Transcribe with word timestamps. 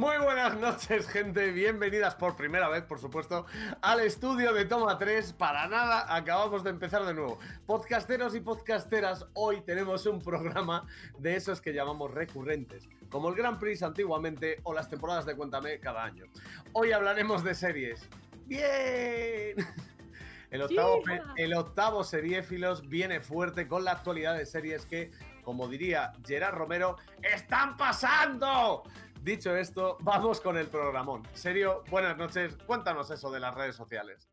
Muy 0.00 0.16
buenas 0.16 0.56
noches, 0.56 1.06
gente. 1.06 1.52
Bienvenidas 1.52 2.14
por 2.14 2.34
primera 2.34 2.70
vez, 2.70 2.84
por 2.84 2.98
supuesto, 2.98 3.44
al 3.82 4.00
estudio 4.00 4.54
de 4.54 4.64
Toma 4.64 4.96
3. 4.96 5.34
Para 5.34 5.68
nada, 5.68 6.16
acabamos 6.16 6.64
de 6.64 6.70
empezar 6.70 7.04
de 7.04 7.12
nuevo. 7.12 7.38
Podcasteros 7.66 8.34
y 8.34 8.40
podcasteras, 8.40 9.26
hoy 9.34 9.60
tenemos 9.60 10.06
un 10.06 10.22
programa 10.22 10.86
de 11.18 11.36
esos 11.36 11.60
que 11.60 11.74
llamamos 11.74 12.14
recurrentes, 12.14 12.88
como 13.10 13.28
el 13.28 13.34
Grand 13.34 13.58
Prix 13.58 13.82
antiguamente 13.82 14.60
o 14.62 14.72
las 14.72 14.88
temporadas 14.88 15.26
de 15.26 15.36
Cuéntame 15.36 15.78
cada 15.80 16.02
año. 16.02 16.24
Hoy 16.72 16.92
hablaremos 16.92 17.44
de 17.44 17.54
series. 17.54 18.08
¡Bien! 18.46 19.56
El 20.50 20.62
octavo, 20.62 21.02
el 21.36 21.52
octavo 21.52 22.04
seriéfilos 22.04 22.88
viene 22.88 23.20
fuerte 23.20 23.68
con 23.68 23.84
la 23.84 23.92
actualidad 23.92 24.34
de 24.34 24.46
series 24.46 24.86
que, 24.86 25.10
como 25.44 25.68
diría 25.68 26.12
Gerard 26.26 26.56
Romero, 26.56 26.96
¡están 27.22 27.76
pasando! 27.76 28.82
Dicho 29.22 29.54
esto, 29.54 29.98
vamos 30.00 30.40
con 30.40 30.56
el 30.56 30.66
programón. 30.68 31.22
Serio, 31.34 31.84
buenas 31.90 32.16
noches. 32.16 32.56
Cuéntanos 32.66 33.10
eso 33.10 33.30
de 33.30 33.38
las 33.38 33.54
redes 33.54 33.76
sociales. 33.76 34.30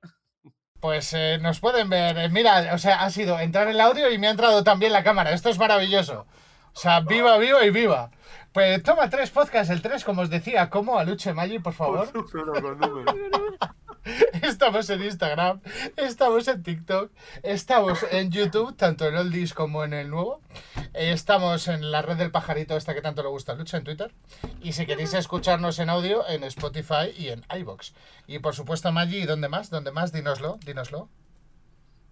Pues 0.80 1.12
eh, 1.14 1.40
nos 1.42 1.60
pueden 1.60 1.90
ver. 1.90 2.18
Eh, 2.18 2.30
mira, 2.30 2.74
o 2.74 2.78
sea, 2.78 3.04
ha 3.04 3.10
sido 3.10 3.38
entrar 3.38 3.68
el 3.68 3.82
audio 3.82 4.10
y 4.10 4.18
me 4.18 4.28
ha 4.28 4.32
entrado 4.32 4.64
también 4.64 4.94
la 4.94 5.04
cámara. 5.04 5.32
Esto 5.32 5.50
es 5.50 5.58
maravilloso. 5.58 6.26
O 6.74 6.80
sea, 6.80 7.02
viva, 7.02 7.38
viva 7.38 7.66
y 7.66 7.70
viva. 7.70 8.12
Pues 8.54 8.82
toma 8.82 9.10
tres 9.10 9.30
podcasts, 9.30 9.72
el 9.72 9.82
tres, 9.82 10.06
como 10.06 10.22
os 10.22 10.30
decía, 10.30 10.70
como 10.70 10.98
Aluche 10.98 11.34
Maggi, 11.34 11.60
por 11.60 11.74
favor. 11.74 12.08
Estamos 14.44 14.90
en 14.90 15.04
Instagram, 15.04 15.62
estamos 15.96 16.48
en 16.48 16.64
TikTok, 16.64 17.12
estamos 17.44 18.06
en 18.12 18.32
YouTube, 18.32 18.76
tanto 18.76 19.06
en 19.08 19.16
Oldies 19.16 19.54
como 19.54 19.84
en 19.84 19.94
el 19.94 20.10
nuevo. 20.10 20.42
Estamos 20.94 21.68
en 21.68 21.92
la 21.92 22.02
red 22.02 22.18
del 22.18 22.32
pajarito, 22.32 22.78
esta 22.78 22.94
que 22.94 23.02
tanto 23.02 23.24
le 23.24 23.30
gusta 23.30 23.52
a 23.52 23.56
Lucha, 23.56 23.78
en 23.78 23.84
Twitter. 23.84 24.14
Y 24.62 24.74
si 24.74 24.86
queréis 24.86 25.14
escucharnos 25.14 25.80
en 25.80 25.90
audio, 25.90 26.28
en 26.28 26.44
Spotify 26.44 27.14
y 27.18 27.30
en 27.30 27.44
iBox. 27.50 27.94
Y 28.28 28.40
por 28.40 28.56
supuesto, 28.56 28.92
Maggi, 28.92 29.26
¿dónde 29.26 29.50
más? 29.50 29.70
¿Dónde 29.70 29.92
más? 29.92 30.12
Dínoslo, 30.12 30.58
dínoslo. 30.66 31.10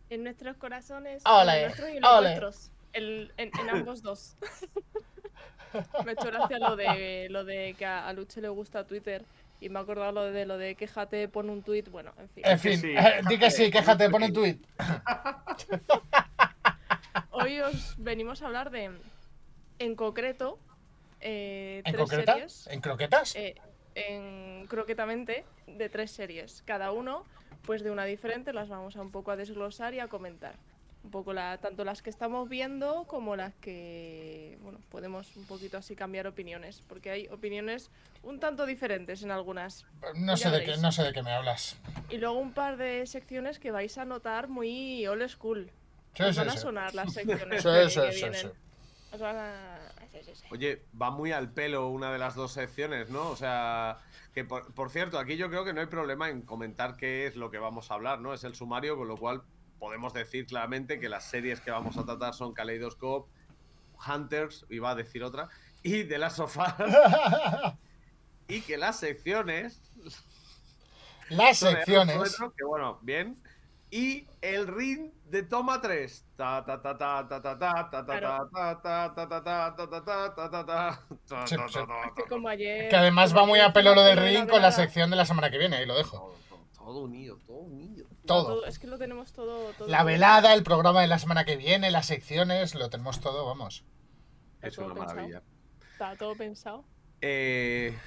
En 0.09 0.23
nuestros 0.23 0.57
corazones. 0.57 1.23
Ole, 1.25 1.65
en 1.65 2.41
los 2.41 2.71
en, 2.93 3.31
en, 3.37 3.69
ambos 3.69 4.01
dos. 4.01 4.35
Me 6.05 6.11
ha 6.11 6.13
hecho 6.13 6.27
gracia 6.27 6.57
lo 6.59 6.75
de, 6.75 7.27
lo 7.29 7.43
de 7.43 7.75
que 7.77 7.85
a 7.85 8.11
Luche 8.13 8.39
le 8.39 8.47
gusta 8.47 8.85
Twitter 8.85 9.25
y 9.59 9.69
me 9.69 9.79
ha 9.79 9.81
acordado 9.81 10.11
lo 10.11 10.23
de 10.31 10.45
lo 10.45 10.57
de 10.57 10.75
quejate, 10.75 11.27
pon 11.27 11.49
un 11.49 11.63
tweet. 11.63 11.83
Bueno, 11.89 12.13
en 12.17 12.29
fin. 12.29 12.43
En 12.45 12.59
fin, 12.59 12.81
eh, 12.83 13.21
di 13.27 13.37
que 13.37 13.51
sí, 13.51 13.71
quejate, 13.71 14.09
pon 14.09 14.23
un 14.23 14.33
tweet. 14.33 14.59
Hoy 17.31 17.59
os 17.61 17.95
venimos 17.97 18.41
a 18.41 18.47
hablar 18.47 18.71
de, 18.71 18.91
en 19.79 19.95
concreto, 19.95 20.59
eh, 21.21 21.81
¿En 21.85 21.95
tres 21.95 22.09
series. 22.09 22.67
¿En 22.67 22.81
croquetas? 22.81 23.35
Eh, 23.35 23.55
en 23.95 24.67
croquetamente, 24.67 25.45
de 25.67 25.89
tres 25.89 26.11
series. 26.11 26.61
Cada 26.65 26.91
uno, 26.91 27.25
pues 27.63 27.83
de 27.83 27.91
una 27.91 28.05
diferente, 28.05 28.53
las 28.53 28.69
vamos 28.69 28.95
a 28.95 29.01
un 29.01 29.11
poco 29.11 29.31
a 29.31 29.35
desglosar 29.35 29.93
y 29.93 29.99
a 29.99 30.07
comentar 30.07 30.55
un 31.05 31.11
poco 31.11 31.33
la, 31.33 31.59
tanto 31.59 31.85
las 31.85 32.01
que 32.01 32.09
estamos 32.09 32.49
viendo 32.49 33.05
como 33.05 33.35
las 33.35 33.53
que 33.55 34.57
bueno, 34.61 34.79
podemos 34.89 35.35
un 35.37 35.45
poquito 35.45 35.77
así 35.77 35.95
cambiar 35.95 36.25
opiniones, 36.25 36.81
porque 36.89 37.11
hay 37.11 37.27
opiniones 37.27 37.91
un 38.23 38.39
tanto 38.39 38.65
diferentes 38.65 39.21
en 39.21 39.29
algunas. 39.29 39.85
No 40.15 40.35
sé, 40.35 40.49
de 40.49 40.63
qué, 40.63 40.77
no 40.77 40.91
sé 40.91 41.03
de 41.03 41.13
qué 41.13 41.21
me 41.21 41.31
hablas. 41.31 41.77
Y 42.09 42.17
luego 42.17 42.39
un 42.39 42.53
par 42.53 42.77
de 42.77 43.05
secciones 43.05 43.59
que 43.59 43.69
vais 43.69 43.97
a 43.99 44.05
notar 44.05 44.47
muy 44.47 45.05
old 45.05 45.27
school. 45.29 45.69
van 46.17 46.49
a 46.49 46.57
sonar 46.57 46.95
las 46.95 47.13
secciones 47.13 47.63
que, 47.63 48.09
vienen. 48.09 48.51
Oye, 50.49 50.81
va 50.99 51.11
muy 51.11 51.31
al 51.31 51.51
pelo 51.51 51.89
una 51.89 52.11
de 52.11 52.17
las 52.17 52.33
dos 52.33 52.51
secciones, 52.51 53.11
¿no? 53.11 53.29
O 53.29 53.35
sea, 53.35 53.99
que 54.33 54.43
por, 54.43 54.73
por, 54.73 54.89
cierto, 54.89 55.19
aquí 55.19 55.37
yo 55.37 55.49
creo 55.49 55.63
que 55.63 55.73
no 55.73 55.81
hay 55.81 55.87
problema 55.87 56.29
en 56.29 56.41
comentar 56.41 56.97
qué 56.97 57.27
es 57.27 57.35
lo 57.35 57.51
que 57.51 57.59
vamos 57.59 57.91
a 57.91 57.93
hablar, 57.93 58.19
¿no? 58.19 58.33
Es 58.33 58.43
el 58.43 58.55
sumario, 58.55 58.97
con 58.97 59.07
lo 59.07 59.17
cual 59.17 59.43
podemos 59.85 60.13
decir 60.13 60.47
claramente 60.47 60.99
que 60.99 61.07
las 61.07 61.25
series 61.25 61.61
que 61.61 61.69
vamos 61.69 61.95
a 61.95 62.03
tratar 62.03 62.33
son 62.33 62.53
Kaleidoscope, 62.53 63.31
Hunters, 64.07 64.65
iba 64.71 64.89
a 64.89 64.95
decir 64.95 65.23
otra, 65.23 65.47
y 65.83 66.01
de 66.01 66.17
las 66.17 66.37
sofás. 66.37 66.73
y 68.47 68.61
que 68.61 68.77
las 68.77 68.97
secciones. 68.99 69.79
Las 71.29 71.59
secciones. 71.59 72.35
Que 72.57 72.63
bueno, 72.65 72.97
bien. 73.03 73.37
Y 73.91 74.25
el 74.41 74.65
ring 74.65 75.11
de 75.29 75.43
toma 75.43 75.79
3. 75.81 76.25
Que 82.89 82.95
además 82.95 83.37
va 83.37 83.45
muy 83.45 83.59
a 83.59 83.71
pelo 83.71 83.93
lo 83.93 84.01
del 84.01 84.17
ring 84.17 84.49
con 84.49 84.63
la 84.63 84.71
sección 84.71 85.11
de 85.11 85.15
la 85.15 85.25
semana 85.25 85.51
que 85.51 85.59
viene, 85.59 85.75
ahí 85.75 85.85
lo 85.85 85.95
dejo. 85.95 86.35
Todo 86.85 86.99
unido, 86.99 87.39
todo 87.47 87.57
unido. 87.57 88.05
Todo. 88.27 88.63
Es 88.67 88.77
que 88.77 88.85
lo 88.85 88.99
tenemos 88.99 89.33
todo. 89.33 89.73
la 89.87 90.03
velada, 90.03 90.53
el 90.53 90.61
programa 90.61 91.01
de 91.01 91.07
la 91.07 91.17
semana 91.17 91.43
que 91.43 91.57
viene, 91.57 91.89
las 91.89 92.05
secciones, 92.05 92.75
lo 92.75 92.91
tenemos 92.91 93.19
todo, 93.21 93.43
vamos. 93.43 93.83
Es 94.61 94.77
una 94.77 94.93
maravilla. 94.93 95.41
Está 95.93 96.15
todo 96.15 96.35
pensado. 96.35 96.85
Eh, 97.21 97.97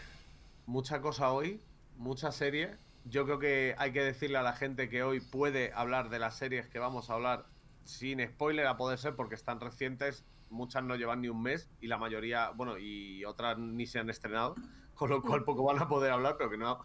mucha 0.66 1.00
cosa 1.00 1.32
hoy, 1.32 1.60
mucha 1.96 2.30
serie. 2.30 2.76
Yo 3.04 3.24
creo 3.24 3.40
que 3.40 3.74
hay 3.78 3.92
que 3.92 4.04
decirle 4.04 4.38
a 4.38 4.42
la 4.42 4.52
gente 4.52 4.88
que 4.88 5.02
hoy 5.02 5.18
puede 5.18 5.72
hablar 5.72 6.08
de 6.08 6.20
las 6.20 6.36
series 6.36 6.68
que 6.68 6.78
vamos 6.78 7.10
a 7.10 7.14
hablar 7.14 7.46
sin 7.82 8.24
spoiler 8.24 8.68
a 8.68 8.76
poder 8.76 9.00
ser 9.00 9.16
porque 9.16 9.34
están 9.34 9.58
recientes. 9.58 10.24
Muchas 10.50 10.84
no 10.84 10.94
llevan 10.94 11.22
ni 11.22 11.28
un 11.28 11.42
mes 11.42 11.68
y 11.80 11.88
la 11.88 11.98
mayoría, 11.98 12.50
bueno, 12.50 12.78
y 12.78 13.24
otras 13.24 13.58
ni 13.58 13.86
se 13.88 13.98
han 13.98 14.08
estrenado, 14.08 14.54
con 14.94 15.10
lo 15.10 15.20
cual 15.20 15.42
poco 15.42 15.64
van 15.64 15.82
a 15.82 15.88
poder 15.88 16.12
hablar, 16.12 16.36
pero 16.38 16.48
que 16.48 16.58
no 16.58 16.78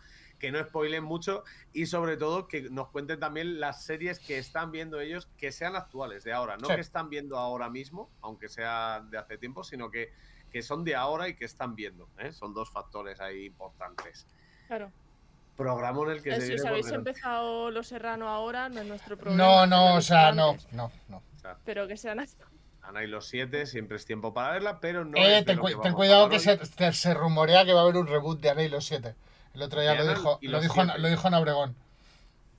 que 0.44 0.52
no 0.52 0.62
spoilen 0.62 1.06
mucho 1.06 1.46
y 1.72 1.86
sobre 1.86 2.18
todo 2.18 2.50
que 2.50 2.64
nos 2.64 2.90
cuenten 2.90 3.18
también 3.18 3.62
las 3.62 3.86
series 3.86 4.20
que 4.20 4.38
están 4.38 4.74
viendo 4.74 5.00
ellos 5.00 5.30
que 5.38 5.54
sean 5.54 5.78
actuales, 5.78 6.26
de 6.26 6.34
ahora, 6.34 6.58
no 6.58 6.68
que 6.68 6.82
están 6.82 7.10
viendo 7.10 7.38
ahora 7.38 7.70
mismo, 7.70 8.10
aunque 8.20 8.50
sea 8.50 9.02
de 9.10 9.18
hace 9.18 9.38
tiempo, 9.38 9.64
sino 9.64 9.90
que, 9.90 10.12
que 10.52 10.62
son 10.62 10.84
de 10.84 10.96
ahora 10.96 11.30
y 11.30 11.36
que 11.38 11.46
están 11.46 11.78
viendo. 11.78 12.10
¿eh? 12.18 12.34
Son 12.34 12.54
dos 12.54 12.70
factores 12.70 13.22
ahí 13.22 13.46
importantes. 13.46 14.28
Claro. 14.68 14.92
Programa 15.56 16.02
en 16.04 16.10
el 16.10 16.22
que... 16.22 16.32
Eh, 16.32 16.42
si 16.42 16.56
os 16.56 16.66
habéis 16.66 16.92
empezado 16.92 17.72
Los 17.72 17.88
Serrano 17.88 18.28
ahora, 18.28 18.68
no 18.68 18.82
es 18.82 18.88
nuestro 18.88 19.16
programa. 19.16 19.66
No, 19.66 19.66
no, 19.66 19.96
o 19.96 20.02
sea, 20.02 20.34
no, 20.34 20.58
no, 20.74 20.92
no. 21.08 21.24
Pero 21.64 21.88
que 21.88 21.96
sean 21.96 22.20
Ana 22.82 23.02
y 23.02 23.08
los 23.08 23.30
siete, 23.30 23.66
siempre 23.66 23.96
es 23.96 24.06
tiempo 24.06 24.34
para 24.34 24.52
verla, 24.52 24.82
pero 24.82 25.06
no. 25.06 25.18
Eh, 25.18 25.42
ten, 25.46 25.58
cuidado 25.94 26.28
que 26.28 26.42
se, 26.42 26.60
se, 26.92 27.14
rumorea 27.14 27.64
que 27.64 27.72
va 27.72 27.80
a 27.80 27.84
haber 27.84 27.96
un 27.96 28.08
reboot 28.08 28.42
de 28.42 28.50
Ana 28.50 28.64
y 28.64 28.68
los 28.68 28.84
siete. 28.86 29.16
El 29.54 29.62
otro 29.62 29.82
día 29.82 29.94
lo 29.96 30.08
dijo, 30.08 30.40
lo 30.42 30.60
dijo, 30.60 30.84
lo 30.84 31.08
dijo 31.08 31.28
en 31.28 31.34
Obregón. 31.36 31.76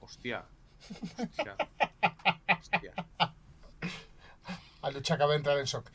Hostia. 0.01 0.45
Hostia. 1.19 1.57
Hostia. 2.61 2.93
A 4.83 4.91
lucha 4.91 5.15
acaba 5.15 5.33
de 5.33 5.39
entrar 5.39 5.59
en 5.59 5.65
shock. 5.65 5.91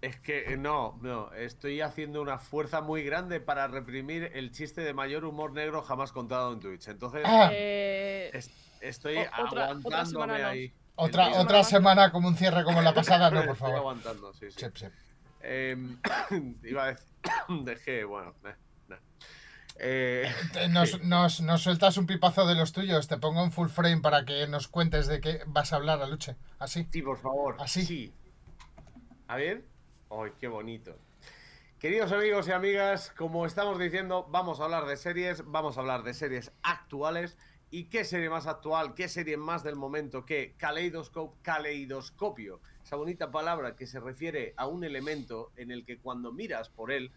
Es 0.00 0.18
que 0.18 0.54
eh, 0.54 0.56
no, 0.56 0.98
no, 1.02 1.30
estoy 1.34 1.82
haciendo 1.82 2.22
una 2.22 2.38
fuerza 2.38 2.80
muy 2.80 3.04
grande 3.04 3.38
para 3.38 3.68
reprimir 3.68 4.30
el 4.34 4.50
chiste 4.50 4.80
de 4.80 4.94
mayor 4.94 5.26
humor 5.26 5.52
negro 5.52 5.82
jamás 5.82 6.10
contado 6.10 6.52
en 6.54 6.60
Twitch. 6.60 6.88
Entonces, 6.88 7.22
ah. 7.26 7.50
eh, 7.52 8.40
estoy 8.80 9.18
aguantándome 9.18 10.42
ahí. 10.42 10.72
Otra, 10.96 11.38
otra 11.38 11.62
semana 11.64 12.10
como 12.10 12.28
un 12.28 12.36
cierre 12.36 12.64
como 12.64 12.80
la 12.80 12.94
pasada, 12.94 13.30
no, 13.30 13.44
por 13.44 13.56
favor. 13.56 13.74
Estoy 13.74 13.78
aguantando, 13.78 14.32
sí, 14.32 14.46
sí. 14.50 14.86
Em, 15.42 15.98
iba 16.64 16.84
a 16.84 16.86
decir, 16.88 17.06
dejé, 17.64 18.04
bueno, 18.04 18.34
eh. 18.44 18.54
Eh, 19.82 20.30
nos, 20.68 21.62
sueltas 21.62 21.96
un 21.96 22.06
pipazo 22.06 22.46
de 22.46 22.54
los 22.54 22.72
tuyos, 22.72 23.08
te 23.08 23.16
pongo 23.16 23.42
en 23.42 23.50
full 23.50 23.68
frame 23.68 24.02
para 24.02 24.26
que 24.26 24.46
nos 24.46 24.68
cuentes 24.68 25.06
de 25.06 25.22
qué 25.22 25.40
vas 25.46 25.72
a 25.72 25.76
hablar, 25.76 26.02
Aluche. 26.02 26.36
Así. 26.58 26.86
Sí, 26.92 27.00
por 27.00 27.16
favor. 27.16 27.56
Así. 27.58 27.86
Sí. 27.86 28.12
A 29.26 29.36
ver. 29.36 29.64
¡Ay, 30.10 30.32
qué 30.38 30.48
bonito! 30.48 30.98
Queridos 31.78 32.12
amigos 32.12 32.46
y 32.46 32.52
amigas, 32.52 33.10
como 33.16 33.46
estamos 33.46 33.78
diciendo, 33.78 34.26
vamos 34.28 34.60
a 34.60 34.64
hablar 34.64 34.84
de 34.84 34.98
series, 34.98 35.44
vamos 35.46 35.78
a 35.78 35.80
hablar 35.80 36.02
de 36.02 36.12
series 36.12 36.52
actuales. 36.62 37.38
¿Y 37.70 37.84
qué 37.84 38.04
serie 38.04 38.28
más 38.28 38.46
actual, 38.46 38.94
qué 38.94 39.08
serie 39.08 39.36
más 39.36 39.62
del 39.62 39.76
momento 39.76 40.26
que 40.26 40.56
Kaleidoscope, 40.58 41.38
caleidoscopio? 41.40 42.60
Esa 42.84 42.96
bonita 42.96 43.30
palabra 43.30 43.76
que 43.76 43.86
se 43.86 44.00
refiere 44.00 44.52
a 44.56 44.66
un 44.66 44.84
elemento 44.84 45.52
en 45.56 45.70
el 45.70 45.86
que 45.86 45.98
cuando 45.98 46.32
miras 46.32 46.68
por 46.68 46.90
él 46.90 47.12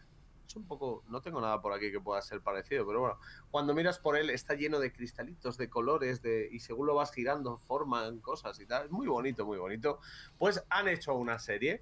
es 0.47 0.55
un 0.55 0.65
poco, 0.65 1.03
no 1.07 1.21
tengo 1.21 1.41
nada 1.41 1.61
por 1.61 1.73
aquí 1.73 1.91
que 1.91 1.99
pueda 1.99 2.21
ser 2.21 2.41
parecido, 2.41 2.85
pero 2.85 2.99
bueno, 2.99 3.19
cuando 3.51 3.73
miras 3.73 3.99
por 3.99 4.17
él 4.17 4.29
está 4.29 4.53
lleno 4.55 4.79
de 4.79 4.91
cristalitos, 4.91 5.57
de 5.57 5.69
colores, 5.69 6.21
de, 6.21 6.49
y 6.51 6.59
según 6.59 6.87
lo 6.87 6.95
vas 6.95 7.11
girando 7.11 7.57
forman 7.57 8.19
cosas 8.19 8.59
y 8.59 8.65
tal. 8.65 8.85
Es 8.85 8.91
muy 8.91 9.07
bonito, 9.07 9.45
muy 9.45 9.57
bonito. 9.57 9.99
Pues 10.37 10.63
han 10.69 10.87
hecho 10.87 11.13
una 11.15 11.39
serie 11.39 11.81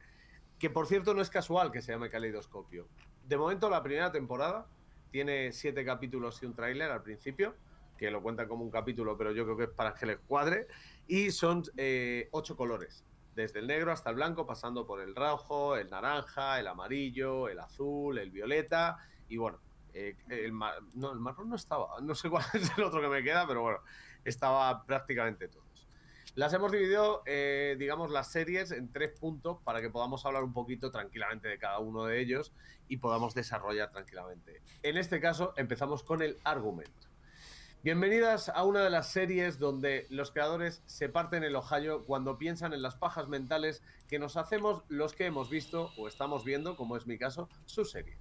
que 0.60 0.70
por 0.70 0.88
cierto 0.88 1.14
no 1.14 1.22
es 1.22 1.30
casual 1.30 1.72
que 1.72 1.82
se 1.82 1.92
llame 1.92 2.10
Caleidoscopio. 2.10 2.88
De 3.28 3.38
momento 3.38 3.70
la 3.70 3.82
primera 3.82 4.12
temporada 4.12 4.68
tiene 5.12 5.52
siete 5.52 5.84
capítulos 5.84 6.42
y 6.42 6.46
un 6.46 6.54
tráiler 6.54 6.92
al 6.92 7.02
principio, 7.02 7.56
que 7.98 8.12
lo 8.12 8.22
cuentan 8.22 8.48
como 8.48 8.64
un 8.64 8.72
capítulo, 8.72 9.18
pero 9.18 9.32
yo 9.32 9.44
creo 9.44 9.58
que 9.58 9.64
es 9.64 9.70
para 9.70 9.94
que 9.94 10.06
les 10.06 10.20
cuadre, 10.20 10.68
y 11.08 11.32
son 11.32 11.64
eh, 11.78 12.30
ocho 12.32 12.56
colores 12.56 13.04
desde 13.42 13.60
el 13.60 13.68
negro 13.68 13.92
hasta 13.92 14.10
el 14.10 14.16
blanco, 14.16 14.46
pasando 14.46 14.86
por 14.86 15.02
el 15.02 15.16
rojo, 15.16 15.76
el 15.76 15.90
naranja, 15.90 16.60
el 16.60 16.68
amarillo, 16.68 17.50
el 17.50 17.60
azul, 17.60 18.18
el 18.18 18.32
violeta 18.32 18.98
y 19.28 19.38
bueno, 19.38 19.60
Eh, 19.94 20.16
el 20.30 20.54
no, 20.94 21.12
el 21.12 21.20
marrón 21.20 21.50
no 21.50 21.56
estaba. 21.58 21.88
No 22.02 22.16
sé 22.16 22.30
cuál 22.30 22.46
es 22.54 22.72
el 22.78 22.84
otro 22.84 23.02
que 23.02 23.10
me 23.10 23.24
queda, 23.24 23.46
pero 23.46 23.62
bueno, 23.62 23.80
estaba 24.24 24.86
prácticamente 24.86 25.50
todos. 25.50 25.88
Las 26.36 26.54
hemos 26.54 26.72
dividido, 26.72 27.24
eh, 27.26 27.76
digamos, 27.78 28.10
las 28.10 28.32
series 28.32 28.72
en 28.72 28.90
tres 28.90 29.12
puntos 29.20 29.58
para 29.66 29.82
que 29.82 29.90
podamos 29.90 30.26
hablar 30.26 30.44
un 30.44 30.54
poquito 30.54 30.90
tranquilamente 30.90 31.50
de 31.50 31.58
cada 31.58 31.80
uno 31.80 32.06
de 32.06 32.22
ellos 32.22 32.54
y 32.88 32.98
podamos 32.98 33.34
desarrollar 33.34 33.92
tranquilamente. 33.92 34.62
En 34.82 34.96
este 34.96 35.20
caso, 35.20 35.54
empezamos 35.58 36.04
con 36.04 36.22
el 36.22 36.38
argumento. 36.46 37.11
Bienvenidas 37.84 38.48
a 38.50 38.64
una 38.64 38.84
de 38.84 38.92
las 38.92 39.08
series 39.08 39.58
donde 39.58 40.06
los 40.12 40.30
creadores 40.30 40.84
se 40.86 41.10
parten 41.10 41.44
el 41.44 41.56
ojallo 41.56 42.06
cuando 42.06 42.38
piensan 42.38 42.74
en 42.74 42.84
las 42.84 42.96
pajas 42.96 43.28
mentales 43.28 43.82
que 44.08 44.20
nos 44.20 44.38
hacemos 44.38 44.84
los 44.88 45.14
que 45.14 45.26
hemos 45.26 45.50
visto 45.50 45.92
o 45.98 46.08
estamos 46.08 46.46
viendo, 46.46 46.76
como 46.76 46.96
es 46.96 47.08
mi 47.08 47.18
caso, 47.18 47.50
su 47.66 47.84
serie. 47.84 48.20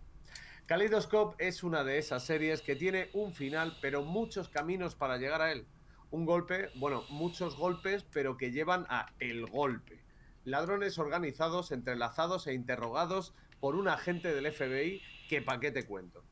Kaleidoscope 0.64 1.46
es 1.46 1.62
una 1.62 1.84
de 1.84 1.98
esas 1.98 2.24
series 2.24 2.62
que 2.62 2.74
tiene 2.74 3.10
un 3.12 3.34
final, 3.34 3.76
pero 3.82 4.02
muchos 4.02 4.48
caminos 4.48 4.94
para 4.94 5.18
llegar 5.18 5.42
a 5.42 5.52
él. 5.52 5.66
Un 6.10 6.24
golpe, 6.24 6.70
bueno, 6.76 7.04
muchos 7.10 7.54
golpes, 7.58 8.06
pero 8.10 8.38
que 8.38 8.52
llevan 8.52 8.86
a 8.88 9.12
el 9.18 9.44
golpe. 9.44 10.02
Ladrones 10.44 10.98
organizados, 10.98 11.70
entrelazados 11.70 12.46
e 12.46 12.54
interrogados 12.54 13.34
por 13.60 13.76
un 13.76 13.88
agente 13.88 14.34
del 14.34 14.50
FBI 14.50 15.02
que 15.28 15.42
pa' 15.42 15.60
qué 15.60 15.70
te 15.70 15.84
cuento. 15.84 16.24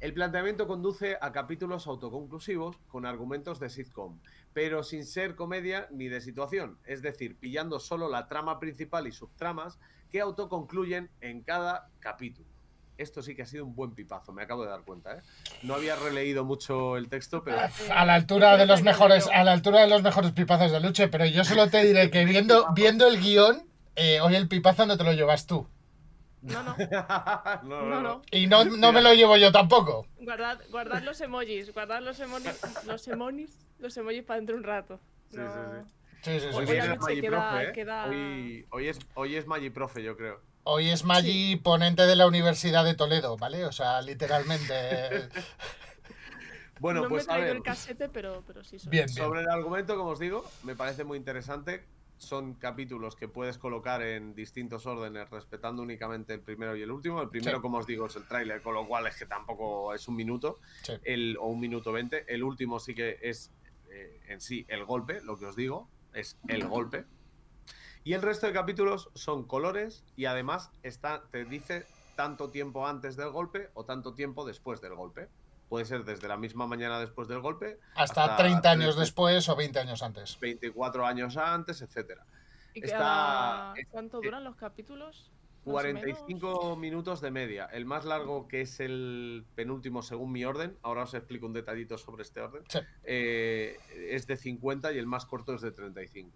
El 0.00 0.14
planteamiento 0.14 0.66
conduce 0.66 1.18
a 1.20 1.30
capítulos 1.30 1.86
autoconclusivos 1.86 2.78
con 2.88 3.04
argumentos 3.04 3.60
de 3.60 3.68
sitcom, 3.68 4.18
pero 4.54 4.82
sin 4.82 5.04
ser 5.04 5.34
comedia 5.36 5.88
ni 5.90 6.08
de 6.08 6.22
situación, 6.22 6.78
es 6.86 7.02
decir, 7.02 7.36
pillando 7.36 7.78
solo 7.78 8.08
la 8.08 8.26
trama 8.26 8.58
principal 8.58 9.06
y 9.06 9.12
subtramas 9.12 9.78
que 10.10 10.20
autoconcluyen 10.20 11.10
en 11.20 11.42
cada 11.42 11.90
capítulo 12.00 12.48
esto 12.96 13.22
sí 13.22 13.34
que 13.34 13.42
ha 13.42 13.46
sido 13.46 13.64
un 13.64 13.74
buen 13.74 13.92
pipazo, 13.92 14.32
me 14.32 14.42
acabo 14.42 14.62
de 14.64 14.70
dar 14.70 14.82
cuenta, 14.82 15.14
¿eh? 15.14 15.20
No 15.62 15.74
había 15.74 15.96
releído 15.96 16.44
mucho 16.44 16.96
el 16.96 17.08
texto, 17.08 17.42
pero... 17.42 17.58
A 17.94 18.04
la 18.04 18.14
altura 18.14 18.56
de 18.56 18.66
los 18.66 18.82
mejores, 18.82 19.26
a 19.32 19.42
la 19.42 19.52
altura 19.52 19.80
de 19.80 19.88
los 19.88 20.02
mejores 20.02 20.32
pipazos 20.32 20.70
de 20.70 20.80
Luche, 20.80 21.08
pero 21.08 21.24
yo 21.24 21.44
solo 21.44 21.68
te 21.68 21.82
diré 21.82 22.10
que 22.10 22.24
viendo, 22.24 22.66
viendo 22.74 23.06
el 23.06 23.18
guion, 23.18 23.66
eh, 23.96 24.20
hoy 24.20 24.36
el 24.36 24.48
pipazo 24.48 24.86
no 24.86 24.96
te 24.96 25.04
lo 25.04 25.12
llevas 25.12 25.46
tú. 25.46 25.66
No, 26.42 26.62
no. 26.62 26.74
no, 27.62 27.82
no, 27.82 28.00
no. 28.00 28.22
Y 28.30 28.46
no, 28.46 28.64
no 28.64 28.92
me 28.92 29.02
lo 29.02 29.12
llevo 29.12 29.36
yo 29.36 29.52
tampoco. 29.52 30.06
Guardad, 30.20 30.58
guardad 30.70 31.02
los 31.02 31.20
emojis, 31.20 31.72
guardad 31.72 32.00
los 32.00 32.18
emojis, 32.18 32.58
los 32.86 33.06
emojis, 33.08 33.50
los 33.78 33.96
emojis 33.96 34.22
para 34.22 34.38
dentro 34.38 34.56
de 34.56 34.60
un 34.60 34.64
rato. 34.64 35.00
Sí, 35.30 35.36
sí, 35.36 35.42
sí. 35.42 35.90
Sí, 36.22 36.40
sí, 36.40 36.46
sí. 36.50 36.56
Hoy, 36.56 36.76
es 36.76 36.98
Magi 36.98 37.22
Profe, 37.22 37.72
¿eh? 37.74 38.66
hoy, 38.70 38.88
es, 38.88 38.98
hoy 39.14 39.36
es 39.36 39.46
Magi 39.46 39.70
Profe, 39.70 40.02
yo 40.02 40.16
creo. 40.16 40.40
Hoy 40.64 40.90
es 40.90 41.04
Maggi, 41.04 41.56
ponente 41.56 42.02
de 42.02 42.16
la 42.16 42.26
Universidad 42.26 42.84
de 42.84 42.94
Toledo, 42.94 43.36
¿vale? 43.38 43.64
O 43.64 43.72
sea, 43.72 44.02
literalmente. 44.02 45.28
bueno, 46.80 47.08
pues 47.08 47.26
me 47.26 47.38
he 47.38 47.50
el 47.50 47.62
casete, 47.62 48.10
pero, 48.10 48.44
pero 48.46 48.62
sí. 48.62 48.76
Bien, 48.88 49.08
Sobre 49.08 49.40
el 49.40 49.48
argumento, 49.48 49.96
como 49.96 50.10
os 50.10 50.18
digo, 50.18 50.44
me 50.62 50.76
parece 50.76 51.04
muy 51.04 51.16
interesante. 51.16 51.86
Son 52.20 52.52
capítulos 52.52 53.16
que 53.16 53.28
puedes 53.28 53.56
colocar 53.56 54.02
en 54.02 54.34
distintos 54.34 54.84
órdenes, 54.84 55.30
respetando 55.30 55.82
únicamente 55.82 56.34
el 56.34 56.40
primero 56.40 56.76
y 56.76 56.82
el 56.82 56.90
último. 56.90 57.22
El 57.22 57.30
primero, 57.30 57.62
como 57.62 57.78
os 57.78 57.86
digo, 57.86 58.06
es 58.06 58.16
el 58.16 58.28
tráiler, 58.28 58.60
con 58.60 58.74
lo 58.74 58.86
cual 58.86 59.06
es 59.06 59.16
que 59.16 59.24
tampoco 59.24 59.94
es 59.94 60.06
un 60.06 60.16
minuto 60.16 60.58
el, 61.02 61.38
o 61.38 61.46
un 61.46 61.58
minuto 61.58 61.92
veinte. 61.92 62.26
El 62.28 62.42
último 62.42 62.78
sí 62.78 62.94
que 62.94 63.18
es 63.22 63.50
eh, 63.90 64.20
en 64.28 64.42
sí 64.42 64.66
el 64.68 64.84
golpe, 64.84 65.22
lo 65.22 65.38
que 65.38 65.46
os 65.46 65.56
digo, 65.56 65.88
es 66.12 66.36
el 66.46 66.68
golpe. 66.68 67.06
Y 68.04 68.12
el 68.12 68.20
resto 68.20 68.46
de 68.46 68.52
capítulos 68.52 69.08
son 69.14 69.46
colores 69.46 70.04
y 70.14 70.26
además 70.26 70.70
está, 70.82 71.22
te 71.30 71.46
dice 71.46 71.86
tanto 72.16 72.50
tiempo 72.50 72.86
antes 72.86 73.16
del 73.16 73.30
golpe 73.30 73.70
o 73.72 73.86
tanto 73.86 74.12
tiempo 74.12 74.44
después 74.44 74.82
del 74.82 74.94
golpe. 74.94 75.30
Puede 75.70 75.84
ser 75.84 76.04
desde 76.04 76.26
la 76.26 76.36
misma 76.36 76.66
mañana 76.66 76.98
después 76.98 77.28
del 77.28 77.38
golpe. 77.38 77.78
Hasta, 77.94 78.36
30 78.36 78.72
años 78.72 78.98
después 78.98 79.48
o 79.48 79.54
20 79.54 79.78
años 79.78 80.02
antes. 80.02 80.36
24 80.40 81.06
años 81.06 81.36
antes, 81.36 81.80
etcétera. 81.80 82.26
¿Y 82.74 82.84
está, 82.84 83.72
cuánto 83.92 84.20
duran 84.20 84.42
los 84.42 84.56
capítulos? 84.56 85.30
45 85.62 86.74
minutos 86.74 87.20
de 87.20 87.30
media. 87.30 87.66
El 87.66 87.84
más 87.84 88.04
largo, 88.04 88.48
que 88.48 88.62
es 88.62 88.80
el 88.80 89.44
penúltimo 89.54 90.02
según 90.02 90.32
mi 90.32 90.44
orden, 90.44 90.76
ahora 90.82 91.04
os 91.04 91.14
explico 91.14 91.46
un 91.46 91.52
detallito 91.52 91.98
sobre 91.98 92.24
este 92.24 92.40
orden, 92.40 92.64
eh, 93.04 93.78
es 94.10 94.26
de 94.26 94.36
50 94.36 94.92
y 94.92 94.98
el 94.98 95.06
más 95.06 95.24
corto 95.24 95.54
es 95.54 95.60
de 95.60 95.70
35. 95.70 96.32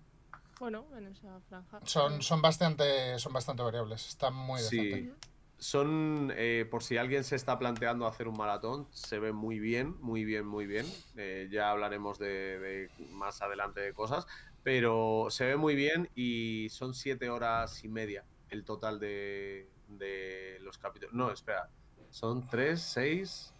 Bueno, 0.60 0.86
en 0.96 1.08
esa 1.08 1.40
franja. 1.48 1.80
Son, 1.82 2.22
son, 2.22 2.40
bastante, 2.40 3.18
son 3.18 3.32
bastante 3.32 3.64
variables, 3.64 4.06
están 4.06 4.34
muy 4.34 4.60
Sí. 4.60 5.12
Son, 5.58 6.32
eh, 6.36 6.66
por 6.70 6.82
si 6.82 6.96
alguien 6.96 7.24
se 7.24 7.36
está 7.36 7.58
planteando 7.58 8.06
hacer 8.06 8.28
un 8.28 8.36
maratón, 8.36 8.86
se 8.90 9.18
ve 9.18 9.32
muy 9.32 9.58
bien, 9.58 9.96
muy 10.00 10.24
bien, 10.24 10.46
muy 10.46 10.66
bien. 10.66 10.86
Eh, 11.16 11.48
ya 11.50 11.70
hablaremos 11.70 12.18
de, 12.18 12.90
más 13.12 13.40
adelante 13.40 13.80
de 13.80 13.92
cosas, 13.94 14.26
pero 14.62 15.26
se 15.30 15.46
ve 15.46 15.56
muy 15.56 15.74
bien 15.74 16.10
y 16.14 16.68
son 16.70 16.94
siete 16.94 17.30
horas 17.30 17.84
y 17.84 17.88
media 17.88 18.24
el 18.50 18.64
total 18.64 19.00
de, 19.00 19.68
de 19.88 20.58
los 20.60 20.78
capítulos. 20.78 21.14
No, 21.14 21.30
espera, 21.30 21.70
son 22.10 22.46
tres, 22.48 22.82
seis, 22.82 23.52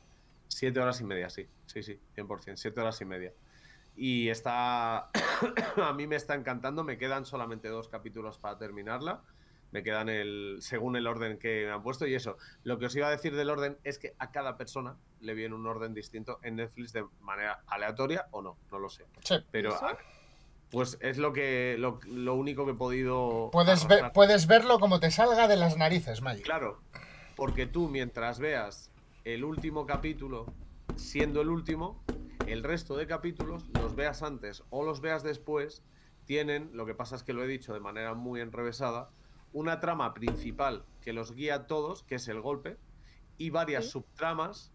siete 0.49 0.81
horas 0.81 1.01
y 1.01 1.05
media, 1.05 1.31
sí, 1.31 1.47
sí, 1.67 1.83
sí, 1.83 1.99
100%, 2.17 2.57
siete 2.57 2.81
horas 2.81 3.01
y 3.01 3.05
media 3.05 3.33
y 3.97 4.29
está 4.29 5.11
a 5.77 5.93
mí 5.95 6.07
me 6.07 6.17
está 6.17 6.35
encantando 6.35 6.83
me 6.85 6.99
quedan 6.99 7.25
solamente 7.25 7.69
dos 7.69 7.89
capítulos 7.89 8.39
para 8.39 8.59
terminarla 8.59 9.23
me 9.75 9.83
quedan 9.83 10.09
el 10.09 10.59
según 10.61 10.95
el 10.95 11.07
orden 11.07 11.37
que 11.39 11.67
me 11.67 11.73
han 11.73 11.83
puesto 11.83 12.07
y 12.07 12.15
eso. 12.15 12.39
Lo 12.63 12.79
que 12.79 12.87
os 12.87 12.97
iba 12.97 13.09
a 13.09 13.11
decir 13.11 13.35
del 13.35 13.51
orden 13.51 13.77
es 13.85 13.99
que 13.99 14.15
a 14.19 14.31
cada 14.31 14.57
persona 14.57 14.97
le 15.21 15.35
viene 15.35 15.55
un 15.55 15.67
orden 15.67 15.93
distinto 15.93 16.39
en 16.43 16.57
Netflix 16.57 16.93
de 16.93 17.05
manera 17.21 17.65
aleatoria 17.67 18.29
o 18.31 18.41
no 18.41 18.57
no 18.71 18.79
lo 18.79 18.89
sé. 18.89 19.05
Pero 19.51 19.77
pues 20.71 20.97
es 21.01 21.19
lo 21.19 21.33
que 21.33 21.77
lo, 21.79 22.35
único 22.35 22.65
que 22.65 22.73
he 22.73 22.77
podido 22.77 23.51
puedes 23.53 23.87
ver, 23.87 24.13
puedes 24.13 24.47
verlo 24.47 24.79
como 24.79 24.99
te 25.01 25.11
salga 25.11 25.49
de 25.49 25.57
las 25.57 25.77
narices 25.77 26.23
Magic. 26.23 26.45
Claro 26.45 26.81
porque 27.37 27.67
tú 27.67 27.89
mientras 27.89 28.39
veas 28.39 28.91
el 29.25 29.45
último 29.45 29.87
capítulo 29.87 30.47
siendo 30.97 31.41
el 31.41 31.49
último 31.49 32.03
el 32.47 32.63
resto 32.63 32.97
de 32.97 33.07
capítulos, 33.07 33.65
los 33.75 33.97
veas 33.97 34.23
antes 34.23 34.63
o 34.71 34.85
los 34.85 35.01
veas 35.01 35.23
después, 35.23 35.83
tienen, 36.27 36.71
lo 36.75 36.85
que 36.85 36.95
pasa 36.95 37.17
es 37.17 37.23
que 37.23 37.33
lo 37.33 37.43
he 37.43 37.47
dicho 37.47 37.73
de 37.73 37.81
manera 37.81 38.15
muy 38.15 38.41
enrevesada, 38.41 39.11
una 39.55 39.81
trama 39.81 40.13
principal 40.13 40.85
que 41.01 41.15
los 41.15 41.33
guía 41.33 41.55
a 41.55 41.67
todos, 41.67 42.03
que 42.03 42.17
es 42.17 42.29
el 42.29 42.41
golpe, 42.41 42.77
y 43.39 43.51
varias 43.51 43.89
subtramas 43.89 44.73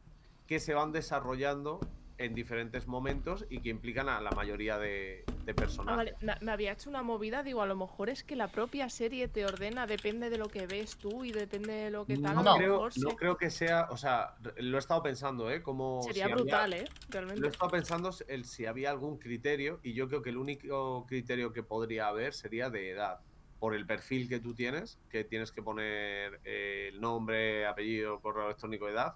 que 0.47 0.59
se 0.59 0.73
van 0.73 0.91
desarrollando 0.91 1.79
en 2.17 2.33
diferentes 2.33 2.87
momentos 2.87 3.45
y 3.49 3.61
que 3.61 3.69
implican 3.69 4.09
a 4.09 4.19
la 4.19 4.31
mayoría 4.31 4.77
de, 4.77 5.23
personajes. 5.55 6.13
Ah, 6.27 6.37
me, 6.41 6.51
había 6.51 6.73
hecho 6.73 6.89
una 6.89 7.01
movida, 7.01 7.43
digo, 7.43 7.61
a 7.61 7.65
lo 7.65 7.75
mejor 7.75 8.09
es 8.09 8.23
que 8.23 8.35
la 8.35 8.49
propia 8.49 8.89
serie 8.89 9.27
te 9.27 9.45
ordena, 9.45 9.87
depende 9.87 10.29
de 10.29 10.37
lo 10.37 10.47
que 10.47 10.67
ves 10.67 10.97
tú 10.97 11.25
y 11.25 11.31
depende 11.31 11.73
de 11.73 11.89
lo 11.89 12.05
que 12.05 12.17
tal. 12.17 12.43
No, 12.43 12.55
creo, 12.55 12.89
no 12.97 13.15
creo 13.15 13.37
que 13.37 13.49
sea, 13.49 13.87
o 13.89 13.97
sea, 13.97 14.35
lo 14.57 14.77
he 14.77 14.79
estado 14.79 15.01
pensando, 15.01 15.49
¿eh? 15.49 15.63
Como 15.63 16.03
Sería 16.03 16.27
brutal, 16.27 16.73
¿eh? 16.73 16.85
Realmente. 17.09 17.41
Lo 17.41 17.47
he 17.47 17.51
estado 17.51 17.71
pensando 17.71 18.11
el, 18.27 18.45
si 18.45 18.65
había 18.65 18.91
algún 18.91 19.17
criterio 19.17 19.79
y 19.81 19.93
yo 19.93 20.07
creo 20.07 20.21
que 20.21 20.29
el 20.29 20.37
único 20.37 21.05
criterio 21.07 21.51
que 21.51 21.63
podría 21.63 22.07
haber 22.07 22.33
sería 22.33 22.69
de 22.69 22.91
edad 22.91 23.21
por 23.59 23.75
el 23.75 23.85
perfil 23.85 24.29
que 24.29 24.39
tú 24.39 24.53
tienes, 24.53 24.97
que 25.09 25.23
tienes 25.23 25.51
que 25.51 25.61
poner 25.61 26.39
eh, 26.45 26.89
el 26.93 27.01
nombre, 27.01 27.65
apellido, 27.65 28.19
correo 28.21 28.45
electrónico, 28.45 28.87
edad, 28.87 29.15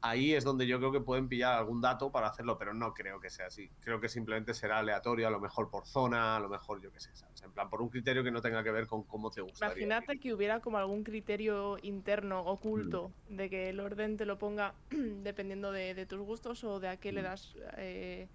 ahí 0.00 0.34
es 0.34 0.44
donde 0.44 0.66
yo 0.66 0.78
creo 0.78 0.92
que 0.92 1.00
pueden 1.00 1.28
pillar 1.28 1.58
algún 1.58 1.80
dato 1.80 2.10
para 2.10 2.28
hacerlo, 2.28 2.58
pero 2.58 2.74
no 2.74 2.92
creo 2.94 3.20
que 3.20 3.30
sea 3.30 3.46
así. 3.46 3.70
Creo 3.80 4.00
que 4.00 4.08
simplemente 4.08 4.54
será 4.54 4.78
aleatorio, 4.78 5.26
a 5.26 5.30
lo 5.30 5.40
mejor 5.40 5.70
por 5.70 5.86
zona, 5.86 6.36
a 6.36 6.40
lo 6.40 6.48
mejor 6.48 6.80
yo 6.80 6.92
qué 6.92 7.00
sé, 7.00 7.14
¿sabes? 7.14 7.42
En 7.42 7.52
plan, 7.52 7.70
por 7.70 7.82
un 7.82 7.88
criterio 7.88 8.22
que 8.22 8.30
no 8.30 8.40
tenga 8.40 8.62
que 8.62 8.70
ver 8.70 8.86
con 8.86 9.04
cómo 9.04 9.30
te 9.30 9.40
gusta. 9.40 9.66
Imagínate 9.66 10.18
que 10.18 10.34
hubiera 10.34 10.60
como 10.60 10.78
algún 10.78 11.04
criterio 11.04 11.78
interno, 11.82 12.40
oculto, 12.40 13.12
mm. 13.28 13.36
de 13.36 13.50
que 13.50 13.68
el 13.70 13.80
orden 13.80 14.16
te 14.16 14.26
lo 14.26 14.38
ponga 14.38 14.74
dependiendo 14.90 15.72
de, 15.72 16.06
tus 16.06 16.20
gustos 16.20 16.62
o 16.64 16.80
de 16.80 16.88
a 16.88 16.96
qué 16.98 17.12
le 17.12 17.22
mm. 17.22 17.24
das, 17.24 17.54
eh, 17.76 18.28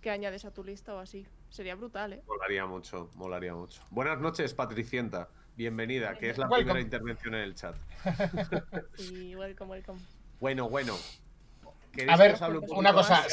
que 0.00 0.10
añades 0.10 0.44
a 0.44 0.52
tu 0.52 0.64
lista 0.64 0.94
o 0.94 0.98
así. 0.98 1.26
Sería 1.50 1.74
brutal, 1.74 2.12
¿eh? 2.12 2.22
Molaría 2.26 2.66
mucho, 2.66 3.10
molaría 3.14 3.54
mucho. 3.54 3.82
Buenas 3.90 4.20
noches, 4.20 4.52
Patricienta. 4.54 5.28
Bienvenida, 5.56 6.18
que 6.18 6.30
es 6.30 6.38
la 6.38 6.48
primera 6.48 6.80
intervención 6.80 7.34
en 7.34 7.40
el 7.40 7.54
chat. 7.54 7.74
sí, 8.98 9.34
welcome, 9.34 9.70
welcome. 9.70 10.00
Bueno, 10.38 10.68
bueno. 10.68 10.94
A 12.08 12.16
ver, 12.16 12.36
una 12.68 12.92
cosa 12.92 13.24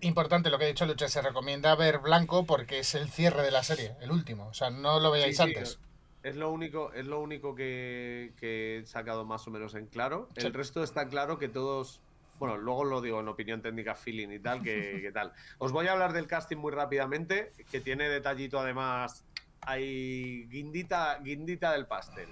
importante 0.00 0.50
lo 0.50 0.58
que 0.58 0.64
ha 0.64 0.68
dicho 0.68 0.86
Luche, 0.86 1.08
se 1.08 1.22
recomienda 1.22 1.76
ver 1.76 1.98
Blanco 1.98 2.44
porque 2.44 2.80
es 2.80 2.96
el 2.96 3.08
cierre 3.08 3.42
de 3.42 3.52
la 3.52 3.62
serie, 3.62 3.94
el 4.00 4.10
último, 4.10 4.48
o 4.48 4.54
sea, 4.54 4.70
no 4.70 4.98
lo 4.98 5.12
veáis 5.12 5.38
antes. 5.38 5.78
es 6.24 6.34
lo 6.34 6.50
único, 6.50 6.92
es 6.94 7.06
lo 7.06 7.20
único 7.20 7.54
que, 7.54 8.32
he 8.40 8.84
sacado 8.86 9.24
más 9.24 9.46
o 9.46 9.52
menos 9.52 9.74
en 9.76 9.86
claro. 9.86 10.28
El 10.34 10.52
resto 10.52 10.82
está 10.82 11.08
claro 11.08 11.38
que 11.38 11.48
todos, 11.48 12.00
bueno, 12.38 12.56
luego 12.56 12.84
lo 12.84 13.00
digo 13.00 13.20
en 13.20 13.28
opinión 13.28 13.62
técnica, 13.62 13.94
feeling 13.94 14.28
y 14.30 14.38
tal, 14.38 14.62
que, 14.62 14.98
que 15.02 15.12
tal. 15.12 15.32
Os 15.58 15.72
voy 15.72 15.86
a 15.86 15.92
hablar 15.92 16.12
del 16.12 16.26
casting 16.26 16.56
muy 16.56 16.72
rápidamente, 16.72 17.52
que 17.70 17.80
tiene 17.80 18.08
detallito 18.08 18.58
además, 18.58 19.24
hay 19.60 20.46
guindita, 20.48 21.18
guindita 21.18 21.72
del 21.72 21.86
pastel. 21.86 22.28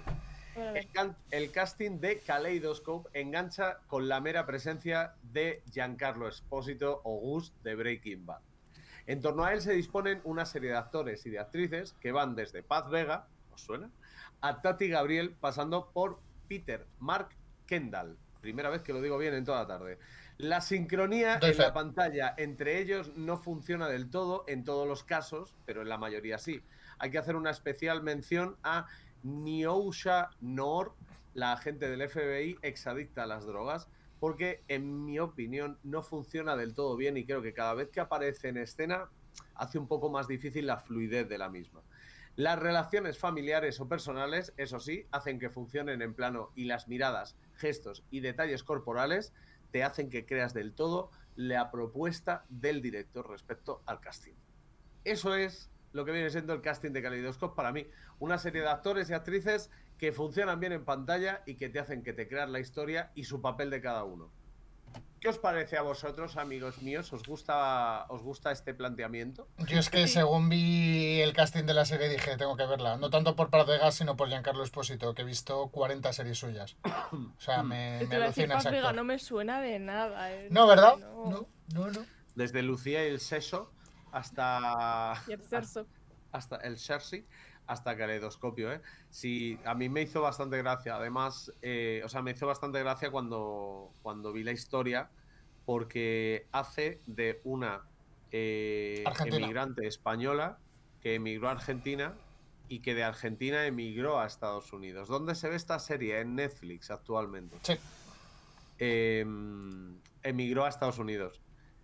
El, 0.55 0.87
el 1.29 1.51
casting 1.51 1.99
de 1.99 2.19
Kaleidoscope 2.19 3.09
engancha 3.13 3.77
con 3.85 4.07
la 4.07 4.19
mera 4.19 4.47
presencia 4.47 5.13
de 5.21 5.61
Giancarlo 5.71 6.27
Espósito 6.27 7.01
o 7.03 7.19
Gus 7.19 7.53
de 7.61 7.75
Breaking 7.75 8.25
Bad. 8.25 8.41
En 9.05 9.21
torno 9.21 9.43
a 9.43 9.53
él 9.53 9.61
se 9.61 9.73
disponen 9.73 10.19
una 10.23 10.45
serie 10.45 10.71
de 10.71 10.77
actores 10.77 11.25
y 11.25 11.29
de 11.29 11.39
actrices 11.39 11.93
que 12.01 12.11
van 12.11 12.35
desde 12.35 12.63
Paz 12.63 12.89
Vega, 12.89 13.27
¿os 13.53 13.61
suena? 13.61 13.91
A 14.41 14.61
Tati 14.61 14.89
Gabriel, 14.89 15.35
pasando 15.39 15.91
por 15.91 16.19
Peter 16.47 16.87
Mark 16.99 17.29
Kendall. 17.67 18.17
Primera 18.41 18.69
vez 18.69 18.81
que 18.81 18.93
lo 18.93 19.01
digo 19.01 19.17
bien 19.17 19.33
en 19.33 19.45
toda 19.45 19.59
la 19.61 19.67
tarde. 19.67 19.97
La 20.37 20.61
sincronía 20.61 21.37
Doy 21.37 21.51
en 21.51 21.55
fe. 21.55 21.63
la 21.63 21.73
pantalla 21.73 22.33
entre 22.37 22.79
ellos 22.79 23.11
no 23.15 23.37
funciona 23.37 23.87
del 23.87 24.09
todo 24.09 24.43
en 24.47 24.63
todos 24.63 24.87
los 24.87 25.03
casos, 25.03 25.55
pero 25.65 25.81
en 25.81 25.89
la 25.89 25.97
mayoría 25.97 26.37
sí. 26.37 26.61
Hay 26.99 27.11
que 27.11 27.17
hacer 27.17 27.35
una 27.35 27.49
especial 27.51 28.03
mención 28.03 28.55
a 28.63 28.87
Niousha 29.23 30.29
Noor, 30.41 30.93
la 31.33 31.53
agente 31.53 31.89
del 31.89 32.07
FBI 32.07 32.57
exadicta 32.61 33.23
a 33.23 33.27
las 33.27 33.45
drogas, 33.45 33.87
porque 34.19 34.63
en 34.67 35.05
mi 35.05 35.19
opinión 35.19 35.77
no 35.83 36.01
funciona 36.01 36.55
del 36.55 36.73
todo 36.73 36.95
bien 36.95 37.17
y 37.17 37.25
creo 37.25 37.41
que 37.41 37.53
cada 37.53 37.73
vez 37.73 37.89
que 37.89 37.99
aparece 37.99 38.49
en 38.49 38.57
escena 38.57 39.09
hace 39.55 39.77
un 39.77 39.87
poco 39.87 40.09
más 40.09 40.27
difícil 40.27 40.65
la 40.65 40.77
fluidez 40.77 41.27
de 41.27 41.37
la 41.37 41.49
misma. 41.49 41.81
Las 42.37 42.59
relaciones 42.59 43.17
familiares 43.17 43.79
o 43.79 43.89
personales, 43.89 44.53
eso 44.57 44.79
sí, 44.79 45.07
hacen 45.09 45.39
que 45.39 45.49
funcionen 45.49 46.03
en 46.03 46.13
plano 46.13 46.51
y 46.53 46.65
las 46.65 46.87
miradas, 46.87 47.35
gestos 47.55 48.03
y 48.11 48.19
detalles 48.19 48.63
corporales 48.63 49.33
te 49.71 49.83
hacen 49.83 50.11
que 50.11 50.27
creas 50.27 50.53
del 50.53 50.75
todo 50.75 51.09
la 51.35 51.71
propuesta 51.71 52.45
del 52.47 52.83
director 52.83 53.27
respecto 53.27 53.81
al 53.87 53.99
casting. 54.01 54.35
Eso 55.03 55.33
es 55.33 55.71
lo 55.93 56.05
que 56.05 56.11
viene 56.11 56.29
siendo 56.29 56.53
el 56.53 56.61
casting 56.61 56.91
de 56.91 57.01
Kaleidoscope 57.01 57.55
para 57.55 57.71
mí. 57.71 57.87
Una 58.19 58.37
serie 58.37 58.61
de 58.61 58.69
actores 58.69 59.09
y 59.09 59.15
actrices 59.15 59.71
que 59.97 60.11
funcionan 60.11 60.59
bien 60.59 60.73
en 60.73 60.85
pantalla 60.85 61.41
y 61.47 61.55
que 61.55 61.69
te 61.69 61.79
hacen 61.79 62.03
que 62.03 62.13
te 62.13 62.27
creas 62.27 62.51
la 62.51 62.59
historia 62.59 63.11
y 63.15 63.23
su 63.23 63.41
papel 63.41 63.71
de 63.71 63.81
cada 63.81 64.03
uno. 64.03 64.31
¿Qué 65.19 65.29
os 65.29 65.39
parece 65.39 65.77
a 65.77 65.81
vosotros, 65.81 66.37
amigos 66.37 66.81
míos? 66.83 67.11
¿Os 67.11 67.23
gusta, 67.23 68.05
os 68.09 68.21
gusta 68.21 68.51
este 68.51 68.75
planteamiento? 68.75 69.47
Yo 69.67 69.79
es 69.79 69.89
que 69.89 70.07
según 70.07 70.47
vi 70.47 71.21
el 71.21 71.33
casting 71.33 71.63
de 71.63 71.73
la 71.73 71.85
serie 71.85 72.07
dije, 72.07 72.37
tengo 72.37 72.55
que 72.55 72.67
verla. 72.67 72.97
No 72.97 73.09
tanto 73.09 73.35
por 73.35 73.49
Pardegas, 73.49 73.95
sino 73.95 74.15
por 74.15 74.27
Giancarlo 74.29 74.63
Espósito, 74.63 75.15
que 75.15 75.23
he 75.23 75.25
visto 75.25 75.69
40 75.69 76.13
series 76.13 76.37
suyas. 76.37 76.77
O 77.11 77.41
sea, 77.41 77.63
me, 77.63 78.05
me 78.07 78.15
alucina 78.17 78.57
actor. 78.59 78.93
no 78.93 79.03
me 79.03 79.17
suena 79.17 79.59
de 79.59 79.79
nada. 79.79 80.31
eh. 80.31 80.49
No, 80.51 80.67
¿verdad? 80.67 80.97
No. 80.97 81.25
No, 81.31 81.47
no, 81.73 81.87
no. 81.91 82.05
Desde 82.35 82.61
Lucía 82.61 83.03
y 83.05 83.09
el 83.09 83.19
Seso 83.19 83.71
hasta, 84.11 85.23
Y 85.27 85.31
el 85.33 85.41
Cerso. 85.41 85.87
hasta 86.31 86.57
el 86.57 86.77
Cersei 86.77 87.25
hasta 87.67 87.97
Caleidoscopio, 87.97 88.71
¿eh? 88.71 88.81
Sí, 89.09 89.59
a 89.65 89.75
mí 89.75 89.89
me 89.89 90.01
hizo 90.01 90.21
bastante 90.21 90.57
gracia. 90.57 90.95
Además, 90.95 91.51
eh, 91.61 92.01
o 92.03 92.09
sea, 92.09 92.21
me 92.21 92.31
hizo 92.31 92.47
bastante 92.47 92.79
gracia 92.79 93.11
cuando, 93.11 93.91
cuando 94.01 94.33
vi 94.33 94.43
la 94.43 94.51
historia, 94.51 95.09
porque 95.65 96.47
hace 96.51 97.01
de 97.05 97.41
una 97.43 97.81
eh, 98.31 99.03
emigrante 99.25 99.85
española 99.85 100.59
que 101.01 101.15
emigró 101.15 101.49
a 101.49 101.51
Argentina 101.51 102.15
y 102.69 102.79
que 102.79 102.95
de 102.95 103.03
Argentina 103.03 103.65
emigró 103.65 104.19
a 104.19 104.25
Estados 104.25 104.73
Unidos. 104.73 105.07
¿Dónde 105.07 105.35
se 105.35 105.49
ve 105.49 105.55
esta 105.55 105.79
serie? 105.79 106.19
En 106.19 106.35
Netflix 106.35 106.89
actualmente. 106.89 107.57
Sí. 107.61 107.75
Eh, 108.79 109.25
emigró 110.23 110.65
a 110.65 110.69
Estados 110.69 110.99
Unidos. 110.99 111.41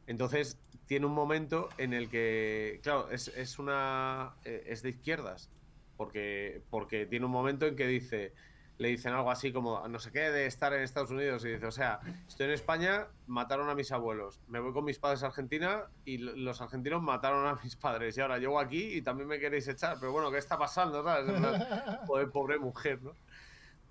Entonces, 0.07 0.57
tiene 0.85 1.05
un 1.05 1.13
momento 1.13 1.69
en 1.77 1.93
el 1.93 2.09
que, 2.09 2.79
claro, 2.83 3.09
es, 3.09 3.29
es 3.29 3.59
una. 3.59 4.35
eh, 4.43 4.63
es 4.67 4.81
de 4.81 4.89
izquierdas. 4.89 5.49
Porque, 5.97 6.61
porque 6.69 7.05
tiene 7.05 7.25
un 7.25 7.31
momento 7.31 7.65
en 7.65 7.75
que 7.75 7.87
dice. 7.87 8.33
Le 8.79 8.87
dicen 8.87 9.13
algo 9.13 9.29
así 9.29 9.53
como, 9.53 9.87
no 9.87 9.99
sé 9.99 10.11
qué, 10.11 10.31
de 10.31 10.47
estar 10.47 10.73
en 10.73 10.81
Estados 10.81 11.11
Unidos. 11.11 11.45
Y 11.45 11.49
dice, 11.49 11.67
o 11.67 11.71
sea, 11.71 11.99
estoy 12.27 12.47
en 12.47 12.53
España, 12.53 13.05
mataron 13.27 13.69
a 13.69 13.75
mis 13.75 13.91
abuelos. 13.91 14.41
Me 14.47 14.59
voy 14.59 14.73
con 14.73 14.83
mis 14.83 14.97
padres 14.97 15.21
a 15.21 15.27
Argentina 15.27 15.83
y 16.05 16.17
lo- 16.17 16.35
los 16.35 16.59
argentinos 16.59 16.99
mataron 17.03 17.45
a 17.45 17.53
mis 17.63 17.75
padres. 17.75 18.17
Y 18.17 18.21
ahora 18.21 18.39
llego 18.39 18.59
aquí 18.59 18.81
y 18.95 19.03
también 19.03 19.27
me 19.29 19.39
queréis 19.39 19.67
echar. 19.67 19.97
Pero 19.99 20.11
bueno, 20.11 20.31
¿qué 20.31 20.39
está 20.39 20.57
pasando? 20.57 21.03
¿Sabes? 21.03 21.29
Joder, 22.07 22.31
pobre 22.31 22.57
mujer, 22.57 22.99
¿no? 23.03 23.13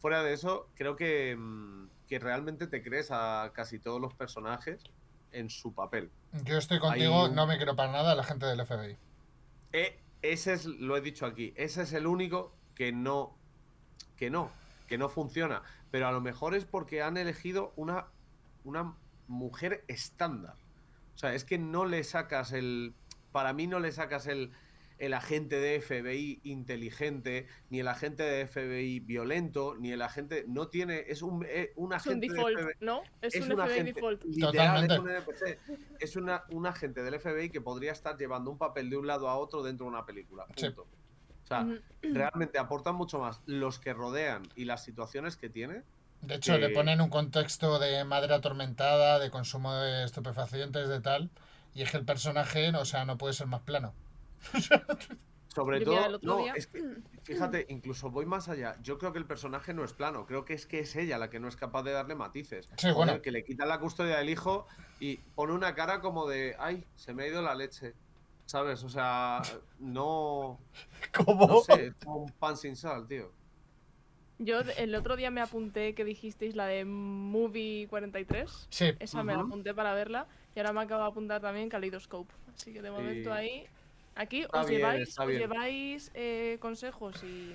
Fuera 0.00 0.24
de 0.24 0.32
eso, 0.32 0.68
creo 0.74 0.96
que, 0.96 1.36
mm, 1.38 1.86
que 2.08 2.18
realmente 2.18 2.66
te 2.66 2.82
crees 2.82 3.10
a 3.12 3.52
casi 3.54 3.78
todos 3.78 4.00
los 4.00 4.14
personajes 4.14 4.82
en 5.30 5.48
su 5.48 5.72
papel. 5.72 6.10
Yo 6.42 6.58
estoy 6.58 6.80
contigo, 6.80 7.26
un- 7.26 7.36
no 7.36 7.46
me 7.46 7.56
quiero 7.56 7.76
para 7.76 7.92
nada 7.92 8.16
la 8.16 8.24
gente 8.24 8.46
del 8.46 8.58
FBI. 8.66 8.96
E- 9.72 10.01
ese 10.22 10.54
es, 10.54 10.64
lo 10.64 10.96
he 10.96 11.00
dicho 11.00 11.26
aquí, 11.26 11.52
ese 11.56 11.82
es 11.82 11.92
el 11.92 12.06
único 12.06 12.54
que 12.74 12.92
no, 12.92 13.36
que 14.16 14.30
no, 14.30 14.50
que 14.86 14.98
no 14.98 15.08
funciona. 15.08 15.62
Pero 15.90 16.08
a 16.08 16.12
lo 16.12 16.20
mejor 16.20 16.54
es 16.54 16.64
porque 16.64 17.02
han 17.02 17.16
elegido 17.16 17.72
una, 17.76 18.06
una 18.64 18.96
mujer 19.28 19.84
estándar. 19.88 20.54
O 21.14 21.18
sea, 21.18 21.34
es 21.34 21.44
que 21.44 21.58
no 21.58 21.84
le 21.84 22.02
sacas 22.04 22.52
el. 22.52 22.94
Para 23.32 23.52
mí 23.52 23.66
no 23.66 23.80
le 23.80 23.92
sacas 23.92 24.26
el, 24.26 24.52
el 25.02 25.14
agente 25.14 25.58
de 25.58 25.80
FBI 25.80 26.42
inteligente, 26.44 27.48
ni 27.70 27.80
el 27.80 27.88
agente 27.88 28.22
de 28.22 28.46
FBI 28.46 29.00
violento, 29.00 29.74
ni 29.76 29.90
el 29.90 30.00
agente. 30.00 30.44
No 30.46 30.68
tiene. 30.68 31.06
Es 31.08 31.22
un, 31.22 31.44
eh, 31.48 31.72
un 31.74 31.92
Es 31.92 32.06
un 32.06 32.10
agente 32.14 32.28
de 32.28 32.32
default, 32.32 32.58
FBI 32.60 32.72
¿no? 32.86 33.02
Es, 33.20 33.34
es 33.34 33.44
un 33.44 33.52
un 33.52 33.58
FBI 33.58 33.70
agente 33.72 33.92
default. 33.94 34.24
literal, 34.24 34.86
Totalmente. 34.86 34.94
es 34.94 35.00
un 35.00 35.08
NPC. 35.10 35.58
Es 35.98 36.16
una, 36.16 36.44
un 36.50 36.66
agente 36.66 37.02
del 37.02 37.18
FBI 37.18 37.50
que 37.50 37.60
podría 37.60 37.90
estar 37.90 38.16
llevando 38.16 38.52
un 38.52 38.58
papel 38.58 38.90
de 38.90 38.96
un 38.96 39.08
lado 39.08 39.28
a 39.28 39.36
otro 39.36 39.64
dentro 39.64 39.86
de 39.86 39.90
una 39.90 40.06
película. 40.06 40.46
Sí. 40.54 40.66
Punto. 40.66 40.82
O 40.82 41.46
sea, 41.48 41.66
realmente 42.00 42.60
aportan 42.60 42.94
mucho 42.94 43.18
más 43.18 43.42
los 43.46 43.80
que 43.80 43.92
rodean 43.92 44.44
y 44.54 44.66
las 44.66 44.84
situaciones 44.84 45.36
que 45.36 45.50
tiene. 45.50 45.82
De 46.20 46.36
hecho, 46.36 46.56
le 46.58 46.70
ponen 46.70 47.00
un 47.00 47.10
contexto 47.10 47.80
de 47.80 48.04
madre 48.04 48.34
atormentada, 48.34 49.18
de 49.18 49.32
consumo 49.32 49.74
de 49.74 50.04
estupefacientes, 50.04 50.88
de 50.88 51.00
tal. 51.00 51.30
Y 51.74 51.82
es 51.82 51.90
que 51.90 51.96
el 51.96 52.04
personaje, 52.04 52.70
o 52.70 52.84
sea, 52.84 53.04
no 53.04 53.18
puede 53.18 53.34
ser 53.34 53.48
más 53.48 53.62
plano. 53.62 53.94
Sobre 55.54 55.80
Yo, 55.80 55.84
todo, 55.84 56.18
no, 56.22 56.38
día- 56.44 56.54
es 56.56 56.66
que, 56.66 56.82
fíjate, 57.24 57.66
incluso 57.68 58.10
voy 58.10 58.24
más 58.24 58.48
allá. 58.48 58.74
Yo 58.82 58.96
creo 58.96 59.12
que 59.12 59.18
el 59.18 59.26
personaje 59.26 59.74
no 59.74 59.84
es 59.84 59.92
plano, 59.92 60.24
creo 60.24 60.46
que 60.46 60.54
es 60.54 60.64
que 60.66 60.78
es 60.80 60.96
ella 60.96 61.18
la 61.18 61.28
que 61.28 61.40
no 61.40 61.46
es 61.48 61.56
capaz 61.56 61.82
de 61.82 61.92
darle 61.92 62.14
matices. 62.14 62.70
Sí, 62.78 62.90
bueno. 62.92 63.20
que 63.20 63.30
le 63.30 63.44
quitan 63.44 63.68
la 63.68 63.78
custodia 63.78 64.16
del 64.16 64.30
hijo 64.30 64.66
y 64.98 65.16
pone 65.34 65.52
una 65.52 65.74
cara 65.74 66.00
como 66.00 66.26
de, 66.26 66.56
ay, 66.58 66.86
se 66.94 67.12
me 67.12 67.24
ha 67.24 67.26
ido 67.28 67.42
la 67.42 67.54
leche. 67.54 67.94
¿Sabes? 68.46 68.82
O 68.82 68.88
sea, 68.88 69.42
no. 69.78 70.58
¿Cómo? 71.14 71.46
No 71.46 71.60
sé, 71.60 71.86
es 71.88 71.94
como 72.02 72.16
un 72.24 72.32
pan 72.32 72.56
sin 72.56 72.74
sal, 72.74 73.06
tío. 73.06 73.30
Yo 74.38 74.60
el 74.60 74.94
otro 74.94 75.16
día 75.16 75.30
me 75.30 75.40
apunté 75.40 75.94
que 75.94 76.04
dijisteis 76.04 76.56
la 76.56 76.66
de 76.66 76.84
Movie 76.84 77.86
43. 77.88 78.66
Sí, 78.70 78.92
Esa 78.98 79.22
me 79.22 79.34
la 79.34 79.42
apunté 79.42 79.72
para 79.74 79.94
verla. 79.94 80.26
Y 80.56 80.58
ahora 80.60 80.72
me 80.72 80.80
acabo 80.80 81.02
de 81.02 81.08
apuntar 81.10 81.40
también 81.40 81.68
Kaleidoscope. 81.68 82.32
Así 82.54 82.72
que 82.72 82.82
de 82.82 82.90
momento 82.90 83.30
Sí. 83.30 83.36
ahí. 83.36 83.66
Aquí 84.14 84.42
Está 84.42 84.60
os 84.60 84.66
bien, 84.66 84.80
lleváis, 84.80 85.18
os 86.08 86.10
eh, 86.14 86.58
consejos 86.60 87.22
y, 87.24 87.52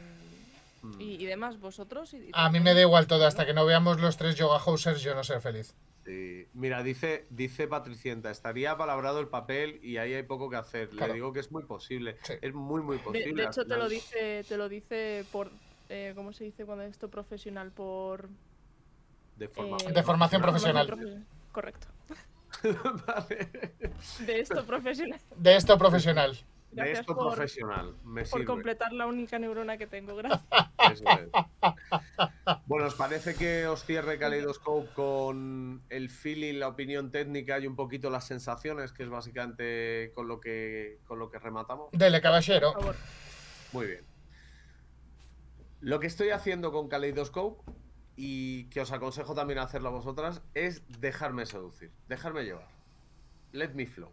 Mm. 0.84 1.02
y, 1.02 1.16
y 1.16 1.26
demás 1.26 1.60
vosotros. 1.60 2.14
y- 2.14 2.28
y 2.28 2.32
a 2.34 2.50
mí 2.50 2.60
me 2.60 2.74
da 2.74 2.82
igual 2.82 3.08
todo. 3.08 3.26
Hasta 3.26 3.46
que 3.46 3.54
no 3.54 3.66
veamos 3.66 4.00
los 4.00 4.16
tres 4.18 4.36
Yoga 4.36 4.60
Housers, 4.60 5.02
yo 5.02 5.16
no 5.16 5.24
seré 5.24 5.42
feliz. 5.42 5.74
Sí. 6.06 6.48
Mira, 6.54 6.84
dice, 6.84 7.26
dice 7.30 7.68
Patricienta, 7.68 8.32
estaría 8.32 8.78
palabrado 8.78 9.20
el 9.20 9.28
papel 9.28 9.80
y 9.84 9.98
ahí 9.98 10.14
hay 10.14 10.24
poco 10.24 10.50
que 10.50 10.56
hacer. 10.56 10.90
Claro. 10.90 11.08
Le 11.08 11.14
digo 11.16 11.34
que 11.34 11.42
es 11.42 11.52
muy 11.52 11.64
posible. 11.64 12.18
Sí. 12.24 12.34
Es 12.42 12.54
muy, 12.54 12.82
muy 12.82 12.98
De, 12.98 13.04
posible. 13.04 13.44
de 13.44 13.48
hecho, 13.50 13.66
te 13.66 13.76
lo 13.76 13.90
dice, 13.90 14.44
te 14.48 14.56
lo 14.58 14.70
dice 14.70 15.26
por. 15.32 15.52
eh, 15.90 16.14
¿Cómo 16.16 16.32
se 16.32 16.44
dice 16.46 16.66
cuando 16.66 16.84
esto 16.86 17.10
profesional? 17.10 17.72
Por. 17.72 18.30
De 19.36 19.48
forma. 19.50 19.78
eh, 19.86 19.92
De 19.92 20.04
formación 20.04 20.42
profesional. 20.42 20.88
profe- 20.88 21.24
Correcto. 21.52 21.88
Vale. 23.08 23.50
De 24.26 24.40
esto 24.40 24.66
profesional. 24.66 25.20
De 25.36 25.56
esto 25.56 25.78
profesional. 25.78 26.38
De 26.72 26.92
esto 26.92 27.16
por- 27.16 27.34
profesional. 27.34 27.96
Me 28.04 28.22
Por 28.22 28.28
sirve. 28.40 28.46
completar 28.46 28.92
la 28.94 29.08
única 29.08 29.40
neurona 29.40 29.78
que 29.78 29.88
tengo. 29.88 30.16
Gracias. 30.16 30.44
Eso 30.92 31.04
es. 31.10 31.30
Bueno, 32.66 32.86
¿os 32.88 32.96
parece 32.96 33.36
que 33.36 33.66
os 33.68 33.84
cierre 33.86 34.20
Kaleidoscope 34.20 34.90
con 34.94 35.82
el 35.90 36.10
feeling, 36.10 36.60
la 36.60 36.68
opinión 36.68 37.10
técnica 37.10 37.58
y 37.60 37.68
un 37.68 37.76
poquito 37.76 38.10
las 38.10 38.28
sensaciones, 38.28 38.92
que 38.92 39.04
es 39.04 39.10
básicamente 39.10 40.12
con 40.14 40.28
lo 40.28 40.40
que, 40.40 41.00
con 41.08 41.20
lo 41.20 41.30
que 41.32 41.40
rematamos? 41.40 41.90
Dele, 41.94 42.22
caballero. 42.22 42.74
Muy 43.72 43.88
bien. 43.88 44.06
Lo 45.82 46.00
que 46.00 46.08
estoy 46.08 46.30
haciendo 46.32 46.72
con 46.72 46.88
Kaleidoscope 46.90 47.64
y 48.18 48.66
que 48.66 48.82
os 48.82 48.92
aconsejo 48.92 49.36
también 49.36 49.60
hacerlo 49.60 49.90
a 49.90 49.92
vosotras 49.92 50.42
es 50.56 50.82
dejarme 51.00 51.46
seducir, 51.46 51.92
dejarme 52.10 52.44
llevar. 52.44 52.68
Let 53.52 53.76
me 53.76 53.86
flow. 53.86 54.12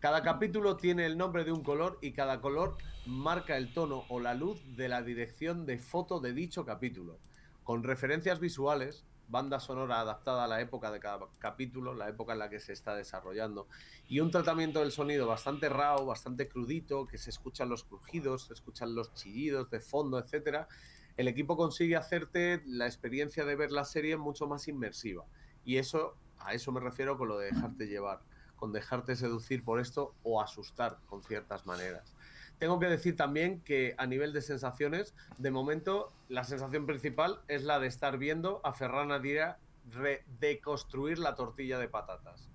Cada 0.00 0.22
capítulo 0.22 0.78
tiene 0.78 1.06
el 1.06 1.16
nombre 1.16 1.44
de 1.44 1.52
un 1.52 1.62
color 1.62 1.98
y 2.00 2.12
cada 2.12 2.40
color 2.40 2.76
marca 3.06 3.56
el 3.56 3.72
tono 3.72 4.04
o 4.08 4.18
la 4.18 4.34
luz 4.34 4.60
de 4.74 4.88
la 4.88 5.02
dirección 5.02 5.66
de 5.66 5.78
foto 5.78 6.18
de 6.18 6.32
dicho 6.32 6.64
capítulo, 6.64 7.20
con 7.62 7.84
referencias 7.84 8.40
visuales, 8.40 9.04
banda 9.28 9.60
sonora 9.60 10.00
adaptada 10.00 10.44
a 10.44 10.48
la 10.48 10.60
época 10.60 10.90
de 10.90 10.98
cada 10.98 11.20
capítulo, 11.38 11.94
la 11.94 12.08
época 12.08 12.32
en 12.32 12.40
la 12.40 12.48
que 12.48 12.58
se 12.58 12.72
está 12.72 12.96
desarrollando, 12.96 13.68
y 14.08 14.20
un 14.20 14.30
tratamiento 14.30 14.80
del 14.80 14.92
sonido 14.92 15.26
bastante 15.26 15.68
rao, 15.68 16.04
bastante 16.04 16.48
crudito, 16.48 17.06
que 17.06 17.18
se 17.18 17.30
escuchan 17.30 17.68
los 17.68 17.84
crujidos, 17.84 18.46
se 18.46 18.54
escuchan 18.54 18.94
los 18.94 19.14
chillidos 19.14 19.70
de 19.70 19.80
fondo, 19.80 20.18
etcétera, 20.18 20.68
el 21.16 21.28
equipo 21.28 21.56
consigue 21.56 21.96
hacerte 21.96 22.62
la 22.66 22.86
experiencia 22.86 23.44
de 23.44 23.56
ver 23.56 23.70
la 23.70 23.84
serie 23.84 24.16
mucho 24.16 24.46
más 24.46 24.68
inmersiva. 24.68 25.24
Y 25.64 25.76
eso, 25.76 26.16
a 26.38 26.54
eso 26.54 26.72
me 26.72 26.80
refiero 26.80 27.18
con 27.18 27.28
lo 27.28 27.38
de 27.38 27.52
dejarte 27.52 27.86
llevar, 27.86 28.20
con 28.56 28.72
dejarte 28.72 29.16
seducir 29.16 29.64
por 29.64 29.80
esto 29.80 30.14
o 30.22 30.40
asustar 30.40 30.98
con 31.06 31.22
ciertas 31.22 31.66
maneras. 31.66 32.14
Tengo 32.58 32.78
que 32.78 32.86
decir 32.86 33.16
también 33.16 33.60
que 33.60 33.94
a 33.98 34.06
nivel 34.06 34.32
de 34.32 34.40
sensaciones, 34.40 35.14
de 35.38 35.50
momento 35.50 36.12
la 36.28 36.44
sensación 36.44 36.86
principal 36.86 37.40
es 37.48 37.64
la 37.64 37.80
de 37.80 37.88
estar 37.88 38.18
viendo 38.18 38.60
a 38.64 38.72
Ferran 38.72 39.10
Adrià 39.10 39.56
deconstruir 40.38 41.18
la 41.18 41.34
tortilla 41.34 41.78
de 41.78 41.88
patatas. 41.88 42.48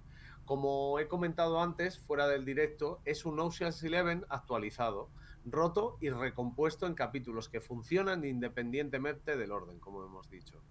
Como 0.46 0.98
he 1.00 1.10
comentado 1.10 1.62
antes, 1.62 2.00
fuera 2.00 2.28
del 2.28 2.46
directo, 2.46 3.02
es 3.04 3.26
un 3.26 3.38
Ocean's 3.40 3.84
Eleven 3.84 4.26
actualizado, 4.30 5.10
roto 5.51 5.98
y 6.01 6.10
recompuesto 6.10 6.86
en 6.88 6.94
capítulos 6.96 7.50
que 7.50 7.62
funcionan 7.62 8.24
independientemente 8.25 9.38
del 9.38 9.51
orden, 9.51 9.80
como 9.80 10.04
hemos 10.04 10.30
dicho. 10.30 10.62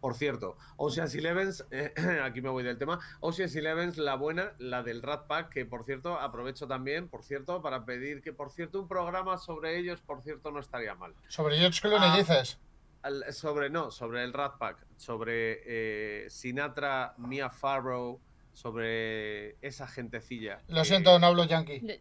Por 0.00 0.14
cierto, 0.14 0.56
Ocean's 0.76 1.14
Eleven, 1.14 1.50
eh, 1.70 1.92
aquí 2.24 2.40
me 2.40 2.48
voy 2.48 2.64
del 2.64 2.76
tema, 2.76 2.98
Ocean's 3.20 3.54
Eleven, 3.54 3.92
la 3.96 4.16
buena, 4.16 4.52
la 4.58 4.82
del 4.82 5.00
Rat 5.00 5.28
Pack, 5.28 5.50
que 5.50 5.64
por 5.64 5.84
cierto, 5.84 6.18
aprovecho 6.18 6.66
también, 6.66 7.08
por 7.08 7.22
cierto, 7.22 7.62
para 7.62 7.84
pedir 7.84 8.20
que, 8.20 8.32
por 8.32 8.50
cierto, 8.50 8.80
un 8.80 8.88
programa 8.88 9.38
sobre 9.38 9.78
ellos, 9.78 10.00
por 10.02 10.20
cierto, 10.22 10.50
no 10.50 10.58
estaría 10.58 10.94
mal. 10.96 11.14
¿Sobre 11.28 11.56
George 11.58 11.80
Clooney 11.80 12.08
Ah. 12.12 12.16
dices? 12.16 12.58
Al- 13.02 13.32
sobre, 13.32 13.68
no, 13.70 13.90
sobre 13.92 14.24
el 14.24 14.32
Rat 14.32 14.58
Pack, 14.58 14.84
sobre 14.96 15.60
eh, 15.66 16.30
Sinatra, 16.30 17.14
Mia 17.18 17.50
Farrow, 17.50 18.20
sobre 18.52 19.56
esa 19.66 19.86
gentecilla. 19.86 20.60
Lo 20.68 20.82
que- 20.82 20.84
siento, 20.88 21.18
no 21.18 21.26
hablo 21.26 21.44
yankee. 21.44 21.80
Ya, 21.82 21.94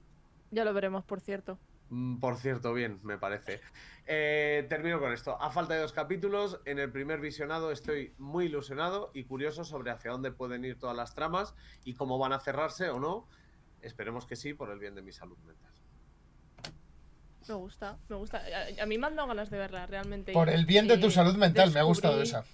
ya 0.52 0.66
lo 0.66 0.74
veremos, 0.74 1.04
por 1.04 1.20
cierto. 1.22 1.58
Mm, 1.92 2.20
Por 2.20 2.38
cierto, 2.38 2.74
bien, 2.74 3.00
me 3.04 3.18
parece. 3.18 3.60
Eh, 4.08 4.66
termino 4.70 5.00
con 5.00 5.12
esto. 5.14 5.40
A 5.42 5.52
falta 5.52 5.74
de 5.76 5.82
dos 5.82 5.92
capítulos, 5.94 6.60
en 6.66 6.80
el 6.80 6.92
primer 6.92 7.20
visionado 7.20 7.70
estoy 7.72 8.14
muy 8.18 8.46
ilusionado 8.46 9.12
y 9.14 9.26
curioso 9.26 9.64
sobre 9.66 9.92
hacia 9.92 10.12
dónde 10.12 10.32
pueden 10.32 10.64
ir 10.66 10.80
todas 10.80 10.96
las 10.96 11.14
tramas 11.14 11.54
y 11.84 11.94
cómo 11.94 12.18
van 12.18 12.32
a 12.34 12.40
cerrarse 12.40 12.90
o 12.90 13.00
no. 13.00 13.28
Esperemos 13.82 14.26
que 14.26 14.36
sí, 14.36 14.54
por 14.54 14.72
el 14.72 14.80
bien 14.80 14.96
de 14.96 15.02
mi 15.02 15.12
salud 15.12 15.38
mental. 15.46 15.72
Me 17.48 17.56
gusta, 17.56 17.98
me 18.08 18.16
gusta. 18.16 18.38
A, 18.80 18.84
a 18.84 18.86
mí 18.86 18.98
me 18.98 19.08
han 19.08 19.16
dado 19.16 19.28
ganas 19.28 19.50
de 19.50 19.58
verla, 19.58 19.86
realmente. 19.86 20.32
Por 20.32 20.50
el 20.50 20.66
bien 20.66 20.88
de 20.88 20.98
tu 20.98 21.12
salud 21.12 21.36
mental, 21.36 21.72
me 21.72 21.80
ha 21.80 21.84
gustado 21.84 22.22
esa. 22.22 22.46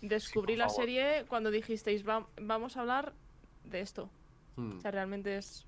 Descubrí 0.00 0.54
Sí, 0.54 0.58
la 0.58 0.68
serie 0.68 1.24
cuando 1.28 1.50
dijisteis, 1.50 2.06
"Va- 2.08 2.26
vamos 2.40 2.76
a 2.76 2.80
hablar 2.80 3.12
de 3.64 3.80
esto. 3.80 4.10
Hmm. 4.56 4.78
O 4.78 4.80
sea, 4.80 4.90
realmente 4.90 5.36
es... 5.36 5.66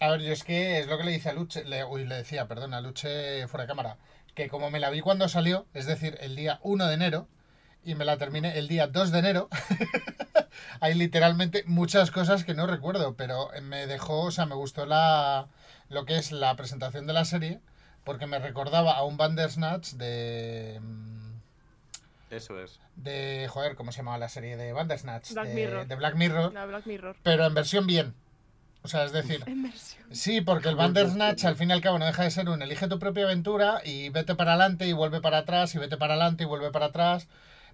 A 0.00 0.10
ver, 0.10 0.20
yo 0.20 0.32
es 0.32 0.44
que 0.44 0.78
es 0.80 0.86
lo 0.86 0.96
que 0.98 1.04
le 1.04 1.10
dice 1.12 1.28
a 1.30 1.32
Luche, 1.32 1.64
le, 1.64 1.84
uy, 1.84 2.04
le 2.04 2.14
decía, 2.16 2.46
perdón, 2.46 2.72
a 2.74 2.80
Luche 2.80 3.46
fuera 3.48 3.64
de 3.64 3.68
cámara, 3.68 3.96
que 4.34 4.48
como 4.48 4.70
me 4.70 4.78
la 4.80 4.90
vi 4.90 5.00
cuando 5.00 5.28
salió, 5.28 5.66
es 5.74 5.86
decir, 5.86 6.16
el 6.20 6.36
día 6.36 6.60
1 6.62 6.86
de 6.86 6.94
enero, 6.94 7.26
y 7.84 7.94
me 7.96 8.04
la 8.04 8.16
terminé 8.16 8.58
el 8.58 8.68
día 8.68 8.86
2 8.86 9.10
de 9.10 9.18
enero, 9.18 9.48
hay 10.80 10.94
literalmente 10.94 11.64
muchas 11.66 12.10
cosas 12.12 12.44
que 12.44 12.54
no 12.54 12.66
recuerdo, 12.66 13.14
pero 13.16 13.50
me 13.62 13.86
dejó, 13.86 14.20
o 14.22 14.30
sea, 14.30 14.46
me 14.46 14.54
gustó 14.54 14.86
la, 14.86 15.48
lo 15.88 16.04
que 16.04 16.16
es 16.16 16.30
la 16.30 16.54
presentación 16.54 17.06
de 17.08 17.12
la 17.12 17.24
serie, 17.24 17.60
porque 18.04 18.26
me 18.26 18.38
recordaba 18.38 18.92
a 18.92 19.02
un 19.04 19.16
Bandersnatch 19.16 19.92
de... 19.94 20.78
mm, 20.80 21.32
Eso 22.30 22.60
es. 22.62 22.78
de, 22.96 23.48
joder, 23.50 23.74
¿cómo 23.74 23.90
se 23.90 23.98
llamaba 23.98 24.18
la 24.18 24.28
serie 24.28 24.56
de 24.56 24.72
Bandersnatch? 24.72 25.32
Black 25.32 25.48
de, 25.48 25.54
Mirror. 25.54 25.86
de 25.88 25.94
Black 25.96 26.14
Mirror, 26.14 26.52
La 26.52 26.66
Black 26.66 26.86
Mirror. 26.86 27.16
pero 27.24 27.44
en 27.46 27.54
versión 27.54 27.86
bien. 27.88 28.14
O 28.82 28.88
sea, 28.88 29.04
es 29.04 29.12
decir. 29.12 29.44
Sí, 30.10 30.40
porque 30.40 30.68
el 30.68 30.76
Bandersnatch 30.76 31.44
al 31.44 31.56
fin 31.56 31.70
y 31.70 31.72
al 31.72 31.80
cabo 31.80 31.98
no 31.98 32.06
deja 32.06 32.22
de 32.22 32.30
ser 32.30 32.48
un 32.48 32.62
elige 32.62 32.88
tu 32.88 32.98
propia 32.98 33.24
aventura 33.24 33.80
y 33.84 34.08
vete 34.10 34.34
para 34.34 34.52
adelante 34.52 34.86
y 34.86 34.92
vuelve 34.92 35.20
para 35.20 35.38
atrás 35.38 35.74
y 35.74 35.78
vete 35.78 35.96
para 35.96 36.14
adelante 36.14 36.44
y 36.44 36.46
vuelve 36.46 36.70
para 36.70 36.86
atrás. 36.86 37.28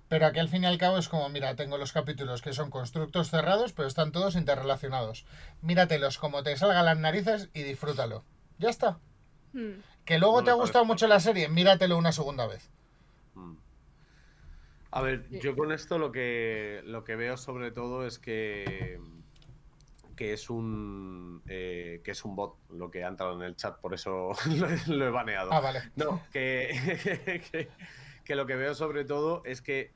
Pero 0.08 0.26
aquí 0.26 0.38
al 0.38 0.48
fin 0.48 0.64
y 0.64 0.66
al 0.66 0.78
cabo 0.78 0.98
es 0.98 1.08
como, 1.08 1.28
mira, 1.28 1.54
tengo 1.56 1.78
los 1.78 1.92
capítulos 1.92 2.42
que 2.42 2.52
son 2.52 2.70
constructos 2.70 3.30
cerrados, 3.30 3.72
pero 3.72 3.88
están 3.88 4.12
todos 4.12 4.36
interrelacionados. 4.36 5.24
Míratelos 5.62 6.18
como 6.18 6.42
te 6.42 6.56
salgan 6.56 6.84
las 6.84 6.98
narices 6.98 7.48
y 7.54 7.62
disfrútalo. 7.62 8.24
Ya 8.58 8.70
está. 8.70 8.98
Hmm. 9.52 9.80
Que 10.04 10.18
luego 10.18 10.40
No 10.40 10.44
te 10.44 10.50
ha 10.50 10.54
me 10.54 10.60
gustado 10.60 10.84
mucho 10.84 11.06
la 11.06 11.20
serie, 11.20 11.48
míratelo 11.48 11.96
una 11.96 12.12
segunda 12.12 12.46
vez. 12.46 12.70
Mm. 13.34 13.54
A 14.90 15.00
ver, 15.00 15.28
yo 15.30 15.56
con 15.56 15.72
esto 15.72 15.98
lo 15.98 16.12
que, 16.12 16.82
lo 16.84 17.04
que 17.04 17.16
veo 17.16 17.36
sobre 17.36 17.70
todo 17.70 18.06
es 18.06 18.18
que, 18.18 19.00
que 20.16 20.32
es 20.32 20.48
un 20.50 21.42
eh, 21.48 22.00
que 22.04 22.10
es 22.12 22.24
un 22.24 22.36
bot 22.36 22.56
lo 22.70 22.90
que 22.90 23.04
ha 23.04 23.08
entrado 23.08 23.34
en 23.36 23.42
el 23.42 23.56
chat, 23.56 23.78
por 23.80 23.94
eso 23.94 24.30
lo, 24.58 24.68
he- 24.68 24.86
lo 24.88 25.06
he 25.06 25.10
baneado. 25.10 25.52
Ah, 25.52 25.60
vale. 25.60 25.80
No, 25.96 26.22
que, 26.32 27.40
que, 27.52 27.68
que 28.24 28.34
lo 28.36 28.46
que 28.46 28.56
veo 28.56 28.74
sobre 28.74 29.04
todo 29.04 29.42
es 29.44 29.60
que 29.60 29.92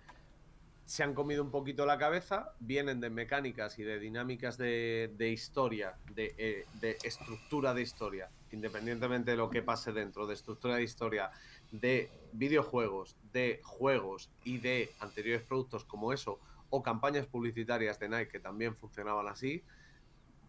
se 0.85 1.03
han 1.03 1.13
comido 1.13 1.43
un 1.45 1.51
poquito 1.51 1.85
la 1.85 1.99
cabeza, 1.99 2.55
vienen 2.61 2.99
de 2.99 3.11
mecánicas 3.11 3.79
y 3.79 3.83
de 3.83 3.99
dinámicas 3.99 4.57
de, 4.57 5.13
de 5.19 5.29
historia, 5.29 5.97
de, 6.15 6.35
eh, 6.39 6.65
de 6.81 6.97
estructura 7.05 7.75
de 7.75 7.83
historia, 7.83 8.31
independientemente 8.53 9.33
de 9.33 9.37
lo 9.37 9.51
que 9.51 9.61
pase 9.61 9.93
dentro, 9.93 10.27
de 10.27 10.33
estructura 10.33 10.77
de 10.77 10.85
historia, 10.85 11.31
de 11.73 12.09
videojuegos, 12.33 13.17
de 13.35 13.61
juegos 13.65 14.31
y 14.45 14.57
de 14.59 14.91
anteriores 15.01 15.43
productos 15.43 15.85
como 15.85 16.15
eso, 16.15 16.41
o 16.71 16.83
campañas 16.83 17.27
publicitarias 17.27 17.99
de 17.99 18.09
Nike 18.09 18.29
que 18.29 18.41
también 18.41 18.75
funcionaban 18.75 19.29
así, 19.29 19.63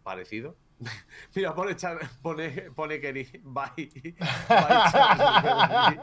parecido. 0.02 0.56
Mira, 1.34 1.54
pone, 1.54 1.76
Char- 1.76 2.08
pone, 2.22 2.70
pone 2.74 3.00
Kenny, 3.00 3.24
bye. 3.42 3.70
Bye. 4.48 6.00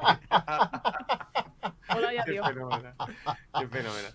Hola 1.96 2.14
y 2.14 2.18
Qué 2.18 2.22
adiós. 2.22 2.48
fenómeno. 2.48 2.94
Qué 3.60 3.68
fenómeno. 3.68 4.08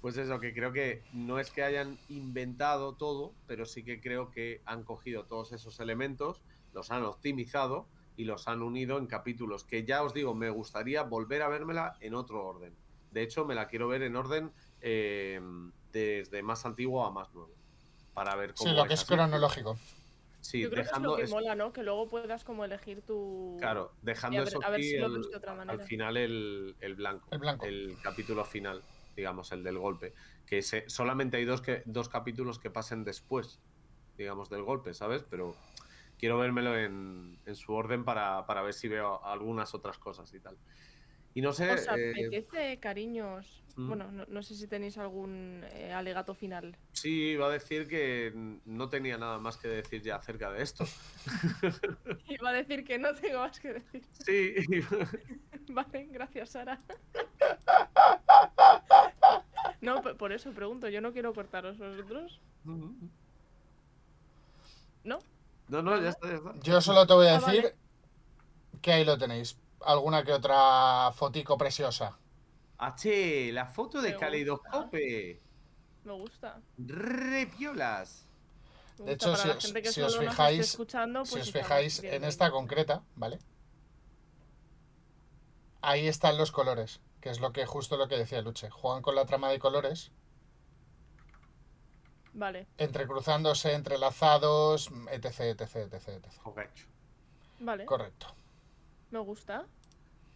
Pues 0.00 0.16
eso, 0.18 0.38
que 0.38 0.54
creo 0.54 0.72
que 0.72 1.02
no 1.12 1.38
es 1.38 1.50
que 1.50 1.62
hayan 1.64 1.98
inventado 2.08 2.94
todo, 2.94 3.34
pero 3.46 3.66
sí 3.66 3.82
que 3.82 4.00
creo 4.00 4.30
que 4.30 4.62
han 4.64 4.84
cogido 4.84 5.24
todos 5.24 5.52
esos 5.52 5.80
elementos, 5.80 6.42
los 6.72 6.90
han 6.90 7.02
optimizado 7.04 7.88
y 8.16 8.24
los 8.24 8.46
han 8.48 8.62
unido 8.62 8.98
en 8.98 9.06
capítulos 9.06 9.64
que 9.64 9.84
ya 9.84 10.02
os 10.02 10.14
digo, 10.14 10.34
me 10.34 10.48
gustaría 10.50 11.02
volver 11.02 11.42
a 11.42 11.48
vérmela 11.48 11.96
en 12.00 12.14
otro 12.14 12.44
orden. 12.46 12.74
De 13.10 13.22
hecho, 13.22 13.44
me 13.44 13.54
la 13.54 13.66
quiero 13.66 13.88
ver 13.88 14.02
en 14.02 14.14
orden 14.16 14.52
eh, 14.80 15.40
desde 15.92 16.42
más 16.42 16.64
antiguo 16.66 17.04
a 17.04 17.10
más 17.10 17.32
nuevo. 17.34 17.54
Para 18.16 18.34
ver 18.34 18.54
cómo 18.54 18.70
Sí, 18.70 18.74
lo 18.76 18.84
que 18.86 18.94
es 18.94 19.02
así. 19.02 19.12
cronológico. 19.14 19.78
Sí, 20.40 20.62
Yo 20.62 20.70
creo 20.70 20.76
que 20.76 20.80
es 20.80 20.86
dejando 20.88 21.10
lo 21.10 21.16
que 21.16 21.22
es- 21.24 21.30
mola, 21.30 21.54
¿no? 21.54 21.70
Que 21.74 21.82
luego 21.82 22.08
puedas 22.08 22.44
como 22.44 22.64
elegir 22.64 23.02
tu... 23.02 23.58
Claro, 23.60 23.92
dejando 24.00 24.38
a 24.38 24.40
ver- 24.40 24.48
eso 24.48 24.60
a 24.64 24.70
ver 24.70 24.82
si 24.82 24.96
lo 24.96 25.06
el- 25.06 25.18
ves 25.18 25.28
de 25.30 25.36
otra 25.36 25.52
al 25.52 25.58
manera. 25.58 25.84
final 25.84 26.16
el, 26.16 26.76
el 26.80 26.94
blanco. 26.94 27.28
El 27.30 27.38
blanco. 27.38 27.66
El 27.66 27.98
capítulo 28.02 28.42
final, 28.46 28.82
digamos, 29.14 29.52
el 29.52 29.62
del 29.62 29.76
golpe. 29.76 30.14
Que 30.46 30.62
se- 30.62 30.88
solamente 30.88 31.36
hay 31.36 31.44
dos, 31.44 31.60
que, 31.60 31.82
dos 31.84 32.08
capítulos 32.08 32.58
que 32.58 32.70
pasen 32.70 33.04
después, 33.04 33.60
digamos, 34.16 34.48
del 34.48 34.62
golpe, 34.62 34.94
¿sabes? 34.94 35.22
Pero 35.28 35.54
quiero 36.18 36.38
vérmelo 36.38 36.74
en, 36.74 37.38
en 37.44 37.54
su 37.54 37.74
orden 37.74 38.02
para, 38.06 38.46
para 38.46 38.62
ver 38.62 38.72
si 38.72 38.88
veo 38.88 39.22
algunas 39.26 39.74
otras 39.74 39.98
cosas 39.98 40.32
y 40.32 40.40
tal. 40.40 40.56
Y 41.36 41.42
no 41.42 41.52
sé... 41.52 41.70
¿Os 41.70 41.86
eh, 41.86 42.12
apetece, 42.12 42.78
cariños? 42.80 43.62
mm. 43.76 43.88
Bueno, 43.88 44.10
no, 44.10 44.24
no 44.26 44.42
sé 44.42 44.54
si 44.54 44.66
tenéis 44.66 44.96
algún 44.96 45.62
eh, 45.72 45.92
alegato 45.92 46.34
final. 46.34 46.74
sí, 46.92 47.32
iba 47.32 47.46
a 47.46 47.50
decir 47.50 47.86
que 47.86 48.32
no 48.64 48.88
tenía 48.88 49.18
nada 49.18 49.38
más 49.38 49.58
que 49.58 49.68
decir 49.68 50.00
ya 50.00 50.16
acerca 50.16 50.50
de 50.50 50.62
esto. 50.62 50.86
Iba 52.28 52.48
a 52.48 52.52
decir 52.54 52.84
que 52.84 52.98
no 52.98 53.14
tengo 53.14 53.40
más 53.40 53.60
que 53.60 53.74
decir. 53.74 54.02
Sí, 54.24 54.54
Vale, 55.74 56.06
gracias, 56.10 56.50
Sara. 56.50 56.80
No, 59.82 60.02
por 60.02 60.32
eso 60.32 60.52
pregunto, 60.52 60.88
yo 60.88 61.02
no 61.02 61.12
quiero 61.12 61.34
cortaros 61.34 61.76
vosotros. 61.76 62.40
¿No? 65.04 65.18
no, 65.68 65.82
no, 65.82 66.00
ya 66.00 66.08
está, 66.08 66.28
ya 66.28 66.36
está. 66.36 66.54
Yo 66.62 66.80
solo 66.80 67.06
te 67.06 67.12
voy 67.12 67.26
a 67.26 67.36
Ah, 67.36 67.40
decir 67.40 67.62
vale. 67.62 67.74
que 68.80 68.92
ahí 68.92 69.04
lo 69.04 69.18
tenéis. 69.18 69.58
Alguna 69.80 70.24
que 70.24 70.32
otra 70.32 71.12
fotico 71.14 71.56
preciosa. 71.58 72.18
H, 72.78 73.52
la 73.52 73.66
foto 73.66 74.00
de. 74.02 74.16
Caleidoscope. 74.16 75.40
Me 76.04 76.12
gusta. 76.12 76.60
Re 76.78 77.46
piolas. 77.46 78.28
Me 78.98 79.06
De 79.06 79.12
hecho, 79.12 79.32
Para 79.32 79.42
si 79.42 79.48
os- 79.50 79.92
si 79.94 80.00
os 80.02 80.18
fijáis- 80.18 80.68
si 80.70 80.76
pues 80.78 81.34
os 81.34 81.52
fijáis 81.52 81.98
en 81.98 82.10
viendo. 82.10 82.28
esta 82.28 82.50
concreta, 82.50 83.02
¿vale? 83.14 83.38
Ahí 85.82 86.08
están 86.08 86.38
los 86.38 86.50
colores, 86.50 87.00
que 87.20 87.28
es 87.30 87.38
lo 87.40 87.52
que 87.52 87.66
justo 87.66 87.96
lo 87.96 88.08
que 88.08 88.16
decía 88.16 88.40
Luche. 88.42 88.70
Juegan 88.70 89.02
con 89.02 89.14
la 89.14 89.24
trama 89.26 89.50
de 89.50 89.58
colores, 89.58 90.10
Vale, 92.32 92.66
entrecruzándose, 92.78 93.72
entrelazados, 93.72 94.90
etc, 95.10 95.40
etc, 95.40 95.76
etc, 95.92 96.08
etc. 96.08 96.26
Vale. 97.60 97.84
Correcto. 97.86 98.26
Me 99.10 99.18
gusta. 99.20 99.66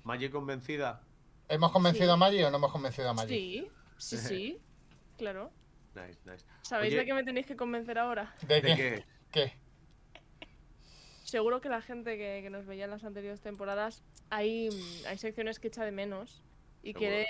Maggie 0.04 0.30
convencida. 0.30 1.02
¿Hemos 1.48 1.72
convencido 1.72 2.06
Sí. 2.06 2.11
a 2.12 2.16
Maggie 2.16 2.44
o 2.44 2.50
no 2.50 2.56
hemos 2.59 2.72
convencido 2.72 3.11
a 3.11 3.14
Maggie? 3.14 3.70
Sí, 3.96 4.16
sí, 4.16 4.16
sí. 4.18 4.61
Claro. 5.18 5.50
Nice, 5.94 6.18
nice. 6.24 6.46
¿Sabéis 6.62 6.92
Oye, 6.92 7.00
de 7.00 7.04
qué 7.06 7.12
me 7.12 7.24
tenéis 7.24 7.44
que 7.46 7.54
convencer 7.56 7.98
ahora? 7.98 8.35
¿De 8.46 8.62
¿De 8.62 8.74
qué? 8.74 9.04
qué? 9.30 9.52
Seguro 11.24 11.61
que 11.61 11.68
la 11.68 11.83
gente 11.83 12.16
que, 12.16 12.40
que 12.42 12.48
nos 12.50 12.64
veía 12.64 12.85
en 12.85 12.90
las 12.90 13.04
anteriores 13.04 13.40
temporadas, 13.42 14.02
hay, 14.30 14.70
hay 15.06 15.18
secciones 15.18 15.61
que 15.61 15.68
echa 15.68 15.85
de 15.85 15.92
menos 15.92 16.42
Y 16.83 16.92
Seguro 16.92 16.98
quiere, 17.00 17.26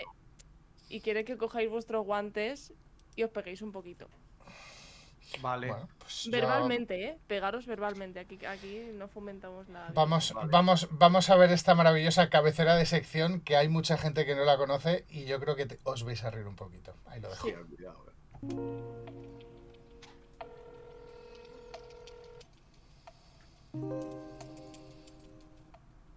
y 0.88 1.00
quiere 1.00 1.24
que 1.24 1.36
cojáis 1.36 1.68
vuestros 1.68 2.04
guantes 2.06 2.72
y 3.16 3.24
os 3.24 3.30
peguéis 3.30 3.60
un 3.62 3.72
poquito. 3.72 4.08
Vale. 5.40 5.68
Bueno, 5.68 5.88
pues 5.98 6.28
Verbalmente, 6.30 7.04
¿eh? 7.04 7.18
Pegaros 7.26 7.66
verbalmente. 7.66 8.20
Aquí, 8.20 8.44
aquí 8.46 8.90
no 8.94 9.08
fomentamos 9.08 9.68
la. 9.68 9.88
Vamos, 9.94 10.32
Vale. 10.32 10.50
vamos, 10.50 10.88
vamos 10.90 11.30
a 11.30 11.36
ver 11.36 11.50
esta 11.52 11.74
maravillosa 11.74 12.28
cabecera 12.30 12.74
de 12.76 12.84
sección 12.86 13.40
que 13.40 13.56
hay 13.56 13.68
mucha 13.68 13.96
gente 13.96 14.26
que 14.26 14.34
no 14.34 14.44
la 14.44 14.56
conoce 14.56 15.04
y 15.08 15.24
yo 15.26 15.38
creo 15.40 15.56
que 15.56 15.66
te- 15.66 15.78
os 15.84 16.02
vais 16.04 16.22
a 16.24 16.30
reír 16.30 16.46
un 16.46 16.56
poquito. 16.56 16.94
Ahí 17.06 17.20
lo 17.20 17.28
dejo. 17.30 17.48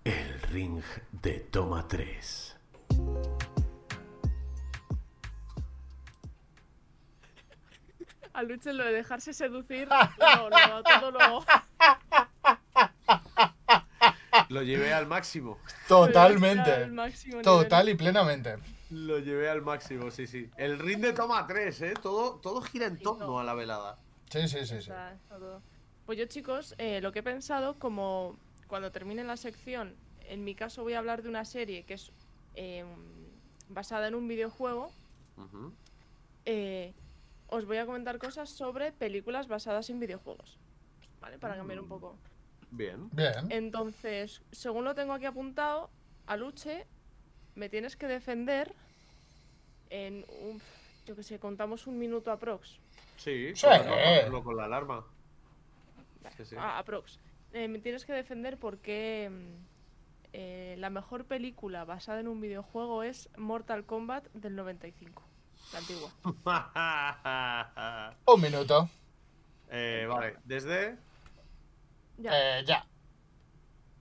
El 0.03 0.41
ring 0.51 0.81
de 1.11 1.39
toma 1.39 1.87
3. 1.87 2.55
A 8.33 8.41
Luche 8.43 8.73
lo 8.73 8.83
de 8.83 8.91
dejarse 8.93 9.33
seducir. 9.33 9.87
No, 9.87 10.49
no, 10.49 10.83
todo 10.83 11.11
lo. 11.11 11.45
Lo 14.49 14.61
llevé 14.63 14.93
al 14.93 15.07
máximo. 15.07 15.57
al 15.65 15.87
Totalmente. 15.87 16.87
máximo 16.87 17.31
nivel. 17.37 17.43
Total 17.43 17.89
y 17.89 17.95
plenamente. 17.95 18.57
Lo 18.89 19.19
llevé 19.19 19.49
al 19.49 19.61
máximo, 19.61 20.11
sí, 20.11 20.27
sí. 20.27 20.49
El 20.57 20.77
ring 20.79 20.99
de 21.01 21.13
toma 21.13 21.45
3, 21.47 21.81
¿eh? 21.81 21.93
Todo, 22.01 22.35
todo 22.39 22.61
gira 22.61 22.87
en 22.87 22.97
torno 22.99 23.25
no. 23.27 23.39
a 23.39 23.43
la 23.43 23.53
velada. 23.53 23.97
Sí, 24.29 24.47
sí, 24.47 24.59
sí, 24.59 24.65
sí. 24.67 24.75
Está- 24.75 25.13
está 25.13 25.37
todo. 25.37 25.61
Pues 26.05 26.17
yo, 26.19 26.25
chicos, 26.25 26.75
eh, 26.77 26.99
lo 27.01 27.11
que 27.11 27.19
he 27.19 27.23
pensado, 27.23 27.79
como 27.79 28.37
cuando 28.67 28.91
termine 28.91 29.23
la 29.23 29.37
sección, 29.37 29.95
en 30.27 30.43
mi 30.43 30.53
caso 30.55 30.83
voy 30.83 30.93
a 30.93 30.99
hablar 30.99 31.23
de 31.23 31.29
una 31.29 31.45
serie 31.45 31.83
que 31.83 31.93
es 31.95 32.11
eh, 32.55 32.83
basada 33.69 34.07
en 34.07 34.15
un 34.15 34.27
videojuego. 34.27 34.91
Ujú. 35.37 35.71
eh, 36.45 36.93
os 37.53 37.65
voy 37.65 37.77
a 37.77 37.85
comentar 37.85 38.17
cosas 38.17 38.49
sobre 38.49 38.91
películas 38.91 39.47
basadas 39.47 39.89
en 39.89 39.99
videojuegos. 39.99 40.57
¿Vale? 41.21 41.37
Para 41.39 41.55
cambiar 41.55 41.79
un 41.79 41.87
poco. 41.87 42.17
Bien. 42.71 43.09
Bien. 43.11 43.49
Entonces, 43.49 44.41
según 44.51 44.83
lo 44.83 44.95
tengo 44.95 45.13
aquí 45.13 45.25
apuntado, 45.25 45.89
Aluche, 46.25 46.85
me 47.55 47.69
tienes 47.69 47.95
que 47.95 48.07
defender 48.07 48.73
en 49.89 50.25
un. 50.41 50.61
Yo 51.05 51.15
que 51.15 51.23
sé, 51.23 51.37
contamos 51.39 51.85
un 51.87 51.97
minuto 51.99 52.31
aprox. 52.31 52.79
Sí, 53.17 53.51
Sí. 53.55 53.67
con 53.67 54.31
la- 54.33 54.41
con, 54.43 54.57
la 54.57 54.65
alarma. 54.65 55.05
Sí, 56.37 56.45
sí. 56.45 56.55
Ah, 56.57 56.79
aprox. 56.79 57.19
Eh, 57.51 57.67
me 57.67 57.79
tienes 57.79 58.05
que 58.05 58.13
defender 58.13 58.57
porque 58.57 59.29
eh, 60.33 60.75
la 60.79 60.89
mejor 60.89 61.25
película 61.25 61.85
basada 61.85 62.19
en 62.21 62.27
un 62.27 62.41
videojuego 62.41 63.03
es 63.03 63.29
Mortal 63.37 63.85
Kombat 63.85 64.25
del 64.33 64.55
95, 64.55 65.21
la 65.71 65.79
antigua. 65.79 66.09
Un 68.33 68.41
minuto. 68.41 68.89
Eh, 69.69 70.05
vale, 70.09 70.37
desde. 70.43 70.97
Ya. 72.17 72.59
Eh, 72.59 72.63
ya. 72.65 72.85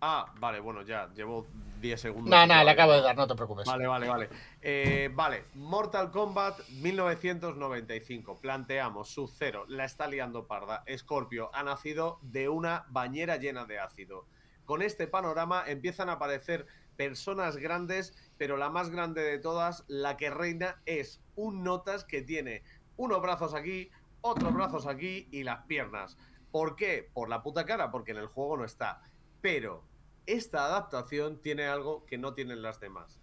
Ah, 0.05 0.27
vale, 0.41 0.59
bueno, 0.59 0.83
ya, 0.83 1.09
llevo 1.15 1.47
10 1.81 2.01
segundos. 2.01 2.29
No, 2.29 2.45
no, 2.45 2.65
le 2.65 2.71
acabo 2.73 2.93
de 2.93 3.03
dar, 3.03 3.17
no 3.17 3.29
te 3.29 3.37
preocupes. 3.37 3.67
Vale, 3.67 3.87
vale, 3.87 4.09
vale. 4.09 4.29
Eh, 4.61 5.09
vale, 5.15 5.45
Mortal 5.55 6.11
Kombat 6.11 6.69
1995. 6.71 8.41
Planteamos, 8.41 9.09
Sub-Zero 9.11 9.65
la 9.69 9.85
está 9.85 10.09
liando 10.09 10.49
parda. 10.49 10.83
Scorpio 10.97 11.51
ha 11.55 11.63
nacido 11.63 12.19
de 12.23 12.49
una 12.49 12.85
bañera 12.89 13.37
llena 13.37 13.65
de 13.65 13.79
ácido. 13.79 14.27
Con 14.65 14.83
este 14.83 15.07
panorama 15.07 15.63
empiezan 15.67 16.09
a 16.09 16.15
aparecer 16.15 16.67
personas 16.97 17.57
grandes, 17.57 18.15
pero 18.39 18.57
la 18.57 18.71
más 18.71 18.91
grande 18.91 19.23
de 19.23 19.39
todas, 19.39 19.85
la 19.89 20.17
que 20.17 20.31
reina, 20.31 20.81
es 20.87 21.21
un 21.35 21.63
Notas 21.65 22.05
que 22.05 22.23
tiene 22.23 22.63
unos 22.97 23.21
brazos 23.21 23.55
aquí, 23.55 23.91
otros 24.21 24.55
brazos 24.55 24.87
aquí 24.87 25.29
y 25.31 25.45
las 25.45 25.65
piernas. 25.67 26.17
¿Por 26.51 26.77
qué? 26.77 27.11
Por 27.13 27.29
la 27.29 27.43
puta 27.43 27.65
cara, 27.65 27.91
porque 27.91 28.13
en 28.13 28.19
el 28.19 28.27
juego 28.27 28.57
no 28.57 28.65
está. 28.65 29.03
Pero 29.41 29.85
esta 30.27 30.67
adaptación 30.67 31.41
tiene 31.41 31.67
algo 31.67 32.05
que 32.07 32.19
no 32.19 32.35
tienen 32.35 32.63
las 32.63 32.79
demás. 32.79 33.19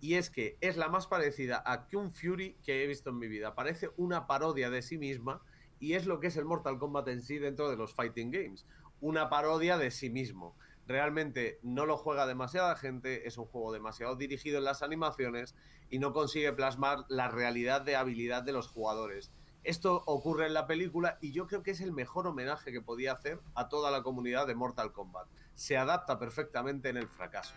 Y 0.00 0.14
es 0.14 0.30
que 0.30 0.58
es 0.60 0.76
la 0.76 0.88
más 0.88 1.06
parecida 1.06 1.62
a 1.64 1.86
Kung 1.86 2.12
Fury 2.12 2.58
que 2.62 2.84
he 2.84 2.86
visto 2.86 3.10
en 3.10 3.18
mi 3.18 3.28
vida. 3.28 3.54
Parece 3.54 3.90
una 3.96 4.26
parodia 4.26 4.70
de 4.70 4.82
sí 4.82 4.98
misma 4.98 5.42
y 5.80 5.94
es 5.94 6.06
lo 6.06 6.20
que 6.20 6.28
es 6.28 6.36
el 6.36 6.44
Mortal 6.44 6.78
Kombat 6.78 7.08
en 7.08 7.22
sí 7.22 7.38
dentro 7.38 7.70
de 7.70 7.76
los 7.76 7.94
Fighting 7.94 8.30
Games. 8.30 8.66
Una 9.00 9.28
parodia 9.28 9.78
de 9.78 9.90
sí 9.90 10.10
mismo. 10.10 10.56
Realmente 10.86 11.58
no 11.62 11.84
lo 11.84 11.96
juega 11.96 12.26
demasiada 12.26 12.76
gente, 12.76 13.26
es 13.26 13.38
un 13.38 13.46
juego 13.46 13.72
demasiado 13.72 14.14
dirigido 14.14 14.58
en 14.58 14.64
las 14.64 14.82
animaciones 14.82 15.54
y 15.90 15.98
no 15.98 16.12
consigue 16.12 16.52
plasmar 16.52 17.04
la 17.08 17.28
realidad 17.28 17.82
de 17.82 17.96
habilidad 17.96 18.42
de 18.42 18.52
los 18.52 18.68
jugadores. 18.68 19.32
Esto 19.64 20.04
ocurre 20.06 20.46
en 20.46 20.54
la 20.54 20.68
película 20.68 21.18
y 21.20 21.32
yo 21.32 21.48
creo 21.48 21.64
que 21.64 21.72
es 21.72 21.80
el 21.80 21.92
mejor 21.92 22.28
homenaje 22.28 22.70
que 22.70 22.80
podía 22.80 23.12
hacer 23.12 23.40
a 23.56 23.68
toda 23.68 23.90
la 23.90 24.04
comunidad 24.04 24.46
de 24.46 24.54
Mortal 24.54 24.92
Kombat. 24.92 25.26
Se 25.54 25.76
adapta 25.76 26.20
perfectamente 26.20 26.88
en 26.88 26.98
el 26.98 27.08
fracaso. 27.08 27.54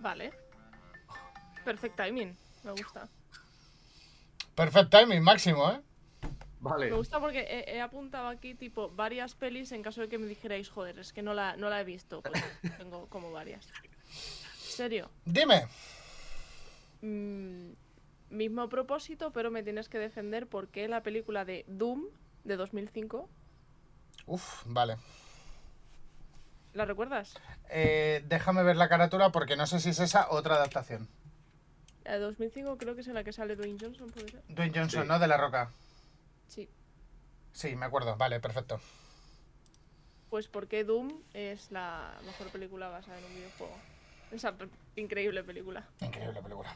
Vale. 0.00 0.30
Perfect 1.64 1.96
timing. 1.96 2.36
Me 2.64 2.72
gusta. 2.72 3.08
Perfect 4.54 4.90
timing, 4.90 5.22
máximo, 5.22 5.70
¿eh? 5.72 5.80
Vale. 6.64 6.90
Me 6.90 6.96
gusta 6.96 7.20
porque 7.20 7.40
he, 7.40 7.76
he 7.76 7.80
apuntado 7.80 8.28
aquí, 8.28 8.54
tipo, 8.54 8.88
varias 8.90 9.34
pelis 9.34 9.70
en 9.72 9.82
caso 9.82 10.00
de 10.00 10.08
que 10.08 10.18
me 10.18 10.26
dijerais, 10.26 10.68
joder, 10.68 10.98
es 10.98 11.12
que 11.12 11.22
no 11.22 11.34
la, 11.34 11.56
no 11.56 11.68
la 11.70 11.80
he 11.80 11.84
visto. 11.84 12.22
Pues 12.22 12.42
tengo 12.78 13.06
como 13.08 13.30
varias. 13.30 13.66
¿En 13.66 14.70
serio? 14.72 15.10
Dime. 15.24 15.66
Mm, 17.02 17.72
mismo 18.30 18.68
propósito, 18.68 19.30
pero 19.32 19.50
me 19.50 19.62
tienes 19.62 19.88
que 19.88 19.98
defender 19.98 20.46
porque 20.46 20.88
la 20.88 21.02
película 21.02 21.44
de 21.44 21.64
Doom 21.68 22.04
de 22.44 22.56
2005, 22.56 23.28
Uf, 24.26 24.62
vale. 24.66 24.96
¿la 26.72 26.84
recuerdas? 26.86 27.34
Eh, 27.68 28.24
déjame 28.26 28.62
ver 28.62 28.76
la 28.76 28.88
carátula 28.88 29.30
porque 29.30 29.56
no 29.56 29.66
sé 29.66 29.80
si 29.80 29.90
es 29.90 30.00
esa 30.00 30.28
otra 30.30 30.54
adaptación. 30.56 31.08
La 32.04 32.12
de 32.14 32.18
2005 32.20 32.76
creo 32.78 32.94
que 32.94 33.02
es 33.02 33.08
en 33.08 33.14
la 33.14 33.24
que 33.24 33.32
sale 33.32 33.54
Dwayne 33.56 33.78
Johnson, 33.80 34.10
¿puede 34.10 34.28
ser? 34.30 34.42
Dwayne 34.48 34.72
Johnson, 34.78 35.02
Sí. 35.02 35.08
¿no? 35.08 35.18
De 35.18 35.26
la 35.26 35.36
Roca. 35.36 35.70
Sí. 36.54 36.68
Sí, 37.52 37.74
me 37.76 37.86
acuerdo. 37.86 38.16
Vale, 38.16 38.40
perfecto. 38.40 38.80
Pues 40.30 40.48
porque 40.48 40.84
Doom 40.84 41.22
es 41.32 41.70
la 41.70 42.18
mejor 42.24 42.48
película 42.50 42.88
basada 42.88 43.18
en 43.18 43.24
un 43.24 43.34
videojuego. 43.34 43.74
Esa 44.32 44.54
increíble 44.96 45.42
película. 45.44 45.84
Increíble 46.00 46.42
película. 46.42 46.74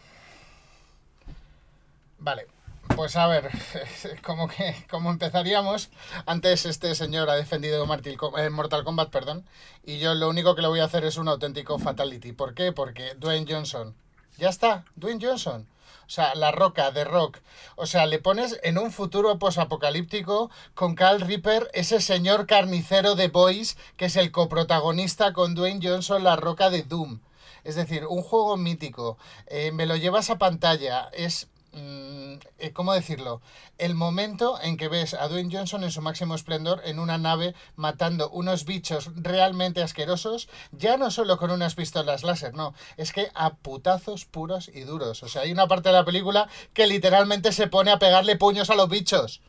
Vale. 2.19 2.47
Pues 2.95 3.17
a 3.17 3.27
ver, 3.27 3.51
como 4.23 4.49
que 4.49 4.75
como 4.91 5.11
empezaríamos, 5.11 5.91
antes 6.27 6.67
este 6.67 6.95
señor 6.95 7.29
ha 7.31 7.35
defendido 7.35 7.85
eh, 7.85 8.51
Mortal 8.51 8.85
Kombat, 8.85 9.11
perdón, 9.11 9.45
y 9.85 9.99
yo 9.99 10.15
lo 10.15 10.29
único 10.29 10.55
que 10.55 10.63
le 10.63 10.69
voy 10.69 10.81
a 10.81 10.85
hacer 10.85 11.05
es 11.05 11.17
un 11.17 11.29
auténtico 11.29 11.79
fatality. 11.79 12.33
¿Por 12.33 12.55
qué? 12.55 12.73
Porque 12.73 13.15
Dwayne 13.17 13.47
Johnson. 13.49 13.95
Ya 14.39 14.49
está, 14.49 14.85
Dwayne 14.95 15.25
Johnson. 15.25 15.67
O 16.07 16.11
sea, 16.11 16.35
la 16.35 16.53
roca 16.53 16.91
de 16.91 17.05
rock. 17.05 17.39
O 17.77 17.87
sea, 17.87 18.07
le 18.07 18.19
pones 18.19 18.59
en 18.63 18.79
un 18.79 18.93
futuro 18.93 19.39
posapocalíptico 19.39 20.51
con 20.75 20.95
Carl 20.95 21.21
Reaper, 21.21 21.69
ese 21.75 22.01
señor 22.01 22.47
carnicero 22.47 23.15
de 23.15 23.29
Boys, 23.29 23.77
que 23.97 24.07
es 24.07 24.17
el 24.17 24.31
coprotagonista 24.31 25.33
con 25.35 25.55
Dwayne 25.55 25.87
Johnson, 25.87 26.25
la 26.25 26.37
roca 26.37 26.71
de 26.71 26.83
Doom. 26.85 27.21
Es 27.65 27.75
decir, 27.75 28.07
un 28.07 28.23
juego 28.23 28.57
mítico. 28.57 29.19
eh, 29.49 29.73
me 29.73 29.85
lo 29.87 29.97
llevas 29.97 30.31
a 30.31 30.39
pantalla. 30.39 31.11
Es. 31.13 31.49
Mm, 31.73 32.35
eh, 32.59 32.73
¿Cómo 32.73 32.93
decirlo? 32.93 33.41
El 33.79 33.95
momento 33.95 34.61
en 34.61 34.77
que 34.77 34.89
ves 34.89 35.15
a 35.15 35.29
Dwayne 35.29 35.55
Johnson 35.55 35.85
en 35.85 35.91
su 35.91 36.03
máximo 36.03 36.35
esplendor 36.35 36.81
en 36.85 36.99
una 36.99 37.19
nave 37.19 37.55
matando 37.77 38.31
unos 38.31 38.65
bichos 38.65 39.11
realmente 39.17 39.83
asquerosos, 39.83 40.49
ya 40.73 40.97
no 40.97 41.11
solo 41.11 41.39
con 41.39 41.51
unas 41.51 41.75
pistolas 41.75 42.25
láser, 42.25 42.55
no, 42.55 42.75
es 42.97 43.13
que 43.13 43.31
a 43.35 43.55
putazos 43.55 44.25
puros 44.25 44.69
y 44.69 44.81
duros. 44.81 45.23
O 45.23 45.29
sea, 45.29 45.43
hay 45.43 45.53
una 45.53 45.69
parte 45.69 45.89
de 45.89 45.95
la 45.95 46.05
película 46.05 46.49
que 46.73 46.87
literalmente 46.87 47.53
se 47.53 47.69
pone 47.69 47.91
a 47.91 47.99
pegarle 47.99 48.37
puños 48.37 48.71
a 48.71 48.75
los 48.75 48.89
bichos. 48.89 49.41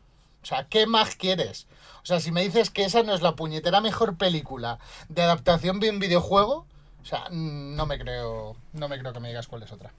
O 0.41 0.45
sea, 0.45 0.67
¿qué 0.67 0.87
más 0.87 1.15
quieres? 1.15 1.67
O 2.03 2.05
sea, 2.05 2.19
si 2.19 2.31
me 2.31 2.43
dices 2.43 2.69
que 2.69 2.85
esa 2.85 3.03
no 3.03 3.13
es 3.13 3.21
la 3.21 3.35
puñetera 3.35 3.81
mejor 3.81 4.17
película 4.17 4.79
de 5.09 5.21
adaptación 5.21 5.79
de 5.79 5.89
un 5.89 5.99
videojuego, 5.99 6.65
o 7.01 7.05
sea, 7.05 7.25
mm, 7.29 7.75
no 7.75 7.85
me 7.85 7.99
creo, 7.99 8.55
no 8.73 8.87
me 8.87 8.99
creo 8.99 9.13
que 9.13 9.19
me 9.19 9.29
digas 9.29 9.47
cuál 9.47 9.63
es 9.63 9.71
otra. 9.71 9.93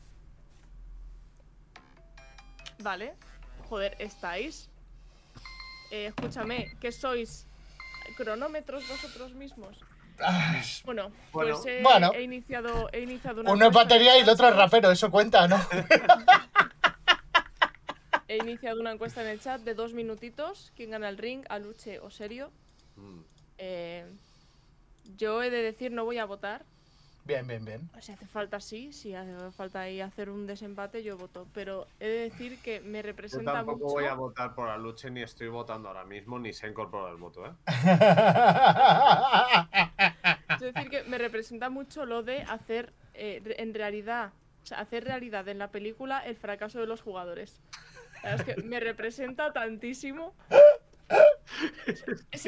Vale. 2.83 3.15
Joder, 3.69 3.97
¿estáis? 3.99 4.69
Eh, 5.91 6.07
escúchame, 6.07 6.77
¿qué 6.81 6.93
sois? 6.93 7.47
¿Cronómetros 8.17 8.89
vosotros 8.89 9.33
mismos? 9.35 9.79
Bueno, 10.85 11.11
Bueno. 11.33 11.55
pues 11.55 11.67
he, 11.67 11.83
Bueno. 11.83 12.13
he 12.15 12.23
iniciado, 12.23 12.89
he 12.93 13.01
iniciado 13.01 13.41
una 13.41 13.53
Uno 13.53 13.65
es 13.65 13.69
encuesta 13.69 13.83
en 13.83 13.89
batería 13.89 14.17
y 14.17 14.21
el 14.21 14.27
chat, 14.27 14.35
otro 14.35 14.49
es 14.49 14.57
rapero, 14.57 14.91
eso 14.91 15.11
cuenta, 15.11 15.49
¿no? 15.49 15.57
He 18.29 18.37
iniciado 18.37 18.81
una 18.81 18.93
encuesta 18.93 19.23
en 19.23 19.29
el 19.29 19.41
chat 19.41 19.61
de 19.63 19.75
dos 19.75 19.93
minutitos. 19.93 20.73
¿Quién 20.77 20.91
gana 20.91 21.09
el 21.09 21.19
ring? 21.19 21.45
¿Aluche 21.49 21.99
o 21.99 22.11
Serio? 22.11 22.53
Mm. 22.95 23.21
Eh, 23.59 24.07
yo 25.17 25.43
he 25.43 25.51
de 25.51 25.63
decir, 25.63 25.91
no 25.91 26.05
voy 26.05 26.19
a 26.19 26.27
votar. 26.27 26.65
Bien, 27.25 27.47
bien, 27.47 27.65
bien. 27.65 27.89
Si 28.01 28.13
hace 28.13 28.27
falta, 28.27 28.61
sí. 28.61 28.93
Si 28.93 29.15
hace 29.15 29.33
falta 29.53 29.81
ahí 29.81 30.01
hacer 30.01 30.31
un 30.31 30.47
desempate, 30.47 31.03
yo 31.03 31.17
voto. 31.17 31.47
Pero 31.53 31.87
he 32.01 32.09
de 32.09 32.19
decir 32.31 32.59
que 32.63 32.81
me 32.81 32.99
Yo 32.99 33.03
representa 33.03 33.53
tampoco 33.53 33.79
mucho. 33.85 33.89
voy 33.89 34.05
a 34.07 34.15
votar 34.15 34.55
por 34.55 34.69
Aluche 34.69 35.11
ni 35.11 35.23
estoy 35.23 35.49
votando 35.49 35.89
ahora 35.89 36.05
mismo, 36.05 36.39
ni 36.39 36.53
se 36.53 36.67
ha 36.67 36.71
incorporado 36.71 37.11
el 37.11 37.17
voto, 37.19 37.47
¿eh? 37.47 37.53
Es 40.49 40.61
decir, 40.61 40.91
que 40.91 41.05
me 41.05 41.19
representa 41.19 41.71
mucho 41.71 42.05
lo 42.05 42.23
de 42.23 42.43
hacer 42.43 42.93
eh, 43.15 43.43
en 43.59 43.75
realidad, 43.75 44.33
o 44.63 44.67
sea, 44.67 44.81
hacer 44.81 45.05
realidad 45.05 45.47
en 45.49 45.59
la 45.59 45.71
película 45.71 46.25
el 46.27 46.37
fracaso 46.37 46.81
de 46.81 46.87
los 46.87 47.01
jugadores. 47.03 47.61
La 48.23 48.35
Es 48.35 48.43
que 48.45 48.57
me 48.63 48.81
representa 48.81 49.53
tantísimo. 49.53 50.35
Que 52.31 52.39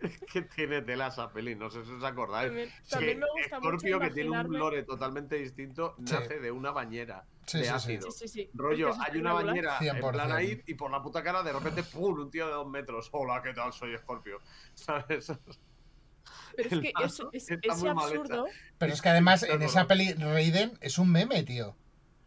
tía, 0.00 0.10
que 0.32 0.42
tiene 0.42 0.82
tela 0.82 1.08
esa 1.08 1.32
peli, 1.32 1.54
no 1.54 1.70
sé 1.70 1.84
si 1.84 1.92
os 1.92 2.02
acordáis. 2.04 2.48
También, 2.48 2.68
Sí, 2.82 2.90
también 2.90 3.18
me 3.20 3.26
gusta 3.40 3.56
mucho 3.60 3.70
Scorpio, 3.78 4.00
que 4.00 4.10
tiene 4.10 4.30
un 4.40 4.58
lore 4.58 4.82
totalmente 4.84 5.36
distinto, 5.36 5.94
Sí. 6.04 6.12
nace 6.14 6.40
de 6.40 6.50
una 6.50 6.70
bañera 6.70 7.24
Sí, 7.46 7.58
de 7.58 7.64
sí, 7.64 7.70
sí. 7.70 7.74
ácido. 7.76 8.10
Sí, 8.10 8.18
sí, 8.18 8.28
sí. 8.28 8.50
Rollo, 8.54 8.90
Es 8.90 8.96
que 8.96 9.02
es 9.02 9.08
hay 9.10 9.20
una 9.20 9.32
bañera 9.32 9.78
en 9.80 9.98
plan 10.00 10.28
100%. 10.30 10.32
ahí 10.34 10.62
y 10.66 10.74
por 10.74 10.90
la 10.90 11.02
puta 11.02 11.22
cara 11.22 11.42
de 11.42 11.52
repente 11.52 11.82
¡pum! 11.82 12.18
un 12.18 12.30
tío 12.30 12.46
de 12.46 12.52
dos 12.52 12.68
metros. 12.68 13.08
Hola, 13.12 13.40
¿qué 13.42 13.52
tal? 13.52 13.72
Soy 13.72 13.96
Scorpio. 13.98 14.38
¿Sabes? 14.74 15.32
Pero 16.56 16.68
es 16.68 16.80
que 16.80 16.92
es, 17.04 17.20
es- 17.32 17.50
ese 17.62 17.88
absurdo. 17.88 18.46
Pero 18.78 18.92
es 18.92 19.00
que 19.02 19.08
además 19.08 19.42
en 19.42 19.62
esa 19.62 19.86
peli 19.86 20.12
Raiden 20.14 20.72
es 20.80 20.98
un 20.98 21.10
meme, 21.10 21.42
tío. 21.42 21.74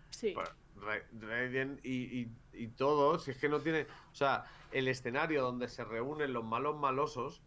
Sí. 0.10 0.34
Bueno, 0.34 0.50
Ra- 0.78 1.04
Raiden 1.20 1.80
y, 1.84 2.22
y, 2.22 2.32
y 2.54 2.68
todo, 2.70 3.20
si 3.20 3.32
es 3.32 3.38
que 3.38 3.50
no 3.50 3.60
tiene. 3.60 3.84
O 4.12 4.16
sea, 4.16 4.46
el 4.72 4.88
escenario 4.88 5.42
donde 5.44 5.68
se 5.70 5.84
reúnen 5.84 6.34
los 6.34 6.44
malos 6.44 6.76
malosos 6.78 7.42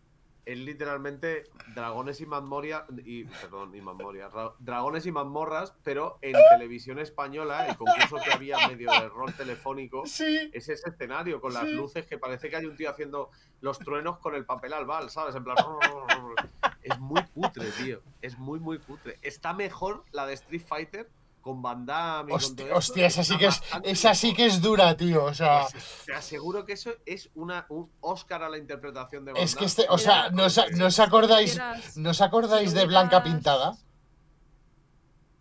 es 0.47 0.57
literalmente 0.59 1.45
dragones 1.75 2.21
y 2.21 2.27
mazmorras. 2.27 2.85
Y, 3.05 3.25
perdón, 3.25 3.75
y 3.75 3.81
mazmorras. 3.83 4.33
ra- 4.33 4.53
Dragones 4.61 5.05
y 5.05 5.13
mazmorras, 5.13 5.75
pero 5.83 6.19
en 6.23 6.35
televisión 6.51 6.99
española, 7.01 7.67
el 7.67 7.77
concurso 7.77 8.17
que 8.25 8.33
había 8.33 8.57
medio 8.69 8.91
de 8.91 9.09
rol 9.09 9.35
telefónico. 9.35 10.07
Sí. 10.07 10.49
Es 10.55 10.69
ese 10.69 10.89
escenario 10.89 11.41
con 11.41 11.53
las 11.53 11.65
Sí. 11.65 11.73
luces 11.73 12.07
que 12.07 12.17
parece 12.17 12.49
que 12.49 12.57
hay 12.57 12.65
un 12.65 12.77
tío 12.77 12.89
haciendo 12.89 13.31
los 13.61 13.79
truenos 13.81 14.19
con 14.19 14.35
el 14.35 14.47
papel 14.47 14.73
albal, 14.73 15.11
¿sabes? 15.11 15.35
En 15.35 15.45
plan. 15.45 15.57
Es 16.83 16.99
muy 17.01 17.21
cutre, 17.35 17.65
tío. 17.83 18.01
Es 18.23 18.39
muy, 18.39 18.61
muy 18.61 18.79
cutre. 18.79 19.19
Está 19.23 19.53
mejor 19.53 20.05
la 20.13 20.25
de 20.25 20.35
Street 20.35 20.63
Fighter 20.65 21.11
con 21.47 21.63
Van 21.63 21.87
Damme 21.87 22.33
y 22.35 22.37
con 22.37 22.57
todo 22.57 22.67
esto. 22.67 22.77
hostia, 22.79 23.07
esa 23.07 23.39
que 23.39 23.47
es, 23.47 23.61
esa 23.85 24.15
sí 24.17 24.35
que 24.35 24.47
es 24.47 24.61
dura, 24.61 24.97
tío. 24.97 25.25
O 25.25 25.33
sea, 25.33 25.69
Pues 25.71 25.85
te 26.07 26.13
aseguro 26.13 26.65
que 26.65 26.73
eso 26.73 26.91
es 27.07 27.31
una, 27.37 27.67
un 27.69 27.89
Oscar 28.01 28.43
a 28.43 28.49
la 28.49 28.59
interpretación 28.59 29.25
de 29.25 29.33
Van 29.33 29.43
es 29.43 29.53
que 29.55 29.61
Damme. 29.61 29.67
este, 29.67 29.87
o 29.89 29.97
sea, 29.99 30.31
¿no 30.31 30.47
os, 30.47 30.61
no 30.73 30.87
os 30.87 30.99
acordáis, 30.99 31.57
¿no 31.95 32.11
os 32.11 32.21
acordáis 32.21 32.75
de 32.75 32.85
Blanca 32.87 33.23
Pintada? 33.23 33.77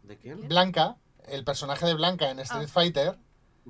¿De 0.04 0.18
quién? 0.18 0.48
Blanca, 0.48 0.98
el 1.28 1.44
personaje 1.44 1.86
de 1.88 1.96
Blanca 1.96 2.30
en 2.30 2.39
Street 2.39 2.68
Fighter, 2.70 3.18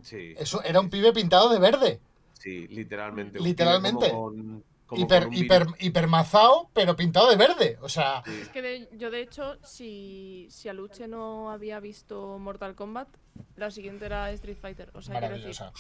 Sí, 0.04 0.34
eso 0.38 0.62
era 0.62 0.82
un 0.82 0.90
pibe 0.90 1.14
pintado 1.14 1.48
de 1.48 1.58
verde. 1.58 2.02
sí, 2.34 2.68
literalmente. 2.68 3.40
un 3.40 3.46
Literalmente. 3.46 4.08
pibe 4.08 4.12
como 4.12 4.26
con- 4.26 4.44
como 4.44 4.75
Hiper, 4.92 5.30
hiper, 5.32 5.66
virus. 5.66 5.84
hipermazao, 5.84 6.70
pero 6.74 6.96
pintado 6.96 7.30
de 7.30 7.36
verde. 7.38 7.78
O 7.82 7.90
sea. 7.90 8.22
Es 8.28 8.50
que 8.50 8.62
de- 8.62 8.90
yo, 8.94 9.10
de 9.10 9.22
hecho, 9.22 9.58
si, 9.64 10.48
si 10.52 10.70
Aluche 10.70 11.08
no 11.08 11.50
había 11.52 11.80
visto 11.80 12.38
Mortal 12.38 12.76
Kombat, 12.76 13.08
la 13.56 13.72
siguiente 13.72 14.06
era 14.06 14.30
Street 14.32 14.58
Fighter. 14.62 14.92
O 14.94 15.02
sea, 15.02 15.16
decir, 15.16 15.30
maravillosa. 15.30 15.72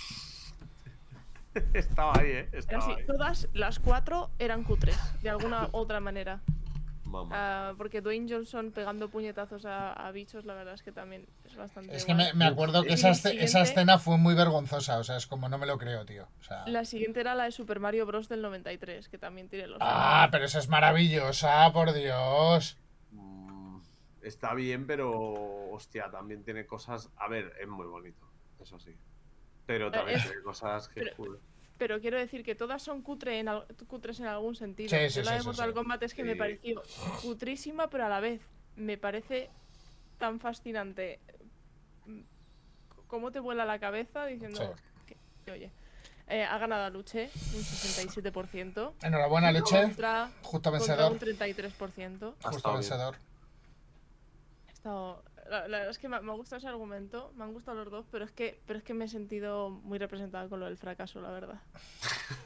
Estaba 1.74 2.13
ahí, 2.20 2.28
¿eh? 2.32 2.50
era 2.52 2.60
Estaba 2.60 2.84
así, 2.84 2.91
ahí. 3.00 3.06
todas 3.06 3.48
las 3.54 3.80
cuatro 3.80 4.30
eran 4.39 4.63
cutres, 4.63 4.98
de 5.22 5.30
alguna 5.30 5.70
otra 5.72 6.00
manera. 6.00 6.41
Mamá. 7.06 7.30
Ah, 7.34 7.74
porque 7.78 8.02
Dwayne 8.02 8.28
Johnson 8.30 8.72
pegando 8.72 9.10
puñetazos 9.10 9.65
a, 9.65 9.94
a 9.94 10.12
bichos, 10.12 10.44
la 10.46 10.54
verdad 10.56 10.74
es 10.74 10.84
que 10.84 10.91
también 10.91 11.28
es 11.46 11.56
bastante. 11.56 11.96
Es 11.96 12.04
que 12.06 12.13
me, 12.15 12.34
me 12.34 12.46
acuerdo 12.46 12.84
que 12.84 12.94
esa, 12.94 13.12
esa 13.12 13.62
escena 13.62 14.00
fue 14.00 14.18
muy 14.18 14.34
vergonzosa. 14.34 14.98
O 15.00 15.04
sea, 15.04 15.18
es 15.18 15.28
como 15.28 15.48
no 15.48 15.58
me 15.58 15.65
lo 15.68 15.78
creo, 15.78 16.06
tío. 16.06 16.28
O 16.39 16.44
sea, 16.44 16.65
La 16.68 16.84
siguiente 16.84 17.20
era 17.22 17.36
la 17.36 17.44
de 17.46 17.52
Super 17.52 17.80
Mario 17.80 18.06
Bros. 18.06 18.28
del 18.28 18.41
93, 18.41 19.08
que 19.10 19.18
también 19.18 19.48
tiene 19.50 19.68
los. 19.68 19.78
ah, 19.82 20.28
pero 20.32 20.46
esa 20.46 20.60
es 20.60 20.68
maravillosa, 20.68 21.72
por 21.74 21.94
Dios. 21.94 22.78
Mm, 23.12 23.80
Está 24.24 24.54
bien, 24.56 24.88
pero 24.88 25.12
hostia, 25.72 26.10
también 26.10 26.44
tiene 26.44 26.65
cosas. 26.65 27.12
A 27.18 27.28
ver, 27.28 27.54
es 27.62 27.68
muy 27.68 27.86
bonito, 27.86 28.26
eso 28.60 28.80
sí. 28.80 28.96
Pero 29.68 29.91
también 29.91 30.18
es- 30.18 30.26
tiene 30.26 30.41
cosas 30.41 30.89
que. 30.89 31.02
pero-. 31.15 31.39
Pero 31.78 32.00
quiero 32.00 32.18
decir 32.18 32.44
que 32.44 32.56
todas 32.56 32.82
son 32.82 33.02
cutre 33.02 33.40
en 33.40 33.50
al- 33.50 33.66
cutres 33.88 34.20
en 34.22 34.28
algún 34.28 34.56
sentido. 34.56 34.90
Sí, 34.90 34.96
Yo 35.04 35.10
sí, 35.10 35.24
la 35.24 35.32
sí, 35.34 35.38
de 35.40 35.44
Mortal 35.44 35.70
sí. 35.70 35.74
Kombat 35.74 36.04
es 36.04 36.14
que 36.14 36.24
me 36.24 36.36
pareció 36.36 36.82
cutrísima, 37.22 37.90
pero 37.90 38.06
a 38.06 38.10
la 38.10 38.20
vez 38.22 38.42
me 38.78 38.98
parece 38.98 39.50
tan 40.18 40.40
fascinante 40.40 41.20
mm, 42.06 42.22
cómo 43.08 43.32
te 43.32 43.40
vuela 43.40 43.66
la 43.66 43.78
cabeza 43.80 44.26
diciendo 44.26 44.74
que, 45.06 45.18
que, 45.44 45.52
oye, 45.52 45.72
eh, 46.30 46.44
ha 46.44 46.58
ganado 46.58 46.86
a 46.86 46.90
Luche 46.90 47.30
un 47.54 47.62
67%. 47.62 48.94
Enhorabuena, 49.04 49.52
Leche. 49.52 49.82
Contra, 49.84 50.32
Justo 50.44 50.72
contra 50.72 50.72
vencedor. 50.72 51.12
un 51.12 51.20
33%. 51.20 52.36
Ha 52.44 52.52
Justo 52.52 52.74
vencedor. 52.74 53.16
Ha 54.68 54.72
estado- 54.72 55.24
la, 55.50 55.68
la 55.68 55.78
verdad 55.78 55.90
es 55.90 56.00
que 56.00 56.10
me, 56.10 56.20
me 56.22 56.32
ha 56.32 56.36
gustado 56.36 56.58
ese 56.58 56.68
argumento, 56.68 57.32
me 57.36 57.44
han 57.44 57.54
gustado 57.54 57.78
los 57.78 57.92
dos, 57.92 58.06
pero 58.12 58.26
es 58.26 58.32
que, 58.32 58.62
pero 58.66 58.80
es 58.80 58.84
que 58.84 58.94
me 58.94 59.06
he 59.06 59.08
sentido 59.08 59.70
muy 59.70 60.00
representada 60.00 60.50
con 60.50 60.60
lo 60.60 60.66
del 60.66 60.78
fracaso, 60.78 61.22
la 61.22 61.32
verdad. 61.32 61.62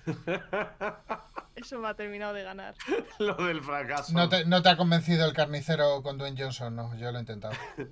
Eso 1.55 1.79
me 1.79 1.87
ha 1.89 1.93
terminado 1.93 2.33
de 2.33 2.43
ganar. 2.43 2.75
Lo 3.19 3.35
del 3.35 3.61
fracaso. 3.61 4.13
No 4.13 4.29
te, 4.29 4.45
no 4.45 4.61
te 4.61 4.69
ha 4.69 4.77
convencido 4.77 5.25
el 5.25 5.33
carnicero 5.33 6.01
con 6.03 6.17
Dwayne 6.17 6.41
Johnson, 6.41 6.73
no. 6.73 6.95
Yo 6.95 7.11
lo 7.11 7.17
he 7.17 7.21
intentado. 7.21 7.53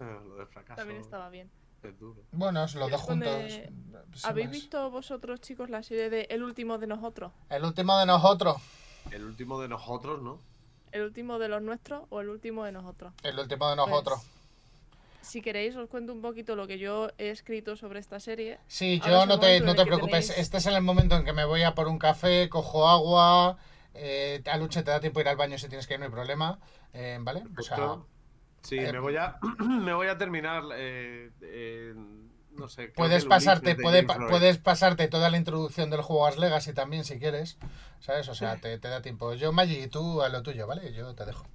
Ah, 0.00 0.18
Lo 0.26 0.34
del 0.34 0.48
fracaso. 0.48 0.74
También 0.74 1.00
estaba 1.00 1.30
bien. 1.30 1.48
Es 1.82 1.96
duro. 1.98 2.20
Bueno, 2.32 2.62
los 2.62 2.74
dos 2.74 3.00
juntos. 3.00 3.30
¿Habéis 4.24 4.48
más. 4.48 4.52
visto 4.52 4.90
vosotros, 4.90 5.40
chicos, 5.40 5.70
la 5.70 5.84
serie 5.84 6.10
de 6.10 6.22
El 6.30 6.42
último 6.42 6.78
de 6.78 6.88
nosotros? 6.88 7.32
El 7.48 7.64
último 7.64 7.96
de 7.98 8.04
nosotros. 8.04 8.56
El 9.12 9.24
último 9.24 9.60
de 9.60 9.68
nosotros, 9.68 10.20
¿no? 10.20 10.40
¿El 10.94 11.02
último 11.02 11.40
de 11.40 11.48
los 11.48 11.60
nuestros 11.60 12.04
o 12.10 12.20
el 12.20 12.28
último 12.28 12.64
de 12.64 12.70
nosotros? 12.70 13.12
El 13.24 13.36
último 13.36 13.68
de 13.68 13.74
Pues, 13.76 13.88
nosotros. 13.88 14.20
si 15.22 15.42
queréis, 15.42 15.74
os 15.74 15.88
cuento 15.88 16.12
un 16.12 16.22
poquito 16.22 16.54
lo 16.54 16.68
que 16.68 16.78
yo 16.78 17.10
he 17.18 17.30
escrito 17.30 17.74
sobre 17.76 17.98
esta 17.98 18.20
serie. 18.20 18.60
Sí, 18.68 19.00
Ahora 19.02 19.18
yo 19.20 19.26
no 19.26 19.40
te, 19.40 19.60
no 19.60 19.74
te 19.74 19.84
preocupes. 19.86 20.30
tenéis- 20.30 20.38
Este 20.38 20.58
es 20.58 20.66
el 20.66 20.80
momento 20.82 21.16
en 21.16 21.24
que 21.24 21.32
me 21.32 21.44
voy 21.44 21.64
a 21.64 21.74
por 21.74 21.88
un 21.88 21.98
café, 21.98 22.48
cojo 22.48 22.88
agua. 22.88 23.58
Eh, 23.92 24.40
a 24.46 24.56
Luche 24.56 24.84
te 24.84 24.92
da 24.92 25.00
tiempo 25.00 25.20
ir 25.20 25.26
al 25.28 25.36
baño 25.36 25.58
si 25.58 25.68
tienes 25.68 25.88
que 25.88 25.94
ir, 25.94 26.00
no 26.00 26.06
hay 26.06 26.12
problema. 26.12 26.60
Eh, 26.92 27.18
¿Vale? 27.20 27.42
O 27.58 27.62
sea. 27.62 27.96
Sí, 28.62 28.78
eh, 28.78 28.92
me 28.92 29.00
voy 29.00 29.16
a 29.16 29.36
me 29.58 29.94
voy 29.94 30.06
a 30.06 30.16
terminar 30.16 30.62
eh, 30.76 31.30
eh, 31.42 31.94
no 32.58 32.68
sé. 32.68 32.88
puedes 32.88 33.24
pasarte, 33.24 33.74
puede, 33.76 34.02
puedes 34.04 34.58
pasarte 34.58 35.08
toda 35.08 35.30
la 35.30 35.36
introducción 35.36 35.90
del 35.90 36.02
juego 36.02 36.26
As 36.26 36.38
Legacy 36.38 36.72
también 36.72 37.04
si 37.04 37.18
quieres. 37.18 37.58
¿Sabes? 38.00 38.28
O 38.28 38.34
sea, 38.34 38.56
te, 38.56 38.78
te 38.78 38.88
da 38.88 39.00
tiempo. 39.02 39.32
Yo, 39.34 39.52
Maggi, 39.52 39.86
tú 39.88 40.22
a 40.22 40.28
lo 40.28 40.42
tuyo, 40.42 40.66
¿vale? 40.66 40.92
Yo 40.92 41.14
te 41.14 41.24
dejo. 41.24 41.46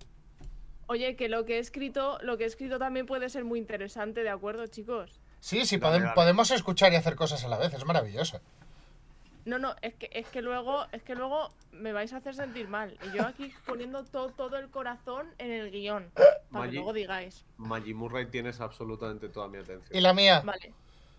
Oye, 0.87 1.15
que 1.15 1.29
lo 1.29 1.45
que 1.45 1.57
he 1.57 1.59
escrito, 1.59 2.17
lo 2.23 2.37
que 2.37 2.45
he 2.45 2.47
escrito 2.47 2.79
también 2.79 3.05
puede 3.05 3.29
ser 3.29 3.45
muy 3.45 3.59
interesante, 3.59 4.23
¿de 4.23 4.29
acuerdo, 4.29 4.65
chicos? 4.67 5.19
Sí, 5.39 5.65
sí, 5.65 5.77
Dale, 5.77 5.97
podem- 5.97 6.01
dale. 6.03 6.15
podemos 6.15 6.49
escuchar 6.51 6.91
y 6.93 6.95
hacer 6.95 7.15
cosas 7.15 7.43
a 7.45 7.47
la 7.47 7.57
vez. 7.57 7.73
Es 7.73 7.85
maravilloso. 7.85 8.39
No, 9.45 9.57
no, 9.57 9.75
es 9.81 9.93
que, 9.95 10.09
es 10.11 10.27
que 10.27 10.41
luego, 10.41 10.85
es 10.91 11.01
que 11.03 11.15
luego 11.15 11.51
me 11.71 11.93
vais 11.93 12.11
a 12.13 12.17
hacer 12.17 12.35
sentir 12.35 12.67
mal. 12.67 12.97
Y 13.07 13.15
yo 13.17 13.25
aquí 13.25 13.51
poniendo 13.65 14.03
todo, 14.03 14.29
todo 14.31 14.57
el 14.57 14.69
corazón 14.69 15.27
en 15.37 15.51
el 15.51 15.71
guion. 15.71 16.11
Para 16.51 16.65
que 16.69 16.75
luego 16.75 16.93
digáis. 16.93 17.45
Maggie 17.57 17.93
Murray 17.93 18.25
tienes 18.25 18.59
absolutamente 18.59 19.29
toda 19.29 19.47
mi 19.47 19.57
Y 19.57 19.61
atención. 19.61 20.03
la 20.03 20.13
mía. 20.13 20.41
Vale. 20.43 20.73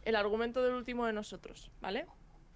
El 0.04 0.16
argumento 0.16 0.62
del 0.62 0.74
último 0.74 1.06
de 1.06 1.12
nosotros, 1.12 1.70
¿vale? 1.80 2.06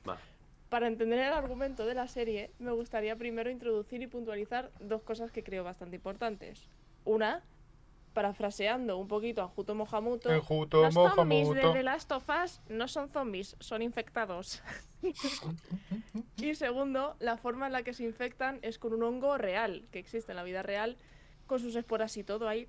Vale. 0.04 0.20
Para 0.68 0.88
entender 0.88 1.20
el 1.20 1.32
argumento 1.32 1.86
de 1.86 1.94
la 1.94 2.08
serie, 2.08 2.50
me 2.58 2.72
gustaría 2.72 3.16
primero 3.16 3.50
introducir 3.50 4.02
y 4.02 4.06
puntualizar 4.06 4.70
dos 4.80 5.02
cosas 5.02 5.30
que 5.30 5.44
creo 5.44 5.62
bastante 5.62 5.96
importantes. 5.96 6.68
Una, 7.04 7.44
parafraseando 8.14 8.96
un 8.96 9.08
poquito 9.08 9.42
a 9.42 9.48
Juto 9.48 9.74
Mohamuto, 9.74 10.32
El 10.32 10.40
Juto 10.40 10.82
los 10.82 10.94
zombies 10.94 11.50
de. 11.50 11.60
The 11.60 11.82
Last 11.82 12.10
of 12.12 12.26
Us 12.28 12.60
no 12.68 12.88
son 12.88 13.08
zombies, 13.08 13.56
son 13.60 13.82
infectados. 13.82 14.62
y 16.36 16.54
segundo, 16.54 17.16
la 17.18 17.36
forma 17.36 17.66
en 17.66 17.72
la 17.72 17.82
que 17.82 17.92
se 17.92 18.04
infectan 18.04 18.58
es 18.62 18.78
con 18.78 18.94
un 18.94 19.02
hongo 19.02 19.36
real, 19.36 19.86
que 19.90 19.98
existe 19.98 20.32
en 20.32 20.36
la 20.36 20.44
vida 20.44 20.62
real, 20.62 20.96
con 21.46 21.60
sus 21.60 21.76
esporas 21.76 22.16
y 22.16 22.24
todo 22.24 22.48
ahí. 22.48 22.68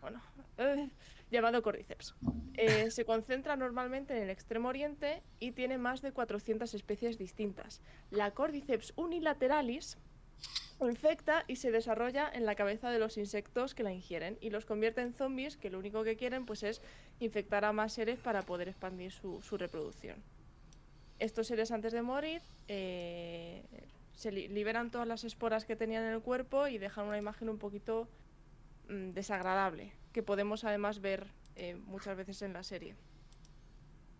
Bueno, 0.00 0.20
eh, 0.58 0.90
llamado 1.34 1.62
Cordyceps. 1.62 2.14
Eh, 2.54 2.90
se 2.90 3.04
concentra 3.04 3.56
normalmente 3.56 4.16
en 4.16 4.22
el 4.22 4.30
extremo 4.30 4.68
oriente 4.68 5.22
y 5.40 5.52
tiene 5.52 5.76
más 5.76 6.00
de 6.02 6.12
400 6.12 6.72
especies 6.74 7.18
distintas. 7.18 7.80
La 8.10 8.30
Cordyceps 8.32 8.92
unilateralis 8.96 9.98
infecta 10.80 11.44
y 11.46 11.56
se 11.56 11.70
desarrolla 11.70 12.28
en 12.32 12.44
la 12.46 12.54
cabeza 12.56 12.90
de 12.90 12.98
los 12.98 13.16
insectos 13.16 13.74
que 13.74 13.82
la 13.82 13.92
ingieren 13.92 14.36
y 14.40 14.50
los 14.50 14.66
convierte 14.66 15.00
en 15.00 15.14
zombies 15.14 15.56
que 15.56 15.70
lo 15.70 15.78
único 15.78 16.04
que 16.04 16.16
quieren 16.16 16.46
pues 16.46 16.62
es 16.62 16.82
infectar 17.20 17.64
a 17.64 17.72
más 17.72 17.92
seres 17.92 18.18
para 18.18 18.42
poder 18.42 18.68
expandir 18.68 19.12
su, 19.12 19.40
reproducción. 19.56 20.22
Estos 21.18 21.46
seres 21.46 21.70
antes 21.70 21.92
de 21.92 22.02
morir 22.02 22.42
eh, 22.68 23.62
se 24.14 24.32
li- 24.32 24.48
liberan 24.48 24.90
todas 24.90 25.06
las 25.08 25.24
esporas 25.24 25.64
que 25.64 25.76
tenían 25.76 26.04
en 26.04 26.12
el 26.12 26.20
cuerpo 26.20 26.66
y 26.66 26.78
dejan 26.78 27.06
una 27.06 27.18
imagen 27.18 27.48
un 27.48 27.58
poquito 27.58 28.08
mm, 28.88 29.10
desagradable, 29.10 29.92
que 30.14 30.22
podemos 30.22 30.64
además 30.64 31.00
ver 31.00 31.26
eh, 31.56 31.74
muchas 31.74 32.16
veces 32.16 32.40
en 32.40 32.54
la 32.54 32.62
serie. 32.62 32.94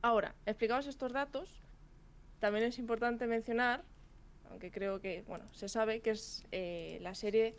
Ahora, 0.02 0.34
explicados 0.44 0.86
estos 0.86 1.12
datos, 1.12 1.60
también 2.40 2.66
es 2.66 2.78
importante 2.78 3.26
mencionar, 3.26 3.82
aunque 4.50 4.70
creo 4.70 5.00
que, 5.00 5.22
bueno, 5.26 5.46
se 5.54 5.68
sabe 5.68 6.00
que 6.00 6.10
es 6.10 6.44
eh, 6.52 6.98
la 7.00 7.14
serie 7.14 7.56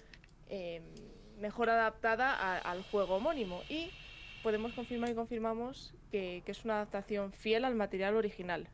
eh, 0.48 0.82
mejor 1.40 1.70
adaptada 1.72 2.34
a- 2.36 2.60
al 2.60 2.84
juego 2.84 3.16
homónimo 3.16 3.62
y 3.70 3.90
podemos 4.44 4.74
confirmar 4.74 5.10
y 5.10 5.16
confirmamos 5.16 5.96
que, 6.12 6.44
que 6.46 6.52
es 6.52 6.64
una 6.66 6.76
adaptación 6.76 7.32
fiel 7.32 7.66
al 7.66 7.74
material 7.74 8.16
original. 8.16 8.68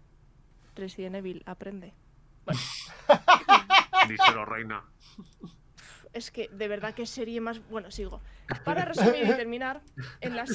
Resident 0.76 1.15
Evil, 1.15 1.43
aprende. 1.45 1.93
Díselo, 4.10 4.43
reina. 4.45 4.84
Es 6.13 6.32
que 6.32 6.50
de 6.50 6.67
verdad 6.67 6.93
que 6.93 7.06
serie 7.06 7.39
más. 7.41 7.60
Bueno, 7.69 7.89
sigo. 7.91 8.21
Para 8.65 8.86
resumir 8.86 9.24
y 9.26 9.34
terminar, 9.36 9.82
en 10.19 10.36
la, 10.36 10.45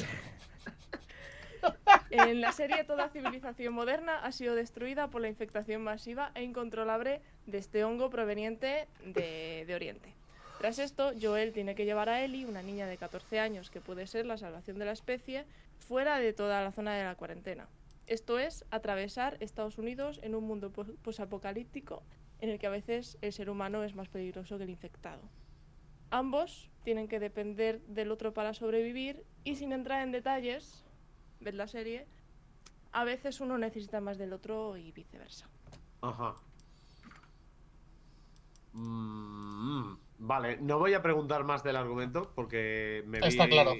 en 2.11 2.41
la 2.41 2.51
serie 2.51 2.83
toda 2.83 3.09
civilización 3.09 3.73
moderna 3.73 4.19
ha 4.23 4.31
sido 4.31 4.55
destruida 4.55 5.09
por 5.09 5.21
la 5.21 5.27
infectación 5.29 5.81
masiva 5.83 6.31
e 6.35 6.43
incontrolable 6.43 7.21
de 7.47 7.57
este 7.57 7.83
hongo 7.83 8.09
proveniente 8.09 8.87
de, 9.03 9.63
de 9.65 9.75
Oriente. 9.75 10.13
Tras 10.59 10.79
esto, 10.79 11.11
Joel 11.19 11.53
tiene 11.53 11.75
que 11.75 11.85
llevar 11.85 12.09
a 12.09 12.23
Ellie, 12.23 12.45
una 12.45 12.63
niña 12.63 12.87
de 12.87 12.97
14 12.97 13.39
años 13.39 13.69
que 13.69 13.81
puede 13.81 14.07
ser 14.07 14.25
la 14.25 14.37
salvación 14.37 14.79
de 14.79 14.85
la 14.85 14.91
especie, 14.91 15.45
fuera 15.77 16.17
de 16.19 16.33
toda 16.33 16.63
la 16.63 16.71
zona 16.71 16.95
de 16.95 17.03
la 17.03 17.15
cuarentena. 17.15 17.67
Esto 18.07 18.39
es, 18.39 18.65
atravesar 18.71 19.37
Estados 19.39 19.77
Unidos 19.77 20.19
en 20.23 20.33
un 20.33 20.45
mundo 20.45 20.71
pos- 20.71 20.87
posapocalíptico 21.03 22.01
en 22.39 22.49
el 22.49 22.57
que 22.59 22.67
a 22.67 22.71
veces 22.71 23.17
el 23.21 23.33
ser 23.33 23.49
humano 23.49 23.83
es 23.83 23.93
más 23.95 24.07
peligroso 24.07 24.57
que 24.57 24.63
el 24.63 24.69
infectado. 24.69 25.21
Ambos 26.09 26.69
tienen 26.83 27.07
que 27.07 27.19
depender 27.19 27.81
del 27.81 28.11
otro 28.11 28.33
para 28.33 28.53
sobrevivir 28.53 29.25
y 29.43 29.55
sin 29.55 29.73
entrar 29.73 30.03
en 30.03 30.11
detalles, 30.11 30.85
ved 31.41 31.53
la 31.53 31.67
serie, 31.67 32.07
a 32.91 33.03
veces 33.03 33.41
uno 33.41 33.57
necesita 33.57 33.99
más 33.99 34.17
del 34.17 34.33
otro 34.33 34.77
y 34.77 34.91
viceversa. 34.91 35.49
Ajá. 36.01 36.35
Mm, 38.73 39.97
vale, 40.19 40.57
no 40.61 40.79
voy 40.79 40.93
a 40.93 41.01
preguntar 41.01 41.43
más 41.43 41.63
del 41.63 41.75
argumento 41.75 42.31
porque 42.35 43.03
me 43.07 43.19
vi, 43.19 43.27
Está 43.27 43.49
claro. 43.49 43.73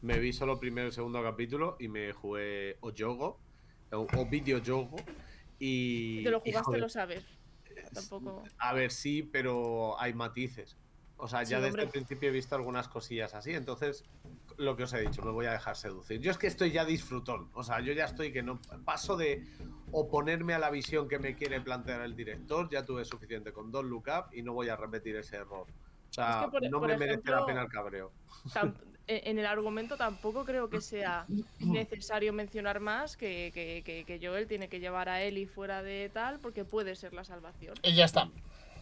me 0.00 0.18
vi 0.18 0.32
solo 0.32 0.54
el 0.54 0.58
primer 0.58 0.84
y 0.84 0.86
el 0.86 0.92
segundo 0.92 1.22
capítulo 1.22 1.76
y 1.78 1.88
me 1.88 2.12
jugué 2.12 2.76
o 2.80 2.92
yogo 2.92 3.38
o, 3.90 4.06
o 4.16 4.26
videojuego 4.26 4.96
y... 5.58 6.24
Te 6.24 6.30
lo 6.30 6.38
y, 6.44 6.50
jugaste, 6.50 6.64
joder, 6.64 6.80
lo 6.80 6.88
sabes. 6.88 7.24
Tampoco. 7.92 8.42
A 8.58 8.72
ver, 8.72 8.90
sí, 8.90 9.22
pero 9.22 10.00
hay 10.00 10.14
matices. 10.14 10.76
O 11.24 11.28
sea, 11.28 11.44
Sí, 11.44 11.52
ya 11.52 11.58
desde 11.58 11.68
hombre. 11.68 11.82
el 11.84 11.88
principio 11.90 12.30
he 12.30 12.32
visto 12.32 12.56
algunas 12.56 12.88
cosillas 12.88 13.32
así, 13.34 13.52
entonces 13.52 14.04
lo 14.56 14.74
que 14.76 14.82
os 14.82 14.92
he 14.92 15.00
dicho, 15.00 15.22
me 15.22 15.30
voy 15.30 15.46
a 15.46 15.52
dejar 15.52 15.76
seducir. 15.76 16.20
Yo 16.20 16.32
es 16.32 16.36
que 16.36 16.48
estoy 16.48 16.72
ya 16.72 16.84
disfrutón, 16.84 17.48
o 17.54 17.62
sea, 17.62 17.78
yo 17.80 17.92
ya 17.92 18.06
estoy 18.06 18.32
que 18.32 18.42
no 18.42 18.60
paso 18.84 19.16
de 19.16 19.46
oponerme 19.92 20.52
a 20.54 20.58
la 20.58 20.68
visión 20.70 21.08
que 21.08 21.20
me 21.20 21.36
quiere 21.36 21.60
plantear 21.60 22.00
el 22.02 22.16
director, 22.16 22.68
ya 22.70 22.84
tuve 22.84 23.04
suficiente 23.04 23.52
con 23.52 23.70
Don 23.70 23.88
Look 23.88 24.06
Up 24.08 24.34
y 24.34 24.42
no 24.42 24.52
voy 24.52 24.68
a 24.68 24.74
repetir 24.74 25.14
ese 25.14 25.36
error. 25.36 25.66
O 26.10 26.12
sea, 26.12 26.40
Es 26.40 26.44
que, 26.46 26.50
por- 26.50 26.70
no 26.70 26.80
por 26.80 26.88
me 26.88 26.96
merece 26.98 27.22
la 27.30 27.36
ejemplo, 27.36 27.46
pena 27.46 27.62
el 27.62 27.68
cabreo. 27.68 28.12
En 29.08 29.20
en 29.26 29.38
el 29.40 29.46
argumento 29.46 29.96
tampoco 29.96 30.44
creo 30.44 30.68
que 30.70 30.80
sea 30.80 31.26
necesario 31.58 32.32
mencionar 32.32 32.78
más 32.78 33.16
que, 33.16 33.50
que, 33.52 33.82
que, 33.84 34.04
que 34.04 34.24
Joel 34.26 34.46
tiene 34.46 34.68
que 34.68 34.78
llevar 34.78 35.08
a 35.08 35.22
Ellie 35.22 35.46
fuera 35.46 35.82
de 35.82 36.08
tal 36.12 36.38
porque 36.38 36.64
puede 36.64 36.94
ser 36.94 37.12
la 37.12 37.24
salvación. 37.24 37.74
Y 37.82 37.94
ya 37.94 38.04
está. 38.04 38.28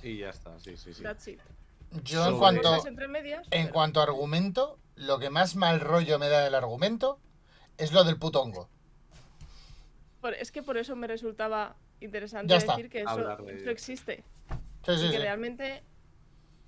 Y 0.03 0.18
ya 0.18 0.29
está, 0.31 0.59
sí, 0.61 0.76
sí, 0.76 0.92
sí. 0.92 1.03
That's 1.03 1.26
it. 1.29 1.40
Yo 2.05 2.26
en 2.29 2.38
cuanto, 2.38 2.83
en 3.50 3.68
cuanto 3.68 4.00
a 4.00 4.05
argumento, 4.05 4.79
lo 4.94 5.18
que 5.18 5.31
más 5.31 5.57
mal 5.57 5.81
rollo 5.81 6.18
me 6.18 6.29
da 6.29 6.40
del 6.44 6.55
argumento 6.55 7.18
es 7.79 7.92
lo 7.92 8.05
del 8.05 8.16
puto 8.18 8.40
hongo. 8.42 8.68
por- 10.20 10.35
es 10.35 10.53
que 10.53 10.62
por 10.62 10.76
eso 10.76 10.94
me 10.96 11.07
resultaba 11.07 11.76
interesante 12.00 12.53
decir 12.53 12.90
que 12.90 13.00
eso, 13.03 13.16
de 13.16 13.70
existe. 13.70 14.22
Sí, 14.85 14.92
y 14.92 15.11
que 15.11 15.11
sí. 15.12 15.16
realmente 15.16 15.83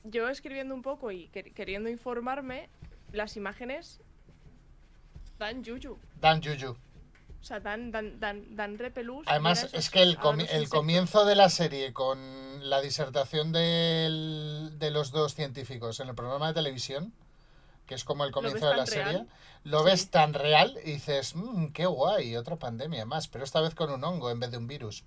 yo 0.04 0.28
escribiendo 0.28 0.74
un 0.74 0.80
poco 0.82 1.10
y 1.12 1.28
quer- 1.28 1.52
queriendo 1.52 1.88
informarme, 1.90 2.70
las 3.12 3.36
imágenes 3.36 4.00
dan 5.38 5.62
yuyu. 5.62 5.98
Dan 6.20 6.40
Yuyu. 6.40 6.76
O 7.42 7.44
sea, 7.44 7.58
dan, 7.58 7.90
dan, 7.90 8.20
dan, 8.20 8.54
dan 8.54 8.78
repelús. 8.78 9.26
Además, 9.26 9.68
es 9.72 9.90
que 9.90 10.00
el, 10.00 10.16
comi- 10.16 10.46
el 10.48 10.68
comienzo 10.68 11.24
de 11.24 11.34
la 11.34 11.48
serie 11.50 11.92
con 11.92 12.70
la 12.70 12.80
disertación 12.80 13.50
del- 13.50 14.78
de 14.78 14.90
los 14.92 15.10
dos 15.10 15.34
científicos 15.34 15.98
en 15.98 16.08
el 16.08 16.14
programa 16.14 16.46
de 16.48 16.54
televisión, 16.54 17.12
que 17.86 17.96
es 17.96 18.04
como 18.04 18.24
el 18.24 18.30
comienzo 18.30 18.66
de 18.68 18.76
la 18.76 18.84
tan 18.84 18.86
serie, 18.86 19.26
lo 19.64 19.80
Sí. 19.80 19.84
ves 19.86 20.08
tan 20.10 20.34
real 20.34 20.78
y 20.84 20.92
dices, 20.92 21.34
"Mm, 21.34 21.72
qué 21.72 21.84
guay, 21.86 22.36
otra 22.36 22.54
pandemia 22.56 23.04
más, 23.06 23.26
pero 23.26 23.42
esta 23.42 23.60
vez 23.60 23.74
con 23.74 23.90
un 23.90 24.04
hongo 24.04 24.30
en 24.30 24.38
vez 24.38 24.52
de 24.52 24.58
un 24.58 24.68
virus. 24.68 25.02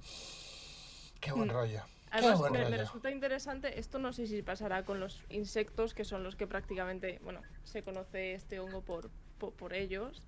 Qué 1.22 1.32
buen 1.32 1.48
Mm. 1.48 1.52
rollo. 1.52 1.82
Qué 2.12 2.20
Además, 2.20 2.40
buen 2.40 2.52
me, 2.52 2.60
me 2.60 2.66
rollo. 2.66 2.78
resulta 2.78 3.12
interesante, 3.12 3.80
esto 3.80 3.98
no 3.98 4.12
sé 4.12 4.28
si 4.28 4.42
pasará 4.42 4.84
con 4.84 5.00
los 5.00 5.22
insectos, 5.30 5.94
que 5.94 6.04
son 6.04 6.24
los 6.24 6.36
que 6.36 6.48
prácticamente, 6.48 7.20
bueno, 7.24 7.42
se 7.64 7.82
conoce 7.82 8.34
este 8.34 8.60
hongo 8.60 8.82
por, 8.82 9.10
por, 9.38 9.54
por 9.54 9.74
ellos. 9.74 10.22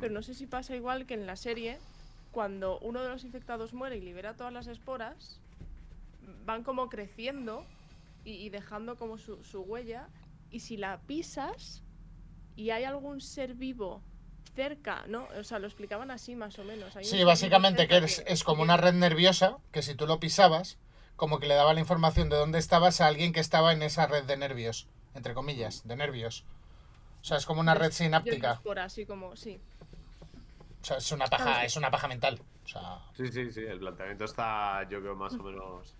Pero 0.00 0.12
no 0.12 0.22
sé 0.22 0.34
si 0.34 0.46
pasa 0.46 0.76
igual 0.76 1.06
que 1.06 1.14
en 1.14 1.26
la 1.26 1.36
serie, 1.36 1.78
cuando 2.32 2.78
uno 2.80 3.02
de 3.02 3.08
los 3.08 3.24
infectados 3.24 3.72
muere 3.74 3.96
y 3.96 4.00
libera 4.00 4.34
todas 4.34 4.52
las 4.52 4.66
esporas, 4.66 5.40
van 6.44 6.64
como 6.64 6.88
creciendo 6.88 7.64
y, 8.24 8.32
y 8.32 8.48
dejando 8.48 8.96
como 8.96 9.18
su, 9.18 9.42
su 9.44 9.60
huella, 9.62 10.08
y 10.50 10.60
si 10.60 10.76
la 10.76 11.00
pisas 11.00 11.82
y 12.56 12.70
hay 12.70 12.84
algún 12.84 13.20
ser 13.20 13.54
vivo 13.54 14.00
cerca, 14.54 15.04
¿no? 15.08 15.26
O 15.38 15.44
sea, 15.44 15.58
lo 15.58 15.66
explicaban 15.66 16.10
así 16.10 16.36
más 16.36 16.58
o 16.58 16.64
menos. 16.64 16.94
hay 16.96 17.04
Sí, 17.04 17.24
básicamente 17.24 17.88
que 17.88 17.98
es, 17.98 18.22
es 18.26 18.44
como 18.44 18.62
una 18.62 18.76
red 18.76 18.94
nerviosa 18.94 19.58
que 19.72 19.82
si 19.82 19.94
tú 19.94 20.06
lo 20.06 20.20
pisabas, 20.20 20.78
como 21.16 21.38
que 21.38 21.46
le 21.46 21.54
daba 21.54 21.74
la 21.74 21.80
información 21.80 22.28
de 22.28 22.36
dónde 22.36 22.58
estabas 22.58 23.00
a 23.00 23.06
alguien 23.06 23.32
que 23.32 23.40
estaba 23.40 23.72
en 23.72 23.82
esa 23.82 24.06
red 24.06 24.24
de 24.24 24.36
nervios, 24.36 24.86
entre 25.14 25.34
comillas, 25.34 25.86
de 25.86 25.96
nervios. 25.96 26.44
O 27.24 27.26
sea, 27.26 27.38
es 27.38 27.46
como 27.46 27.60
una 27.62 27.72
red 27.74 27.86
yo 27.88 27.92
sináptica. 27.92 28.60
así 28.82 29.06
como, 29.06 29.34
sí. 29.34 29.58
O 30.82 30.84
sea, 30.84 30.98
es 30.98 31.10
una 31.10 31.24
Ah, 31.24 31.30
paja, 31.30 31.60
sí. 31.60 31.66
es 31.66 31.76
una 31.78 31.90
paja 31.90 32.06
mental. 32.06 32.38
O 32.66 32.68
sea, 32.68 32.98
Sí, 33.16 33.32
sí, 33.32 33.50
sí, 33.50 33.60
el 33.60 33.78
planteamiento 33.78 34.26
está, 34.26 34.86
yo 34.90 35.00
creo, 35.00 35.16
más 35.16 35.32
o 35.32 35.42
menos 35.42 35.94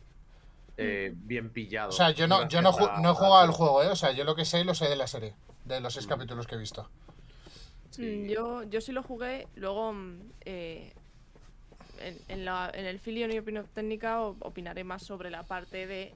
eh, 0.76 1.12
bien 1.16 1.48
pillado. 1.50 1.88
o 1.88 1.92
sea 1.92 2.10
yo 2.10 2.26
no, 2.26 2.46
yo 2.48 2.60
no, 2.60 2.72
ju- 2.72 3.00
no 3.00 3.12
he 3.12 3.14
jugado 3.14 3.36
al 3.38 3.46
todo. 3.46 3.56
juego, 3.56 3.82
¿eh? 3.84 3.88
O 3.88 3.96
sea, 3.96 4.10
yo 4.12 4.24
lo 4.24 4.34
que 4.36 4.44
sé 4.44 4.64
lo 4.64 4.74
sé 4.74 4.86
de 4.88 4.96
la 4.96 5.06
serie, 5.06 5.34
de 5.64 5.80
los 5.80 5.94
seis 5.94 6.04
Mm. 6.06 6.10
capítulos 6.10 6.46
que 6.46 6.56
he 6.56 6.58
visto. 6.58 6.90
Sí. 7.90 8.02
Mm, 8.02 8.28
Yo, 8.28 8.62
yo 8.64 8.80
sí 8.82 8.92
lo 8.92 9.02
jugué, 9.02 9.48
luego 9.54 9.94
mm, 9.94 10.20
eh, 10.44 10.92
en, 12.00 12.18
en 12.28 12.44
la- 12.44 12.70
en 12.74 12.84
el 12.84 12.98
Filion 12.98 13.32
y 13.32 13.38
opinión 13.38 13.66
técnica 13.72 14.20
opinaré 14.20 14.84
más 14.84 15.02
sobre 15.04 15.30
la 15.30 15.44
parte 15.44 15.86
de 15.86 16.12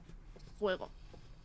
juego, 0.59 0.89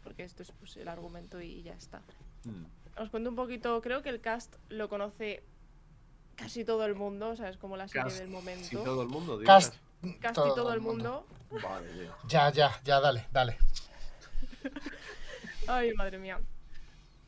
porque 0.02 0.24
esto 0.24 0.42
es 0.42 0.52
pues, 0.58 0.76
el 0.76 0.88
argumento 0.88 1.40
y 1.40 1.62
ya 1.62 1.72
está. 1.72 2.02
Mm. 2.44 2.64
Os 2.96 3.10
cuento 3.10 3.30
un 3.30 3.36
poquito, 3.36 3.80
creo 3.82 4.02
que 4.02 4.08
el 4.10 4.20
cast 4.20 4.54
lo 4.68 4.88
conoce 4.88 5.42
casi 6.36 6.64
todo 6.64 6.84
el 6.84 6.94
mundo, 6.94 7.30
o 7.30 7.36
sea, 7.36 7.48
es 7.48 7.56
como 7.56 7.76
la 7.76 7.88
serie 7.88 8.04
Casi 8.04 8.18
del 8.20 8.28
momento. 8.28 8.82
todo 8.82 9.02
el 9.02 9.08
mundo, 9.08 9.40
Cast, 9.44 9.74
dirías. 10.00 10.20
Casi 10.20 10.34
todo, 10.54 10.72
el 10.72 10.80
mundo. 10.80 11.26
Vale, 11.62 11.88
tío. 11.92 12.14
Ya, 12.28 12.50
ya, 12.50 12.80
ya, 12.84 13.00
dale, 13.00 13.26
dale. 13.32 13.58
Ay, 15.66 15.92
madre 15.94 16.18
mía. 16.18 16.40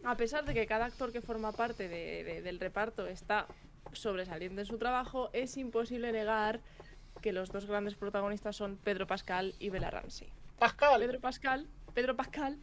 A 0.04 0.16
pesar 0.16 0.44
de 0.44 0.54
que 0.54 0.66
cada 0.66 0.84
actor 0.84 1.10
que 1.12 1.20
forma 1.20 1.52
parte 1.52 1.88
de- 1.88 2.22
de- 2.24 2.42
del 2.42 2.60
reparto 2.60 3.06
está 3.06 3.46
sobresaliente 3.92 4.60
en 4.60 4.66
su 4.66 4.78
trabajo, 4.78 5.30
es 5.32 5.56
imposible 5.56 6.12
negar 6.12 6.60
que 7.22 7.32
los 7.32 7.50
dos 7.50 7.66
grandes 7.66 7.94
protagonistas 7.94 8.54
son 8.56 8.76
Pedro 8.76 9.06
Pascal 9.06 9.54
y 9.58 9.70
Bella 9.70 9.90
Ramsey. 9.90 10.28
Pascal. 10.58 11.00
Pedro 11.00 11.20
Pascal, 11.20 11.66
Pedro 11.94 12.14
Pascal 12.14 12.58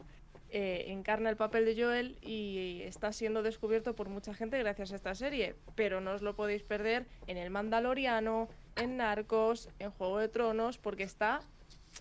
eh, 0.56 0.92
encarna 0.92 1.30
el 1.30 1.36
papel 1.36 1.64
de 1.64 1.74
Joel 1.74 2.16
y 2.22 2.82
está 2.82 3.12
siendo 3.12 3.42
descubierto 3.42 3.96
por 3.96 4.08
mucha 4.08 4.34
gente 4.34 4.56
gracias 4.56 4.92
a 4.92 4.94
esta 4.94 5.12
serie, 5.16 5.56
pero 5.74 6.00
no 6.00 6.12
os 6.12 6.22
lo 6.22 6.36
podéis 6.36 6.62
perder 6.62 7.08
en 7.26 7.38
El 7.38 7.50
Mandaloriano, 7.50 8.48
en 8.76 8.96
Narcos, 8.98 9.68
en 9.80 9.90
Juego 9.90 10.20
de 10.20 10.28
Tronos, 10.28 10.78
porque 10.78 11.02
está 11.02 11.40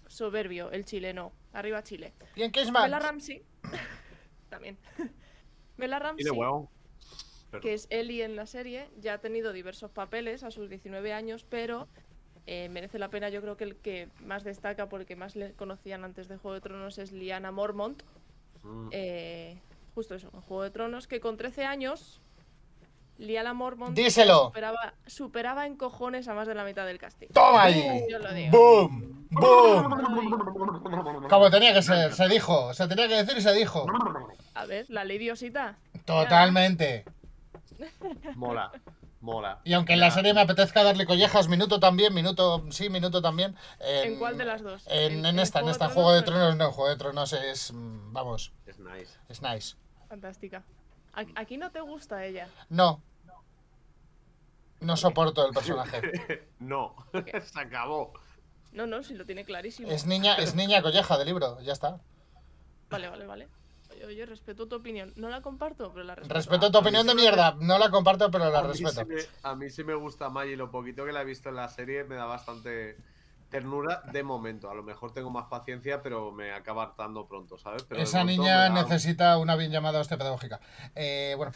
soberbio 0.06 0.70
el 0.70 0.86
chileno. 0.86 1.32
Arriba 1.52 1.82
Chile. 1.82 2.14
¿Y 2.36 2.44
en 2.44 2.52
Kissman? 2.52 2.84
Bella 2.84 3.00
Ramsey. 3.00 3.42
También. 4.50 4.78
Bella 5.78 5.98
Ramsey. 5.98 6.24
Perdón. 6.30 6.70
que 7.60 7.74
es 7.74 7.88
Ellie 7.90 8.24
en 8.24 8.36
la 8.36 8.46
serie, 8.46 8.88
ya 9.00 9.16
ha 9.16 9.18
tenido 9.18 9.52
diversos 9.52 9.90
papeles 9.90 10.44
a 10.44 10.52
sus 10.52 10.70
19 10.70 11.12
años, 11.12 11.44
pero 11.44 11.88
eh, 12.46 12.70
merece 12.70 13.00
la 13.00 13.10
pena. 13.10 13.30
Yo 13.30 13.42
creo 13.42 13.58
que 13.58 13.64
el 13.64 13.78
que 13.78 14.10
más 14.20 14.44
destaca, 14.44 14.90
porque 14.90 15.16
más 15.16 15.36
le 15.36 15.54
conocían 15.54 16.04
antes 16.04 16.28
de 16.28 16.38
Juego 16.38 16.54
de 16.54 16.62
Tronos, 16.62 17.00
es 17.00 17.12
Liana 17.12 17.52
Mormont. 17.52 18.04
Mm. 18.64 18.90
eh, 18.92 19.62
justo 19.94 20.16
eso, 20.16 20.30
en 20.34 20.42
Juego 20.42 20.64
de 20.64 20.72
Tronos, 20.72 21.08
que 21.08 21.20
con 21.20 21.38
13 21.38 21.66
años, 21.66 22.22
Liana 23.18 23.54
Mormont 23.54 23.96
Díselo. 23.96 24.46
superaba, 24.46 24.94
superaba 25.06 25.66
en 25.68 25.76
cojones 25.76 26.28
a 26.28 26.34
más 26.34 26.48
de 26.48 26.56
la 26.56 26.64
mitad 26.64 26.86
del 26.86 26.98
casting. 26.98 27.28
¡Toma 27.34 27.64
ahí! 27.64 28.06
Yo 28.10 28.20
lo 28.20 28.34
digo. 28.34 28.52
¡Boom! 28.58 29.28
¡Boom! 29.30 31.28
Como 31.30 31.50
tenía 31.52 31.74
que 31.74 31.82
ser, 31.82 32.14
se 32.14 32.28
dijo, 32.28 32.74
se 32.74 32.88
tenía 32.88 33.08
que 33.08 33.16
decir 33.16 33.38
y 33.38 33.42
se 33.42 33.54
dijo. 33.54 33.86
A 34.56 34.66
ver, 34.66 34.86
la 34.90 35.04
ley 35.04 35.18
diosita. 35.18 35.78
Totalmente. 36.06 37.06
Mola, 38.36 38.72
mola. 39.24 39.62
Y 39.64 39.74
aunque 39.74 39.94
en 39.94 40.00
la 40.02 40.12
serie 40.12 40.34
me 40.34 40.42
apetezca 40.42 40.84
darle 40.84 41.06
collejas, 41.06 41.48
minuto 41.48 41.80
también, 41.80 42.14
minuto 42.14 42.66
sí, 42.72 42.90
minuto 42.90 43.22
también. 43.22 43.56
¿En 43.80 44.20
cuál 44.20 44.38
de 44.38 44.46
las 44.46 44.62
dos? 44.62 44.86
En, 44.88 45.14
¿En- 45.14 45.20
en 45.20 45.26
en 45.26 45.40
esta, 45.40 45.60
en 45.60 45.66
Juego 45.66 45.72
de 45.72 45.72
esta. 45.72 45.86
Tronos 45.88 45.94
Juego 45.96 46.12
de 46.12 46.20
en- 46.20 46.26
Tronos, 46.26 46.56
no, 46.58 46.72
Juego 46.72 46.90
de 46.90 46.96
Tronos 46.98 47.34
es, 47.34 47.72
mm, 47.74 48.14
vamos, 48.14 48.52
Es 48.66 48.78
nice. 48.80 49.18
es 49.30 49.42
nice. 49.42 49.76
Fantástica. 50.10 50.64
Aquí 51.36 51.58
no 51.58 51.72
te 51.72 51.80
gusta 51.82 52.26
ella. 52.26 52.48
No. 52.70 53.02
No 54.82 54.98
soporto 54.98 55.48
el 55.48 55.54
personaje. 55.54 56.02
No, 56.60 56.96
se 57.44 57.60
acabó. 57.60 58.14
No, 58.72 58.88
no, 58.88 59.04
si 59.04 59.14
lo 59.14 59.26
tiene 59.26 59.46
clarísimo. 59.46 59.90
Es 59.92 60.06
niña, 60.06 60.36
es 60.36 60.56
niña 60.56 60.82
colleja 60.82 61.18
de 61.18 61.26
libro, 61.26 61.60
ya 61.62 61.74
está. 61.74 62.00
Vale, 62.90 63.08
vale, 63.10 63.26
vale. 63.26 63.48
Oye, 63.96 64.06
oye, 64.06 64.26
respeto 64.26 64.68
tu 64.68 64.76
opinión. 64.76 65.14
No 65.16 65.30
la 65.30 65.42
comparto, 65.42 65.92
pero 65.94 66.04
la 66.06 66.16
respeto. 66.16 66.34
Respeto 66.34 66.72
tu 66.72 66.78
opinión 66.80 67.06
de 67.08 67.16
mierda, 67.16 67.56
no 67.60 67.78
la 67.78 67.90
comparto, 67.90 68.30
pero 68.32 68.50
la 68.52 68.60
a, 68.60 68.64
mí 68.64 68.74
sí 68.76 68.84
respeto. 68.86 69.08
me, 69.08 69.22
a 69.50 69.56
mí 69.56 69.70
sí 69.70 69.84
me 69.84 69.94
gusta 69.96 70.30
Maggie, 70.30 70.56
lo 70.58 70.72
poquito 70.72 71.06
que 71.06 71.12
la 71.12 71.22
he 71.22 71.26
visto 71.26 71.50
en 71.50 71.56
la 71.56 71.70
serie 71.70 72.04
me 72.04 72.16
da 72.16 72.26
bastante 72.26 72.98
ternura 73.50 74.02
de 74.12 74.24
momento. 74.24 74.70
A 74.70 74.74
lo 74.74 74.84
mejor 74.84 75.14
tengo 75.14 75.30
más 75.30 75.46
paciencia, 75.46 76.02
pero 76.02 76.32
me 76.32 76.52
acaba 76.54 76.84
hartando 76.84 77.28
pronto, 77.28 77.58
¿sabes? 77.58 77.84
Pero 77.84 78.02
Esa 78.02 78.24
niña 78.24 78.58
da- 78.64 78.70
necesita 78.70 79.38
una 79.38 79.56
bien 79.56 79.72
llamada 79.72 80.00
hostia 80.00 80.18
pedagógica. 80.18 80.60
Eh, 80.96 81.36
bueno, 81.38 81.52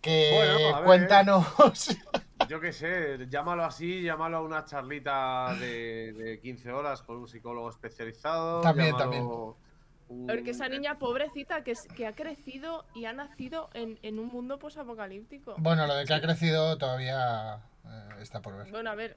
que 0.00 0.30
Bueno, 0.34 0.76
ver. 0.76 0.84
cuéntanos. 0.84 1.46
Yo 2.48 2.58
qué 2.58 2.72
sé, 2.72 3.26
llámalo 3.28 3.64
así, 3.64 4.02
llámalo 4.02 4.38
a 4.38 4.40
una 4.40 4.64
charlita 4.64 5.54
de, 5.60 6.12
de 6.14 6.40
15 6.40 6.72
horas 6.72 7.02
con 7.02 7.18
un 7.18 7.28
psicólogo 7.28 7.68
especializado. 7.70 8.60
También, 8.62 8.96
llámalo 8.98 9.10
un- 9.50 9.69
A 10.10 10.32
ver, 10.32 10.42
que 10.42 10.50
esa 10.50 10.68
niña 10.68 10.98
pobrecita 10.98 11.62
que, 11.62 11.70
es- 11.72 11.86
que 11.94 12.06
ha 12.06 12.14
crecido 12.14 12.84
y 12.94 13.04
ha 13.04 13.12
nacido 13.12 13.70
en, 13.74 13.98
en 14.02 14.18
un 14.18 14.26
mundo 14.28 14.58
posapocalíptico. 14.58 15.54
bueno, 15.58 15.86
lo 15.86 15.94
de 15.94 16.04
que 16.04 16.14
ha 16.14 16.20
crecido 16.20 16.76
todavía 16.78 17.60
eh, 17.84 18.08
está 18.20 18.40
por 18.42 18.56
ver. 18.56 18.70
Bueno, 18.70 18.90
a 18.90 18.94
ver, 18.96 19.16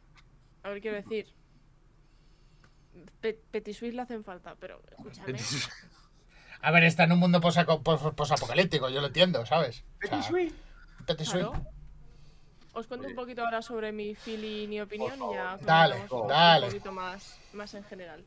a 0.63 0.69
ver, 0.69 0.81
quiero 0.81 0.97
decir. 0.97 1.33
Pe 3.21 3.33
Petit 3.51 3.75
Suisse 3.75 3.95
le 3.95 4.03
hacen 4.03 4.23
falta, 4.23 4.55
pero 4.59 4.79
escúchame. 4.91 5.39
A 6.61 6.71
ver, 6.71 6.83
está 6.83 7.03
en 7.05 7.11
un 7.13 7.19
mundo 7.19 7.41
posapocalíptico, 7.41 8.87
yo 8.89 9.01
lo 9.01 9.07
entiendo, 9.07 9.45
¿sabes? 9.45 9.83
O 10.03 10.07
sea, 10.07 10.17
Petit 10.19 10.23
Suisse. 10.29 10.55
Petit 11.07 11.25
Suisse. 11.25 11.47
Claro. 11.47 11.65
Os 12.75 12.87
cuento 12.87 13.07
un 13.07 13.15
poquito 13.15 13.43
ahora 13.43 13.61
sobre 13.61 13.91
mi 13.91 14.15
feeling 14.15 14.69
y 14.69 14.81
opinión 14.81 15.13
y 15.31 15.33
ya 15.35 15.57
Dale, 15.61 16.05
dale. 16.27 16.65
un 16.67 16.71
poquito 16.71 16.91
más, 16.91 17.39
más 17.53 17.73
en 17.73 17.83
general. 17.83 18.25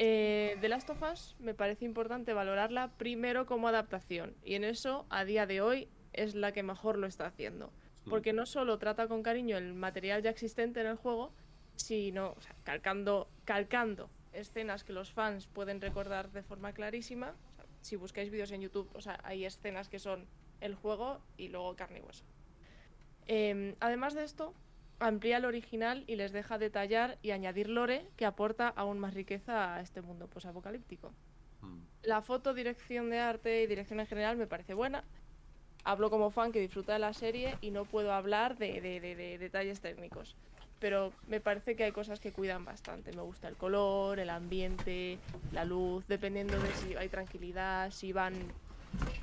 Eh, 0.00 0.56
The 0.60 0.68
Last 0.68 0.88
of 0.90 1.02
Us 1.02 1.34
me 1.40 1.54
parece 1.54 1.84
importante 1.84 2.32
valorarla 2.32 2.92
primero 2.98 3.46
como 3.46 3.66
adaptación 3.66 4.36
y 4.44 4.54
en 4.54 4.62
eso 4.62 5.06
a 5.10 5.24
día 5.24 5.44
de 5.44 5.60
hoy 5.60 5.88
es 6.12 6.36
la 6.36 6.52
que 6.52 6.62
mejor 6.62 6.96
lo 6.98 7.08
está 7.08 7.26
haciendo. 7.26 7.72
Porque 8.08 8.32
no 8.32 8.46
solo 8.46 8.78
trata 8.78 9.08
con 9.08 9.22
cariño 9.22 9.58
el 9.58 9.74
material 9.74 10.22
ya 10.22 10.30
existente 10.30 10.80
en 10.80 10.86
el 10.86 10.96
juego, 10.96 11.32
sino 11.74 12.32
o 12.36 12.40
sea, 12.40 12.54
calcando, 12.62 13.28
calcando 13.44 14.08
escenas 14.32 14.84
que 14.84 14.92
los 14.92 15.12
fans 15.12 15.48
pueden 15.48 15.80
recordar 15.80 16.30
de 16.30 16.44
forma 16.44 16.72
clarísima. 16.72 17.34
O 17.50 17.54
sea, 17.56 17.66
si 17.82 17.96
buscáis 17.96 18.30
vídeos 18.30 18.52
en 18.52 18.62
YouTube, 18.62 18.88
o 18.94 19.00
sea, 19.00 19.18
hay 19.24 19.44
escenas 19.44 19.88
que 19.88 19.98
son 19.98 20.26
el 20.60 20.76
juego 20.76 21.20
y 21.36 21.48
luego 21.48 21.74
carne 21.74 21.98
y 21.98 22.02
hueso. 22.02 22.24
Em, 23.26 23.74
además 23.80 24.14
de 24.14 24.24
esto, 24.24 24.54
amplía 25.00 25.36
el 25.36 25.44
original 25.44 26.04
y 26.06 26.16
les 26.16 26.32
deja 26.32 26.58
detallar 26.58 27.18
y 27.22 27.30
añadir 27.30 27.68
lore 27.68 28.06
que 28.16 28.26
aporta 28.26 28.68
aún 28.68 28.98
más 28.98 29.14
riqueza 29.14 29.74
a 29.74 29.80
este 29.80 30.02
mundo 30.02 30.26
posapocalíptico. 30.26 31.12
Mm. 31.60 31.78
La 32.02 32.22
foto, 32.22 32.54
dirección 32.54 33.10
de 33.10 33.18
arte 33.20 33.62
y 33.62 33.66
dirección 33.66 34.00
en 34.00 34.06
general 34.06 34.36
me 34.36 34.46
parece 34.46 34.74
buena. 34.74 35.04
Hablo 35.84 36.10
como 36.10 36.30
fan 36.30 36.52
que 36.52 36.60
disfruta 36.60 36.92
de 36.92 36.98
la 36.98 37.12
serie 37.12 37.56
y 37.60 37.70
no 37.70 37.84
puedo 37.84 38.12
hablar 38.12 38.56
de, 38.58 38.80
de- 38.80 39.00
de- 39.00 39.14
de 39.14 39.38
detalles 39.38 39.80
técnicos. 39.80 40.36
Pero 40.80 41.12
me 41.26 41.40
parece 41.40 41.74
que 41.74 41.84
hay 41.84 41.92
cosas 41.92 42.20
que 42.20 42.32
cuidan 42.32 42.64
bastante. 42.64 43.12
Me 43.12 43.22
gusta 43.22 43.48
el 43.48 43.56
color, 43.56 44.20
el 44.20 44.30
ambiente, 44.30 45.18
la 45.52 45.64
luz, 45.64 46.06
dependiendo 46.06 46.58
de 46.58 46.72
si 46.74 46.94
hay 46.94 47.08
tranquilidad, 47.08 47.90
si 47.90 48.12
van 48.12 48.34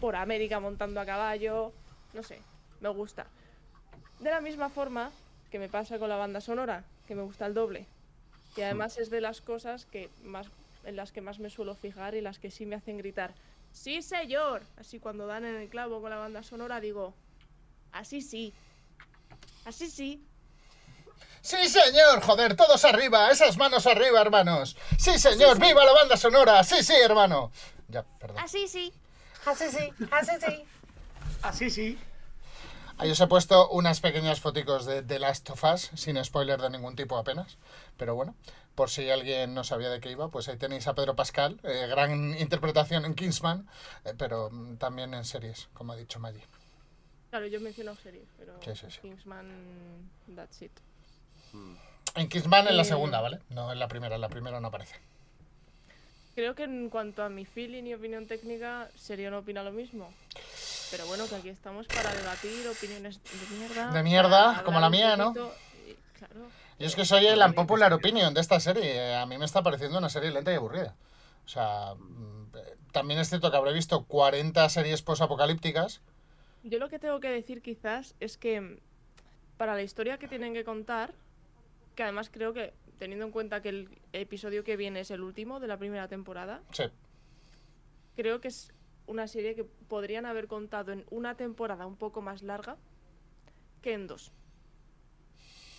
por 0.02 0.16
América 0.16 0.60
montando 0.60 1.00
a 1.00 1.06
caballo. 1.06 1.72
No 2.14 2.24
sé, 2.24 2.40
me 2.82 2.90
gusta. 2.90 3.28
De 4.20 4.30
la 4.32 4.42
misma 4.42 4.70
forma 4.70 5.12
que 5.56 5.60
me 5.60 5.70
pasa 5.70 6.00
con 6.00 6.10
la 6.10 6.18
banda 6.18 6.42
sonora, 6.42 6.84
que 7.08 7.16
me 7.16 7.22
gusta 7.22 7.46
el 7.46 7.54
doble. 7.54 7.88
Y 8.58 8.62
además 8.62 8.98
es 8.98 9.10
de 9.10 9.22
las 9.22 9.40
cosas 9.40 9.86
que 9.86 10.10
más, 10.22 10.48
en 10.84 10.98
las 10.98 11.14
que 11.14 11.22
más 11.22 11.40
me 11.40 11.50
suelo 11.50 11.76
fijar 11.76 12.14
y 12.14 12.20
las 12.20 12.40
que 12.40 12.52
sí 12.52 12.66
me 12.66 12.76
hacen 12.76 12.98
gritar. 12.98 13.34
¡Sí, 13.72 14.02
señor! 14.02 14.64
Así 14.76 15.00
cuando 15.00 15.28
dan 15.28 15.46
en 15.46 15.56
el 15.56 15.70
clavo 15.70 16.02
con 16.02 16.10
la 16.10 16.18
banda 16.18 16.44
sonora 16.44 16.82
digo, 16.82 17.14
así 17.94 18.20
sí. 18.20 18.54
Así 19.64 19.90
sí. 19.90 20.22
Sí, 21.42 21.70
señor, 21.70 22.22
joder, 22.22 22.58
todos 22.58 22.84
arriba, 22.84 23.32
esas 23.32 23.56
manos 23.56 23.88
arriba, 23.88 24.20
hermanos. 24.20 24.76
Sí, 25.00 25.18
señor, 25.18 25.58
viva 25.58 25.86
la 25.86 25.94
banda 25.94 26.18
sonora. 26.18 26.66
Sí, 26.66 26.84
sí, 26.84 26.96
hermano. 27.02 27.54
Ya, 27.88 28.04
perdón. 28.04 28.40
Así 28.44 28.68
sí. 28.68 28.92
Así 29.46 29.70
sí, 29.70 29.90
así 30.12 30.32
sí. 30.46 30.66
Así 31.44 31.70
sí. 31.70 31.98
Ahí 32.98 33.12
os 33.12 33.20
he 33.20 33.28
puesto 33.28 33.70
unas 33.70 34.00
pequeñas 34.00 34.40
foticos 34.40 34.86
de 34.86 35.04
The 35.04 35.20
Last 35.20 35.50
of 35.50 35.64
Us, 35.66 35.92
sin 35.96 36.24
spoiler 36.24 36.62
de 36.62 36.70
ningún 36.70 36.96
tipo 36.96 37.18
apenas. 37.18 37.58
Pero 37.98 38.16
bueno, 38.16 38.36
por 38.74 38.90
si 38.90 39.10
alguien 39.10 39.54
no 39.54 39.64
sabía 39.66 39.90
de 39.90 40.00
qué 40.00 40.12
iba, 40.12 40.30
pues 40.30 40.48
ahí 40.48 40.58
tenéis 40.58 40.88
a 40.88 40.96
Pedro 40.96 41.16
Pascal, 41.16 41.60
eh, 41.64 41.88
gran 41.90 42.38
interpretación 42.40 43.04
en 43.04 43.14
Kingsman, 43.16 43.68
eh, 44.06 44.14
pero 44.18 44.50
mm, 44.50 44.78
también 44.78 45.14
en 45.14 45.26
series, 45.26 45.68
como 45.74 45.92
ha 45.92 45.98
dicho 45.98 46.20
Maggie. 46.20 46.46
Claro, 47.32 47.48
yo 47.48 47.60
menciono 47.60 47.96
series, 47.98 48.28
pero 48.38 48.54
Sí, 48.64 48.72
sí, 48.76 48.86
sí. 48.90 49.00
Kingsman, 49.02 50.10
that's 50.36 50.62
it. 50.62 50.72
En 52.16 52.30
Kingsman 52.30 52.68
en 52.70 52.78
la 52.78 52.84
Eh. 52.84 52.86
segunda, 52.86 53.20
¿vale? 53.20 53.40
No 53.50 53.74
en 53.74 53.80
la 53.80 53.90
primera, 53.90 54.16
en 54.16 54.22
la 54.22 54.30
primera 54.30 54.62
no 54.62 54.70
aparece. 54.70 54.96
Creo 56.34 56.56
que 56.56 56.64
en 56.64 56.90
cuanto 56.90 57.24
a 57.24 57.30
mi 57.30 57.46
feeling 57.46 57.84
y 57.84 57.94
opinión 57.94 58.26
técnica, 58.28 58.90
Serio 58.96 59.32
no 59.32 59.40
opina 59.40 59.64
lo 59.64 59.72
mismo. 59.72 60.14
Pero 60.96 61.08
bueno, 61.08 61.28
que 61.28 61.36
aquí 61.36 61.50
estamos 61.50 61.88
para 61.88 62.14
debatir 62.14 62.66
opiniones 62.70 63.20
de 63.22 63.58
mierda. 63.58 63.92
De 63.92 64.02
mierda, 64.04 64.64
como 64.64 64.80
la 64.80 64.90
mía, 64.90 65.18
¿no? 65.18 65.34
y- 65.86 65.94
claro. 66.18 66.48
Yo 66.80 66.88
es 66.88 66.96
que 66.96 67.04
soy 67.04 67.26
el 67.28 67.42
unpopular 67.42 67.92
opinion 67.92 68.34
de 68.34 68.40
esta 68.40 68.62
serie. 68.62 69.14
A 69.16 69.26
mí 69.26 69.38
me 69.38 69.44
está 69.44 69.62
pareciendo 69.62 69.98
una 69.98 70.08
serie 70.08 70.32
lenta 70.32 70.54
y 70.54 70.56
aburrida. 70.56 70.96
O 71.46 71.50
sea, 71.50 71.96
mm, 71.96 72.48
también 72.94 73.20
es 73.20 73.28
cierto 73.28 73.52
que 73.52 73.58
habré 73.58 73.74
visto 73.74 74.06
40 74.06 74.70
series 74.70 75.02
posapocalípticas. 75.02 76.00
Yo 76.64 76.80
lo 76.80 76.88
que 76.88 76.98
tengo 76.98 77.20
que 77.20 77.30
decir 77.30 77.62
quizás 77.62 78.16
es 78.22 78.38
que 78.38 78.62
mm, 78.62 78.78
para 79.58 79.76
la 79.76 79.82
historia 79.84 80.18
que 80.18 80.30
tienen 80.30 80.54
que 80.54 80.64
contar, 80.64 81.14
que 81.96 82.04
además 82.04 82.30
creo 82.32 82.54
que 82.54 82.74
teniendo 83.00 83.26
en 83.26 83.32
cuenta 83.32 83.62
que 83.62 83.68
el 83.70 83.90
episodio 84.14 84.64
que 84.64 84.78
viene 84.78 85.02
es 85.02 85.12
el 85.12 85.22
último 85.22 85.60
de 85.60 85.68
la 85.68 85.76
primera 85.78 86.08
temporada, 86.08 86.62
Sí. 86.72 86.84
creo 88.16 88.40
que 88.40 88.48
es 88.48 88.72
una 89.08 89.28
serie 89.28 89.56
que 89.56 89.64
podrían 89.64 90.26
haber 90.26 90.48
contado 90.48 90.92
en 90.92 91.06
una 91.10 91.36
temporada 91.36 91.86
un 91.86 91.96
poco 91.98 92.22
más 92.22 92.42
larga 92.44 92.78
que 93.82 93.94
en 93.94 94.08
dos. 94.08 94.32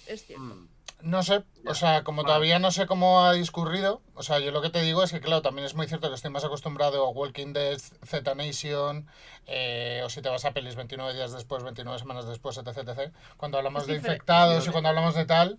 Es 0.06 0.24
cierto. 0.26 0.44
Mm. 0.44 0.68
No 1.02 1.22
sé, 1.22 1.44
o 1.66 1.74
sea, 1.74 2.04
como 2.04 2.22
Vale. 2.22 2.28
todavía 2.28 2.58
no 2.58 2.70
sé 2.70 2.86
cómo 2.86 3.20
ha 3.22 3.34
discurrido, 3.34 4.00
o 4.14 4.22
sea, 4.22 4.38
yo 4.38 4.50
lo 4.50 4.62
que 4.62 4.70
te 4.70 4.80
digo 4.80 5.02
es 5.02 5.12
que, 5.12 5.20
claro, 5.20 5.42
también 5.42 5.66
es 5.66 5.74
muy 5.74 5.86
cierto 5.86 6.08
que 6.08 6.14
estoy 6.14 6.30
más 6.30 6.44
acostumbrado 6.44 7.04
a 7.04 7.10
Walking 7.10 7.52
Dead, 7.52 7.78
Z 7.78 8.34
Nation, 8.34 9.06
eh, 9.46 10.00
o 10.06 10.08
si 10.08 10.22
te 10.22 10.30
vas 10.30 10.46
a 10.46 10.52
pelis 10.52 10.74
29 10.74 11.12
días 11.12 11.32
después, 11.32 11.62
29 11.62 11.98
semanas 11.98 12.26
después, 12.26 12.56
etc, 12.56 12.68
etc. 12.78 13.12
Cuando 13.36 13.58
hablamos 13.58 13.82
Es 13.82 13.88
de 13.88 13.94
diferente. 13.94 14.14
infectados 14.16 14.66
y 14.66 14.70
cuando 14.70 14.88
hablamos 14.88 15.14
de 15.14 15.26
tal, 15.26 15.58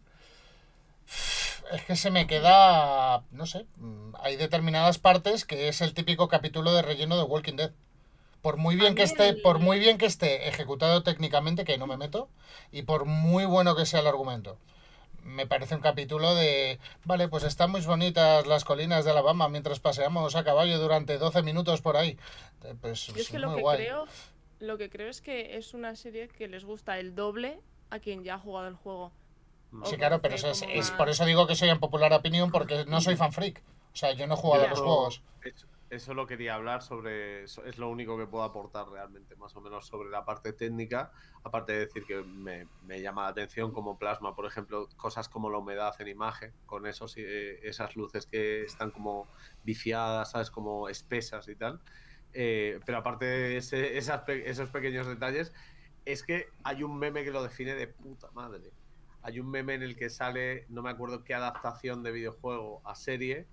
es 1.71 1.83
que 1.83 1.95
se 1.95 2.11
me 2.11 2.27
queda, 2.27 3.23
no 3.31 3.45
sé, 3.45 3.65
mm, 3.77 4.13
hay 4.21 4.35
determinadas 4.35 4.97
partes 4.99 5.45
que 5.45 5.67
es 5.67 5.81
el 5.81 5.93
típico 5.93 6.27
capítulo 6.27 6.73
de 6.73 6.81
relleno 6.81 7.17
de 7.17 7.23
Walking 7.23 7.55
Dead. 7.55 7.71
Por 8.41 8.57
muy 8.57 8.75
bien 8.75 8.95
que 8.95 9.03
esté, 9.03 9.33
por 9.33 9.59
muy 9.59 9.79
bien 9.79 9.97
que 9.97 10.05
esté 10.05 10.47
ejecutado 10.47 11.03
técnicamente, 11.03 11.65
que 11.65 11.77
no 11.77 11.87
me 11.87 11.97
meto, 11.97 12.29
y 12.71 12.83
por 12.83 13.05
muy 13.05 13.45
bueno 13.45 13.75
que 13.75 13.85
sea 13.85 13.99
el 14.01 14.07
argumento. 14.07 14.57
Me 15.23 15.45
parece 15.47 15.75
un 15.75 15.81
capítulo 15.81 16.35
de, 16.35 16.79
vale, 17.03 17.27
pues 17.27 17.43
están 17.43 17.71
muy 17.71 17.81
bonitas 17.81 18.47
las 18.47 18.63
colinas 18.63 19.03
de 19.03 19.11
Alabama 19.11 19.49
mientras 19.49 19.79
paseamos 19.81 20.35
a 20.35 20.43
caballo 20.45 20.79
durante 20.79 21.17
12 21.17 21.41
minutos 21.43 21.81
por 21.81 21.97
ahí. 21.97 22.17
Eh, 22.63 22.75
Pues 22.79 23.07
Yo 23.07 23.15
es 23.15 23.21
es 23.23 23.29
que 23.29 23.39
muy 23.39 23.41
lo 23.41 23.55
que 23.55 23.61
guay. 23.61 23.77
creo, 23.79 24.05
lo 24.59 24.77
que 24.77 24.89
creo 24.89 25.09
es 25.09 25.19
que 25.19 25.57
es 25.57 25.73
una 25.73 25.95
serie 25.95 26.29
que 26.29 26.47
les 26.47 26.63
gusta 26.63 26.97
el 26.99 27.13
doble 27.15 27.59
a 27.89 27.99
quien 27.99 28.23
ya 28.23 28.35
ha 28.35 28.39
jugado 28.39 28.67
el 28.67 28.75
juego. 28.75 29.11
Sí, 29.83 29.95
o 29.95 29.97
claro, 29.97 30.21
pero 30.21 30.35
eso 30.35 30.47
es, 30.49 30.91
por 30.97 31.09
eso 31.09 31.25
digo 31.25 31.45
que 31.47 31.55
soy 31.55 31.69
en 31.69 31.79
popular 31.79 32.13
opinión 32.13 32.51
porque 32.51 32.85
no 32.85 33.01
soy 33.01 33.15
fan 33.15 33.31
freak. 33.33 33.61
O 33.93 33.95
sea, 33.95 34.13
yo 34.13 34.27
no 34.27 34.35
he 34.35 34.37
jugado 34.37 34.63
a 34.65 34.67
los 34.69 34.79
juegos. 34.85 35.23
Eso, 35.89 36.13
lo 36.13 36.27
quería 36.27 36.55
hablar 36.55 36.81
sobre. 36.83 37.43
eso 37.45 37.63
Es 37.63 37.77
lo 37.77 37.89
único 37.89 38.17
que 38.17 38.27
puedo 38.27 38.43
aportar 38.43 38.89
realmente, 38.89 39.37
más 39.37 39.55
o 39.55 39.61
menos 39.61 39.87
sobre 39.87 40.09
la 40.09 40.25
parte 40.25 40.51
técnica. 40.51 41.11
Aparte 41.43 41.71
de 41.71 41.79
decir 41.85 42.03
que 42.05 42.21
me, 42.23 42.67
me 42.83 43.01
llama 43.01 43.23
la 43.23 43.29
atención 43.29 43.71
como 43.71 43.97
plasma, 43.97 44.35
por 44.35 44.45
ejemplo, 44.45 44.89
cosas 44.97 45.29
como 45.29 45.49
la 45.49 45.59
humedad 45.59 45.95
en 46.01 46.09
imagen, 46.09 46.51
con 46.65 46.85
esos, 46.87 47.15
eh, 47.17 47.59
esas 47.63 47.95
luces 47.95 48.25
que 48.27 48.63
están 48.63 48.91
como 48.91 49.27
viciadas, 49.63 50.31
¿sabes? 50.31 50.51
Como 50.51 50.89
espesas 50.89 51.47
y 51.47 51.55
tal. 51.55 51.79
Eh, 52.33 52.81
pero 52.85 52.97
aparte 52.97 53.23
de 53.25 53.57
ese- 53.57 53.97
esas 53.97 54.21
pe- 54.23 54.49
esos 54.49 54.69
pequeños 54.69 55.07
detalles, 55.07 55.53
es 56.03 56.21
que 56.23 56.49
hay 56.65 56.83
un 56.83 56.99
meme 56.99 57.23
que 57.23 57.31
lo 57.31 57.41
define 57.43 57.75
de 57.75 57.87
puta 57.87 58.29
madre. 58.31 58.71
Hay 59.21 59.39
un 59.39 59.49
meme 59.49 59.73
en 59.75 59.83
el 59.83 59.95
que 59.95 60.09
sale, 60.09 60.65
no 60.69 60.81
me 60.81 60.89
acuerdo 60.89 61.23
qué 61.23 61.33
adaptación 61.33 62.03
de 62.03 62.11
videojuego 62.11 62.81
a 62.85 62.95
serie, 62.95 63.47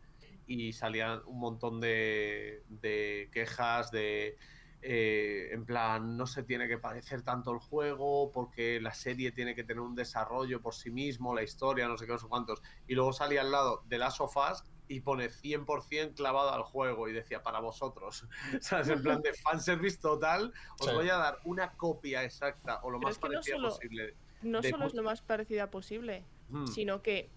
y 0.46 0.72
salían 0.74 1.22
un 1.26 1.40
montón 1.40 1.80
de, 1.80 2.62
de 2.68 3.30
quejas 3.32 3.90
de, 3.90 4.36
eh, 4.82 5.48
en 5.52 5.64
plan, 5.64 6.16
no 6.18 6.26
se 6.26 6.42
tiene 6.42 6.68
que 6.68 6.76
parecer 6.76 7.22
tanto 7.22 7.50
el 7.50 7.58
juego 7.58 8.30
porque 8.30 8.78
la 8.80 8.92
serie 8.92 9.32
tiene 9.32 9.54
que 9.54 9.64
tener 9.64 9.80
un 9.80 9.94
desarrollo 9.94 10.60
por 10.60 10.74
sí 10.74 10.90
mismo, 10.90 11.34
la 11.34 11.42
historia, 11.42 11.88
no 11.88 11.96
sé 11.96 12.04
qué, 12.04 12.12
no 12.12 12.18
sé 12.18 12.28
cuántos. 12.28 12.62
Y 12.86 12.94
luego 12.94 13.12
salía 13.14 13.40
al 13.40 13.50
lado 13.50 13.82
de 13.86 13.96
Last 13.96 14.20
of 14.20 14.36
Us 14.36 14.62
y 14.86 15.00
pone 15.00 15.30
100% 15.30 16.14
clavado 16.14 16.52
al 16.52 16.62
juego 16.62 17.08
y 17.08 17.14
decía 17.14 17.42
para 17.42 17.60
vosotros. 17.60 18.28
¿Sabes? 18.60 18.88
En 18.90 19.00
plan 19.02 19.22
de 19.22 19.32
fanservice 19.42 19.96
total, 19.98 20.52
os 20.78 20.86
Sí. 20.90 20.94
voy 20.94 21.08
a 21.08 21.16
dar 21.16 21.38
una 21.44 21.74
copia 21.74 22.22
exacta 22.22 22.80
o 22.82 22.90
lo 22.90 22.98
Pero 22.98 23.08
más 23.08 23.16
no 23.16 23.20
parecida 23.22 23.56
solo- 23.56 23.68
posible. 23.70 24.16
No 24.44 24.60
de 24.60 24.70
solo 24.70 24.86
es 24.86 24.94
lo 24.94 25.02
más 25.02 25.22
parecida 25.22 25.70
posible, 25.70 26.24
Hmm. 26.50 26.66
sino 26.66 27.02
que, 27.02 27.28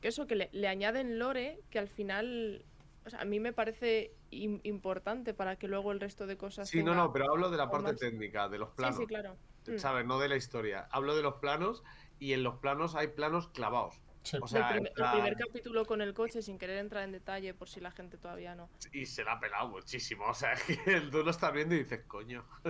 que 0.00 0.08
eso, 0.08 0.26
que 0.26 0.36
le, 0.36 0.48
le 0.52 0.68
añaden 0.68 1.18
lore 1.18 1.60
que 1.70 1.78
al 1.78 1.88
final, 1.88 2.64
o 3.06 3.10
sea, 3.10 3.20
a 3.20 3.24
mí 3.24 3.40
me 3.40 3.52
parece 3.52 4.12
im- 4.30 4.60
importante 4.64 5.34
para 5.34 5.56
que 5.56 5.68
luego 5.68 5.92
el 5.92 6.00
resto 6.00 6.26
de 6.26 6.36
cosas 6.36 6.68
Sí, 6.68 6.82
no, 6.82 6.94
no, 6.94 7.12
pero 7.12 7.30
hablo 7.32 7.50
de 7.50 7.56
la 7.56 7.70
parte 7.70 7.92
más- 7.92 8.00
técnica, 8.00 8.48
de 8.48 8.58
los 8.58 8.68
Sí, 8.70 8.74
planos. 8.76 8.96
sí, 8.98 9.06
claro. 9.06 9.36
Mm. 9.66 9.78
¿sabes? 9.78 10.06
No 10.06 10.18
de 10.18 10.28
la 10.28 10.36
historia. 10.36 10.88
Hablo 10.90 11.14
de 11.16 11.22
los 11.22 11.34
planos 11.34 11.82
y 12.18 12.32
en 12.32 12.42
los 12.42 12.56
planos 12.56 12.94
hay 12.94 13.08
planos 13.08 13.48
clavados. 13.48 14.00
Sí. 14.22 14.36
O 14.42 14.46
sea, 14.48 14.68
el, 14.68 14.74
primer, 14.74 14.88
el 14.90 14.94
plan- 14.94 15.12
primer 15.12 15.36
capítulo 15.36 15.86
con 15.86 16.02
el 16.02 16.12
coche, 16.12 16.42
sin 16.42 16.58
querer 16.58 16.78
entrar 16.78 17.04
en 17.04 17.12
detalle, 17.12 17.54
por 17.54 17.68
si 17.68 17.80
la 17.80 17.90
gente 17.90 18.18
todavía 18.18 18.54
no. 18.54 18.68
y 18.92 19.06
se 19.06 19.24
la 19.24 19.32
ha 19.32 19.40
pelado 19.40 19.68
muchísimo. 19.68 20.24
O 20.26 20.34
sea, 20.34 20.52
que 20.66 21.00
tú 21.10 21.22
lo 21.22 21.30
estás 21.30 21.52
viendo 21.52 21.74
y 21.74 21.78
dices, 21.84 22.00
coño. 22.06 22.44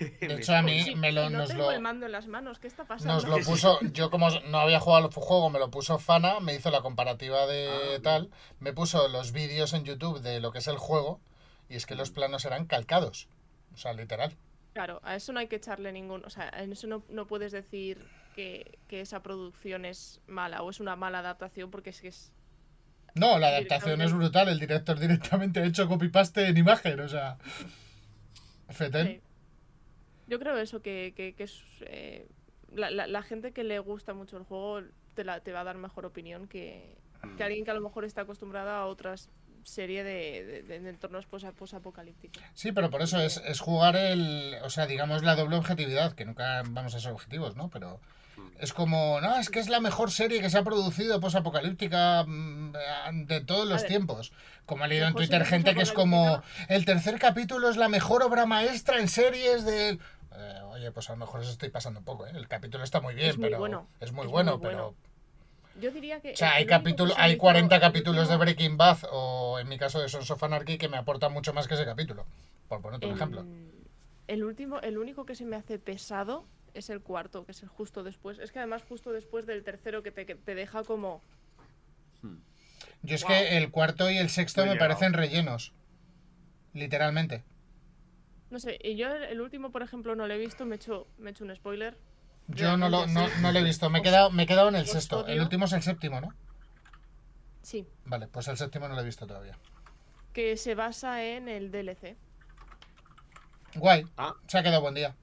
De 0.00 0.34
hecho, 0.34 0.54
a 0.54 0.62
mí 0.62 0.82
Sí, 0.82 0.94
me 0.94 1.12
lo, 1.12 1.26
y 1.26 1.30
no 1.30 1.38
nos 1.38 1.48
tengo 1.48 1.64
lo, 1.64 1.72
el 1.72 1.80
mando 1.80 2.06
en 2.06 2.12
las 2.12 2.26
manos, 2.26 2.58
¿qué 2.58 2.66
está 2.68 2.84
pasando? 2.84 3.14
nos 3.14 3.24
lo 3.28 3.38
puso. 3.44 3.78
Yo, 3.92 4.10
como 4.10 4.30
no 4.30 4.58
había 4.58 4.80
jugado 4.80 5.06
al 5.06 5.12
juego, 5.12 5.50
me 5.50 5.58
lo 5.58 5.70
puso 5.70 5.98
Fana, 5.98 6.40
me 6.40 6.54
hizo 6.54 6.70
la 6.70 6.80
comparativa 6.80 7.46
de 7.46 7.68
Ah, 7.70 7.88
bien. 7.88 8.02
tal. 8.02 8.30
Me 8.60 8.72
puso 8.72 9.08
los 9.08 9.32
vídeos 9.32 9.72
en 9.74 9.84
YouTube 9.84 10.20
de 10.20 10.40
lo 10.40 10.52
que 10.52 10.58
es 10.58 10.68
el 10.68 10.76
juego. 10.78 11.20
Y 11.68 11.76
es 11.76 11.84
que 11.86 11.94
los 11.96 12.10
planos 12.10 12.44
eran 12.46 12.66
calcados. 12.66 13.28
O 13.74 13.76
sea, 13.76 13.92
literal. 13.92 14.36
Claro, 14.72 15.00
a 15.02 15.16
eso 15.16 15.32
no 15.32 15.40
hay 15.40 15.48
que 15.48 15.56
echarle 15.56 15.92
ningún. 15.92 16.24
O 16.24 16.30
sea, 16.30 16.48
en 16.50 16.72
eso 16.72 16.86
no, 16.86 17.02
no 17.10 17.26
puedes 17.26 17.52
decir 17.52 18.06
que, 18.38 18.78
que 18.86 19.00
esa 19.00 19.20
producción 19.20 19.84
es 19.84 20.20
mala 20.28 20.62
o 20.62 20.70
es 20.70 20.78
una 20.78 20.94
mala 20.94 21.18
adaptación 21.18 21.72
porque 21.72 21.90
es 21.90 22.00
que 22.00 22.06
es. 22.08 22.32
No, 23.16 23.36
la 23.40 23.48
adaptación 23.48 24.00
es 24.00 24.12
brutal. 24.12 24.48
El 24.48 24.60
director 24.60 24.96
directamente 25.00 25.58
ha 25.58 25.64
hecho 25.64 25.88
copy-paste 25.88 26.46
en 26.46 26.56
imagen. 26.56 27.00
O 27.00 27.08
sea. 27.08 27.36
Fetel. 28.70 29.06
Sí. 29.08 29.20
Yo 30.28 30.38
creo 30.38 30.56
eso, 30.58 30.82
que, 30.82 31.14
que, 31.16 31.34
que 31.34 31.42
es. 31.44 31.60
eh, 31.80 32.28
la, 32.72 32.90
la- 32.90 33.08
la 33.08 33.22
gente 33.22 33.50
que 33.52 33.64
le 33.64 33.78
gusta 33.80 34.14
mucho 34.14 34.36
el 34.36 34.44
juego 34.44 34.82
te, 35.14 35.24
la, 35.24 35.40
te 35.40 35.52
va 35.52 35.62
a 35.62 35.64
dar 35.64 35.76
mejor 35.78 36.06
opinión 36.06 36.46
que, 36.46 36.96
que 37.36 37.42
alguien 37.42 37.64
que 37.64 37.70
a 37.72 37.74
lo 37.74 37.80
mejor 37.80 38.04
está 38.04 38.20
acostumbrado 38.20 38.70
a 38.70 38.86
otras 38.86 39.30
serie 39.64 40.04
de, 40.04 40.62
de- 40.68 40.78
de 40.80 40.88
entornos 40.90 41.26
posapocalípticos. 41.26 42.40
Sí, 42.54 42.70
pero 42.70 42.88
por 42.88 43.02
eso 43.02 43.18
es, 43.20 43.38
es 43.44 43.58
jugar 43.58 43.96
el. 43.96 44.54
O 44.62 44.70
sea, 44.70 44.86
digamos 44.86 45.24
la 45.24 45.34
doble 45.34 45.56
objetividad, 45.56 46.12
que 46.12 46.24
nunca 46.24 46.62
vamos 46.70 46.94
a 46.94 47.00
ser 47.00 47.10
objetivos, 47.10 47.56
¿no? 47.56 47.68
Pero 47.70 48.00
es 48.58 48.72
como. 48.72 49.20
No, 49.20 49.36
es 49.36 49.50
que 49.50 49.60
es 49.60 49.68
la 49.68 49.80
mejor 49.80 50.10
serie 50.10 50.40
que 50.40 50.50
se 50.50 50.58
ha 50.58 50.62
producido 50.64 51.20
posapocalíptica 51.20 52.24
mm, 52.26 52.72
de 53.26 53.40
todos 53.40 53.68
los 53.68 53.82
ver, 53.82 53.88
tiempo. 53.88 54.20
Como 54.66 54.84
he 54.84 54.88
leído 54.88 55.06
en 55.06 55.14
Twitter 55.14 55.44
gente 55.44 55.74
que 55.74 55.82
es 55.82 55.92
como. 55.92 56.42
El 56.68 56.84
tercer 56.84 57.18
capítulo 57.18 57.68
es 57.70 57.76
la 57.76 57.88
mejor 57.88 58.22
obra 58.22 58.46
maestra 58.46 58.98
en 59.00 59.08
series 59.08 59.64
del. 59.64 60.00
Eh, 60.34 60.60
oye, 60.70 60.90
pues 60.92 61.08
a 61.08 61.12
lo 61.12 61.18
mejor 61.18 61.40
eso 61.42 61.50
estoy 61.50 61.70
pasando 61.70 62.00
un 62.00 62.04
poco, 62.04 62.26
¿eh? 62.26 62.32
El 62.34 62.46
capítulo 62.48 62.84
está 62.84 63.00
muy 63.00 63.14
bien, 63.14 63.30
Es 63.30 63.38
muy 63.38 63.48
pero. 63.48 63.58
bueno, 63.58 63.86
Es 64.00 64.12
muy 64.12 64.26
es 64.26 64.30
bueno, 64.30 64.52
muy 64.58 64.60
bueno. 64.66 64.94
pero. 64.94 65.82
Yo 65.82 65.90
diría 65.92 66.20
que. 66.20 66.32
O 66.32 66.36
sea, 66.36 66.54
hay 66.54 66.66
me 66.66 66.72
hay 67.16 67.32
hizo 67.32 67.38
40 67.38 67.74
el 67.74 67.80
capítulos 67.80 68.28
de 68.28 68.36
Breaking 68.36 68.76
Bad 68.76 68.98
o 69.12 69.58
en 69.60 69.68
mi 69.68 69.78
caso 69.78 70.00
de 70.00 70.08
Sons 70.08 70.30
of 70.30 70.42
Anarchy 70.42 70.76
que 70.76 70.88
me 70.88 70.96
aportan 70.96 71.32
mucho 71.32 71.52
más 71.52 71.68
que 71.68 71.74
ese 71.74 71.84
capítulo. 71.84 72.26
Por 72.68 72.80
ponerte 72.82 73.06
un 73.06 73.12
el- 73.12 73.16
ejemplo. 73.16 73.44
El 74.26 74.44
último, 74.44 74.80
el 74.80 74.98
único 74.98 75.24
que 75.24 75.34
se 75.34 75.44
me 75.44 75.56
hace 75.56 75.78
pesado 75.78 76.44
es 76.74 76.90
el 76.90 77.00
cuarto, 77.00 77.44
que 77.44 77.52
es 77.52 77.62
el 77.62 77.68
justo 77.68 78.02
después. 78.02 78.38
Es 78.38 78.52
que 78.52 78.58
además 78.58 78.82
justo 78.88 79.12
después 79.12 79.46
del 79.46 79.62
tercero 79.64 80.02
que 80.02 80.10
te, 80.10 80.26
que 80.26 80.34
te 80.34 80.54
deja 80.54 80.82
como. 80.84 81.22
Yo 83.02 83.14
es 83.14 83.22
Wow. 83.22 83.28
que 83.30 83.56
el 83.56 83.70
cuarto 83.70 84.10
y 84.10 84.18
el 84.18 84.28
sexto 84.28 84.62
me 84.62 84.72
llegado. 84.72 84.88
parecen 84.88 85.12
rellenos. 85.12 85.72
Literalmente. 86.74 87.44
No 88.50 88.58
sé, 88.58 88.78
y 88.82 88.96
yo 88.96 89.08
el, 89.12 89.40
último, 89.40 89.70
por 89.70 89.82
ejemplo, 89.82 90.14
no 90.16 90.26
lo 90.26 90.34
he 90.34 90.38
visto, 90.38 90.64
me 90.64 90.74
he 90.74 90.76
hecho, 90.76 91.06
me 91.18 91.30
he 91.30 91.32
hecho 91.32 91.44
un 91.44 91.54
spoiler. 91.54 91.96
Yo 92.48 92.76
no 92.78 92.88
lo, 92.88 93.06
no, 93.06 93.28
no 93.40 93.52
lo 93.52 93.58
he 93.58 93.62
visto. 93.62 93.90
Me 93.90 93.98
he 93.98 94.02
quedado, 94.02 94.30
me 94.30 94.44
he 94.44 94.46
quedado 94.46 94.68
en 94.70 94.76
el 94.76 94.86
sexto. 94.86 95.26
El 95.26 95.40
último 95.40 95.66
es 95.66 95.72
el 95.74 95.82
séptimo, 95.82 96.20
¿no? 96.20 96.34
Sí, 97.62 97.86
Vale, 98.06 98.26
pues 98.28 98.48
el 98.48 98.56
séptimo 98.56 98.88
no 98.88 98.94
lo 98.94 99.02
he 99.02 99.04
visto 99.04 99.26
todavía. 99.26 99.58
que 100.32 100.56
se 100.56 100.74
basa 100.74 101.22
en 101.24 101.48
el 101.48 101.70
DLC. 101.70 102.16
Guay. 103.74 104.06
Ah. 104.16 104.34
Se 104.46 104.56
ha 104.58 104.62
quedado 104.62 104.80
buen 104.80 104.94
día. 104.94 105.14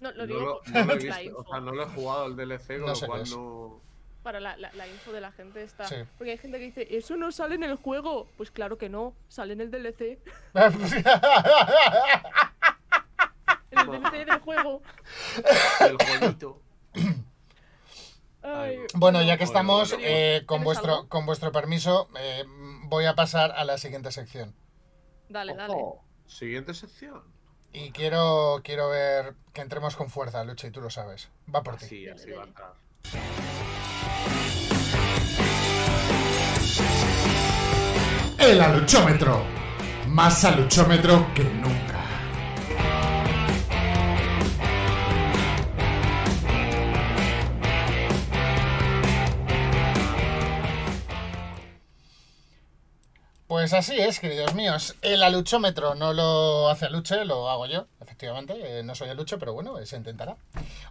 No, 0.00 0.10
lo 0.12 0.18
No 0.18 0.26
digo 0.26 0.40
lo, 0.40 0.58
por- 0.62 0.70
no 0.70 0.80
lo 0.80 0.86
la 1.04 1.18
visto, 1.18 1.36
o 1.38 1.44
sea, 1.48 1.60
no 1.60 1.72
lo 1.72 1.82
he 1.82 1.86
jugado 1.88 2.24
al 2.24 2.36
DLC, 2.36 2.66
con 2.78 2.86
No 2.86 2.94
sé 2.94 3.06
lo 3.06 3.12
cual 3.12 3.30
no. 3.30 3.80
Para 4.22 4.40
la, 4.40 4.56
la- 4.56 4.72
la 4.72 4.88
info 4.88 5.12
de 5.12 5.20
la 5.20 5.30
gente 5.32 5.62
está. 5.62 5.84
Sí. 5.86 5.94
Porque 6.18 6.32
hay 6.32 6.38
gente 6.38 6.58
que 6.58 6.64
dice, 6.64 6.86
eso 6.96 7.16
no 7.16 7.30
sale 7.30 7.54
en 7.54 7.62
el 7.62 7.76
juego. 7.76 8.28
Pues 8.36 8.50
claro 8.50 8.76
que 8.76 8.88
no, 8.88 9.14
sale 9.28 9.52
en 9.52 9.60
el 9.60 9.70
DLC. 9.70 10.18
En 13.70 13.78
el 13.78 13.86
DLC 14.00 14.12
del 14.26 14.38
juego. 14.40 14.82
El 15.80 15.96
jueguito. 15.98 16.60
Ay, 18.42 18.78
bueno, 18.94 19.22
ya 19.22 19.36
que 19.36 19.44
estamos, 19.44 19.94
eh, 19.98 20.42
con, 20.46 20.58
¿Tienes 20.58 20.64
vuestro, 20.64 20.94
algo? 20.94 21.08
con 21.08 21.26
vuestro 21.26 21.50
permiso, 21.52 22.08
eh, 22.18 22.44
voy 22.84 23.04
a 23.06 23.14
pasar 23.16 23.50
a 23.52 23.64
la 23.64 23.76
siguiente 23.76 24.12
sección. 24.12 24.54
Dale, 25.28 25.54
dale. 25.54 25.74
Ojo, 25.74 26.04
Siguiente 26.26 26.72
sección. 26.74 27.22
Y 27.72 27.90
quiero, 27.90 28.60
quiero 28.64 28.88
ver 28.88 29.34
que 29.52 29.60
entremos 29.60 29.96
con 29.96 30.08
fuerza, 30.10 30.42
Lucha, 30.44 30.66
y 30.66 30.70
tú 30.70 30.80
lo 30.80 30.90
sabes. 30.90 31.28
Va 31.54 31.62
por 31.62 31.76
ti. 31.76 32.06
Dale, 32.06 32.12
así 32.12 32.30
va 32.32 32.44
a. 32.44 32.74
El 38.38 38.60
aluchómetro. 38.60 39.42
Más 40.08 40.44
aluchómetro 40.44 41.26
que 41.34 41.44
nunca. 41.44 41.85
Pues 53.66 53.74
así 53.74 53.98
es, 53.98 54.20
queridos 54.20 54.54
míos. 54.54 54.94
El 55.02 55.24
aluchómetro 55.24 55.96
no 55.96 56.12
lo 56.12 56.68
hace 56.68 56.86
Aluche, 56.86 57.24
lo 57.24 57.50
hago 57.50 57.66
yo, 57.66 57.88
efectivamente. 58.00 58.54
Eh, 58.78 58.84
no 58.84 58.94
soy 58.94 59.08
Aluche, 59.08 59.38
pero 59.38 59.54
bueno, 59.54 59.84
se 59.84 59.96
intentará. 59.96 60.36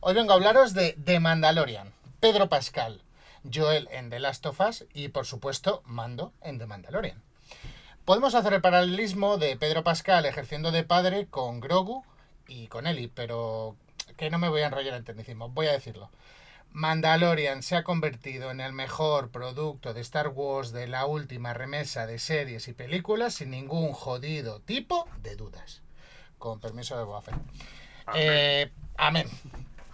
Hoy 0.01 0.13
vengo 0.13 0.34
a 0.34 0.36
hablaros 0.36 0.73
de 0.73 0.91
The 1.01 1.21
Mandalorian, 1.21 1.93
Pedro 2.19 2.49
Pascal, 2.49 3.01
Joel 3.49 3.88
en 3.93 4.09
The 4.09 4.19
Last 4.19 4.45
of 4.45 4.59
Us 4.59 4.84
y, 4.93 5.07
por 5.07 5.26
supuesto, 5.26 5.84
Mando 5.86 6.34
en 6.41 6.59
The 6.59 6.65
Mandalorian. 6.65 7.23
Podemos 8.03 8.36
hacer 8.36 8.51
el 8.51 8.59
paralelismo 8.59 9.38
de 9.38 9.55
Pedro 9.55 9.86
Pascal 9.86 10.26
ejerciendo 10.26 10.73
de 10.73 10.84
padre 10.84 11.28
con 11.28 11.61
Grogu 11.61 12.03
y 12.45 12.67
con 12.67 12.88
Eli, 12.88 13.07
pero 13.07 13.78
que 14.17 14.30
no 14.30 14.38
me 14.38 14.49
voy 14.49 14.63
a 14.63 14.65
enrollar 14.65 14.95
en 14.95 15.05
tecnicismo, 15.05 15.47
voy 15.47 15.67
a 15.67 15.71
decirlo. 15.71 16.09
Mandalorian 16.76 17.63
se 17.63 17.78
ha 17.78 17.86
convertido 17.86 18.51
en 18.51 18.59
el 18.59 18.73
mejor 18.73 19.32
producto 19.32 19.93
de 19.93 20.01
Star 20.01 20.28
Wars 20.28 20.73
de 20.73 20.88
la 20.88 21.05
última 21.05 21.53
remesa 21.53 22.05
de 22.05 22.19
series 22.19 22.67
y 22.67 22.73
películas 22.73 23.36
sin 23.36 23.51
ningún 23.51 23.93
jodido 23.93 24.59
tipo 24.59 25.07
de 25.21 25.38
dudas. 25.38 25.84
Con 26.38 26.59
permiso 26.59 26.97
de 26.97 27.05
Boba 27.05 27.21
Fett. 27.21 27.36
Eh, 28.13 28.73
amén. 28.97 29.30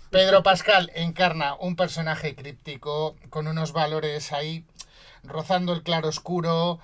Pedro 0.09 0.41
Pascal 0.41 0.91
encarna 0.95 1.53
un 1.53 1.75
personaje 1.75 2.33
críptico 2.33 3.15
con 3.29 3.47
unos 3.47 3.73
valores 3.73 4.31
ahí 4.31 4.65
rozando 5.21 5.73
el 5.73 5.83
claro 5.83 6.09
oscuro, 6.09 6.79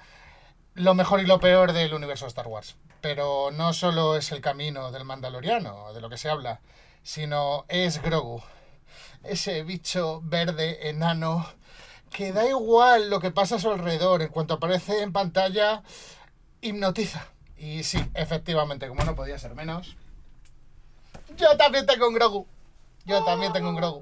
lo 0.76 0.93
mejor 0.93 1.22
y 1.22 1.26
lo 1.26 1.39
peor 1.39 1.74
del 1.74 1.95
universo 1.95 2.26
de 2.26 2.30
Star 2.30 2.45
Wars. 2.45 2.76
Pero 3.02 3.50
no 3.50 3.74
solo 3.74 4.16
es 4.16 4.32
el 4.32 4.41
camino 4.41 4.91
del 4.91 5.06
Mandaloriano, 5.06 5.91
de 5.91 6.02
lo 6.02 6.10
que 6.12 6.18
se 6.18 6.30
habla, 6.30 6.60
sino 7.02 7.66
es 7.68 8.00
Grogu 8.04 8.43
ese 9.24 9.63
bicho 9.63 10.22
verde 10.24 10.89
enano 10.89 11.45
que 12.11 12.32
da 12.32 12.47
igual 12.47 13.09
lo 13.09 13.20
que 13.20 13.32
pasa 13.32 13.55
a 13.55 13.59
su 13.59 13.70
alrededor, 13.72 14.22
en 14.22 14.30
cuanto 14.30 14.55
aparece 14.55 15.01
en 15.01 15.11
pantalla 15.13 15.84
hipnotiza. 16.61 17.28
Y 17.57 17.84
sí, 17.84 17.99
efectivamente, 18.13 18.88
como 18.88 19.03
no 19.03 19.15
podía 19.15 19.38
ser 19.38 19.55
menos. 19.55 19.95
Yo 21.38 21.57
también 21.57 21.86
tengo 21.86 22.07
un 22.07 22.13
Grogu. 22.13 22.47
Yo 23.05 23.24
también 23.26 23.51
tengo 23.53 23.70
un 23.70 23.76
Grogu. 23.76 24.01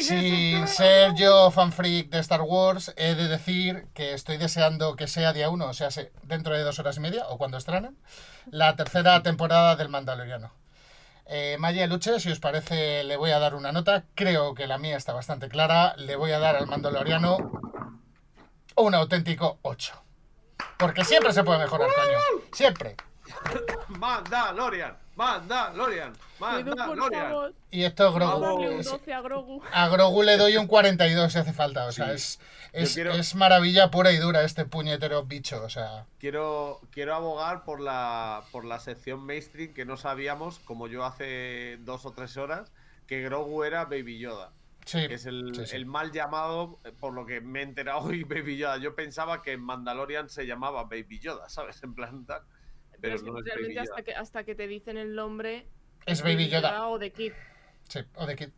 Sin 0.00 0.66
ser 0.66 1.14
yo 1.14 1.50
fan 1.50 1.70
freak 1.70 2.08
de 2.08 2.18
Star 2.20 2.40
Wars, 2.42 2.92
he 2.96 3.14
de 3.14 3.28
decir 3.28 3.86
que 3.92 4.14
estoy 4.14 4.38
deseando 4.38 4.96
que 4.96 5.06
sea 5.06 5.32
día 5.34 5.50
1, 5.50 5.66
o 5.66 5.74
sea, 5.74 5.90
se- 5.90 6.10
dentro 6.22 6.54
de 6.56 6.62
dos 6.62 6.78
horas 6.78 6.96
y 6.96 7.00
media, 7.00 7.26
o 7.28 7.36
cuando 7.36 7.58
estrenen, 7.58 7.96
la 8.46 8.76
tercera 8.76 9.22
temporada 9.22 9.76
del 9.76 9.90
Mandaloriano. 9.90 10.52
Eh, 11.26 11.56
Maya 11.58 11.86
Luche, 11.86 12.20
si 12.20 12.30
os 12.30 12.38
parece, 12.38 13.02
le 13.04 13.16
voy 13.16 13.30
a 13.30 13.38
dar 13.38 13.54
una 13.54 13.72
nota. 13.72 14.04
Creo 14.14 14.54
que 14.54 14.66
la 14.66 14.78
mía 14.78 14.96
está 14.96 15.12
bastante 15.12 15.48
clara. 15.48 15.94
Le 15.96 16.16
voy 16.16 16.32
a 16.32 16.38
dar 16.38 16.56
al 16.56 16.66
Mandaloriano 16.66 17.38
un 18.76 18.94
auténtico 18.94 19.58
8. 19.62 20.02
Porque 20.78 21.04
siempre 21.04 21.32
se 21.32 21.44
puede 21.44 21.60
mejorar, 21.60 21.88
coño. 21.94 22.18
Siempre. 22.52 22.96
Mandalorian, 23.88 24.98
Mandalorian, 25.16 26.12
Mandalorian. 26.40 27.10
favor. 27.28 27.54
Y 27.70 27.84
esto 27.84 28.04
es 28.08 28.10
a 28.10 28.14
Grogu. 28.14 28.40
darle 28.40 28.74
un 28.74 28.80
Es- 28.80 28.90
12 28.90 29.12
a 29.14 29.20
Grogu. 29.20 29.62
A 29.72 29.88
Grogu 29.88 30.22
le 30.22 30.36
doy 30.36 30.56
un 30.56 30.66
42 30.66 31.32
si 31.32 31.38
hace 31.38 31.52
falta. 31.52 31.86
O 31.86 31.92
sea, 31.92 32.12
es, 32.12 32.40
es, 32.72 32.94
quiero- 32.94 33.12
es 33.12 33.34
maravilla 33.34 33.90
pura 33.90 34.12
y 34.12 34.16
dura 34.18 34.42
este 34.42 34.64
puñetero 34.64 35.24
bicho. 35.24 35.62
O 35.62 35.68
sea, 35.68 36.06
Quiero, 36.18 36.80
quiero 36.90 37.14
abogar 37.14 37.64
por 37.64 37.80
la, 37.80 38.42
por 38.52 38.64
la 38.64 38.80
sección 38.80 39.24
mainstream 39.24 39.72
que 39.72 39.84
no 39.84 39.96
sabíamos, 39.96 40.58
como 40.60 40.88
yo 40.88 41.04
hace 41.04 41.78
dos 41.80 42.04
o 42.06 42.12
tres 42.12 42.36
horas, 42.36 42.72
que 43.06 43.22
Grogu 43.22 43.64
era 43.64 43.84
Baby 43.84 44.18
Yoda. 44.18 44.50
sí. 44.84 45.06
que 45.08 45.14
es 45.14 45.26
el, 45.26 45.54
sí, 45.54 45.66
sí. 45.66 45.76
el 45.76 45.86
mal 45.86 46.12
llamado, 46.12 46.78
eh, 46.84 46.92
por 46.98 47.12
lo 47.14 47.24
que 47.26 47.40
me 47.40 47.60
he 47.60 47.62
enterado 47.62 48.00
hoy, 48.00 48.24
Baby 48.24 48.56
Yoda. 48.58 48.78
Yo 48.78 48.94
pensaba 48.94 49.42
que 49.42 49.52
en 49.52 49.60
Mandalorian 49.62 50.28
se 50.28 50.46
llamaba 50.46 50.84
Baby 50.84 51.20
Yoda, 51.20 51.48
¿sabes? 51.48 51.82
En 51.82 51.94
plan 51.94 52.24
tal. 52.26 52.42
Pero 53.04 53.16
es 53.16 53.22
que 53.22 53.30
no 53.30 53.38
es 53.38 53.44
realmente 53.44 53.68
Baby 53.74 53.78
hasta 53.78 53.94
Yoda. 53.96 54.02
que, 54.04 54.14
hasta 54.14 54.44
que 54.44 54.54
te 54.54 54.66
dicen 54.66 54.96
el 54.96 55.14
nombre 55.14 55.66
Es 56.06 56.22
Baby 56.22 56.48
Yoda. 56.48 56.88
o 56.88 56.98
de 56.98 57.12
Kid. 57.12 57.32
Sí, 57.88 58.00
o 58.16 58.26
de 58.26 58.36
Kid. 58.36 58.48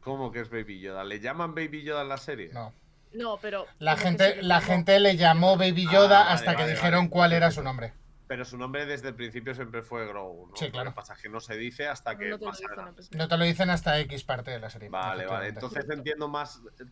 ¿Cómo 0.00 0.32
que 0.32 0.40
es 0.40 0.50
Baby 0.50 0.80
Yoda? 0.80 1.04
¿Le 1.04 1.20
llaman 1.20 1.54
Baby 1.54 1.82
Yoda 1.82 2.02
en 2.02 2.08
la 2.08 2.16
serie? 2.18 2.50
No. 2.52 2.72
No, 3.12 3.38
pero. 3.42 3.66
La 3.78 3.96
que 3.96 4.02
gente, 4.02 4.42
la 4.42 4.60
llamó. 4.60 4.66
gente 4.72 5.00
le 5.00 5.16
llamó 5.16 5.56
Baby 5.56 5.84
Yoda 5.90 6.20
Ah, 6.20 6.24
vale, 6.24 6.34
hasta 6.34 6.50
que 6.56 6.62
vale, 6.62 6.70
dijeron 6.74 7.00
vale. 7.00 7.10
cuál 7.10 7.32
era 7.32 7.50
su 7.50 7.62
nombre. 7.62 7.92
Pero 8.28 8.44
su 8.44 8.56
nombre 8.56 8.86
desde 8.86 9.08
el 9.08 9.16
principio 9.16 9.52
siempre 9.56 9.82
fue 9.82 10.06
Grogu, 10.06 10.46
¿no? 10.46 10.56
Sí, 10.56 10.70
claro. 10.70 10.84
Lo 10.84 10.90
que 10.92 10.94
pasa 10.96 11.14
es 11.14 11.20
que 11.20 11.28
no 11.28 11.40
se 11.40 11.56
dice 11.56 11.88
hasta 11.88 12.16
que 12.16 12.28
No 12.28 12.38
te 12.38 12.44
pasa 12.46 12.62
dicen. 12.96 13.18
No 13.18 13.26
te 13.26 13.36
lo 13.36 13.44
dicen 13.44 13.70
hasta 13.70 13.98
X 13.98 14.22
parte 14.22 14.52
de 14.52 14.60
la 14.60 14.70
serie. 14.70 14.88
Vale, 14.88 15.26
vale. 15.26 15.48
Entonces 15.48 15.84
entiendo 15.90 16.28
más, 16.28 16.62
eh, 16.78 16.84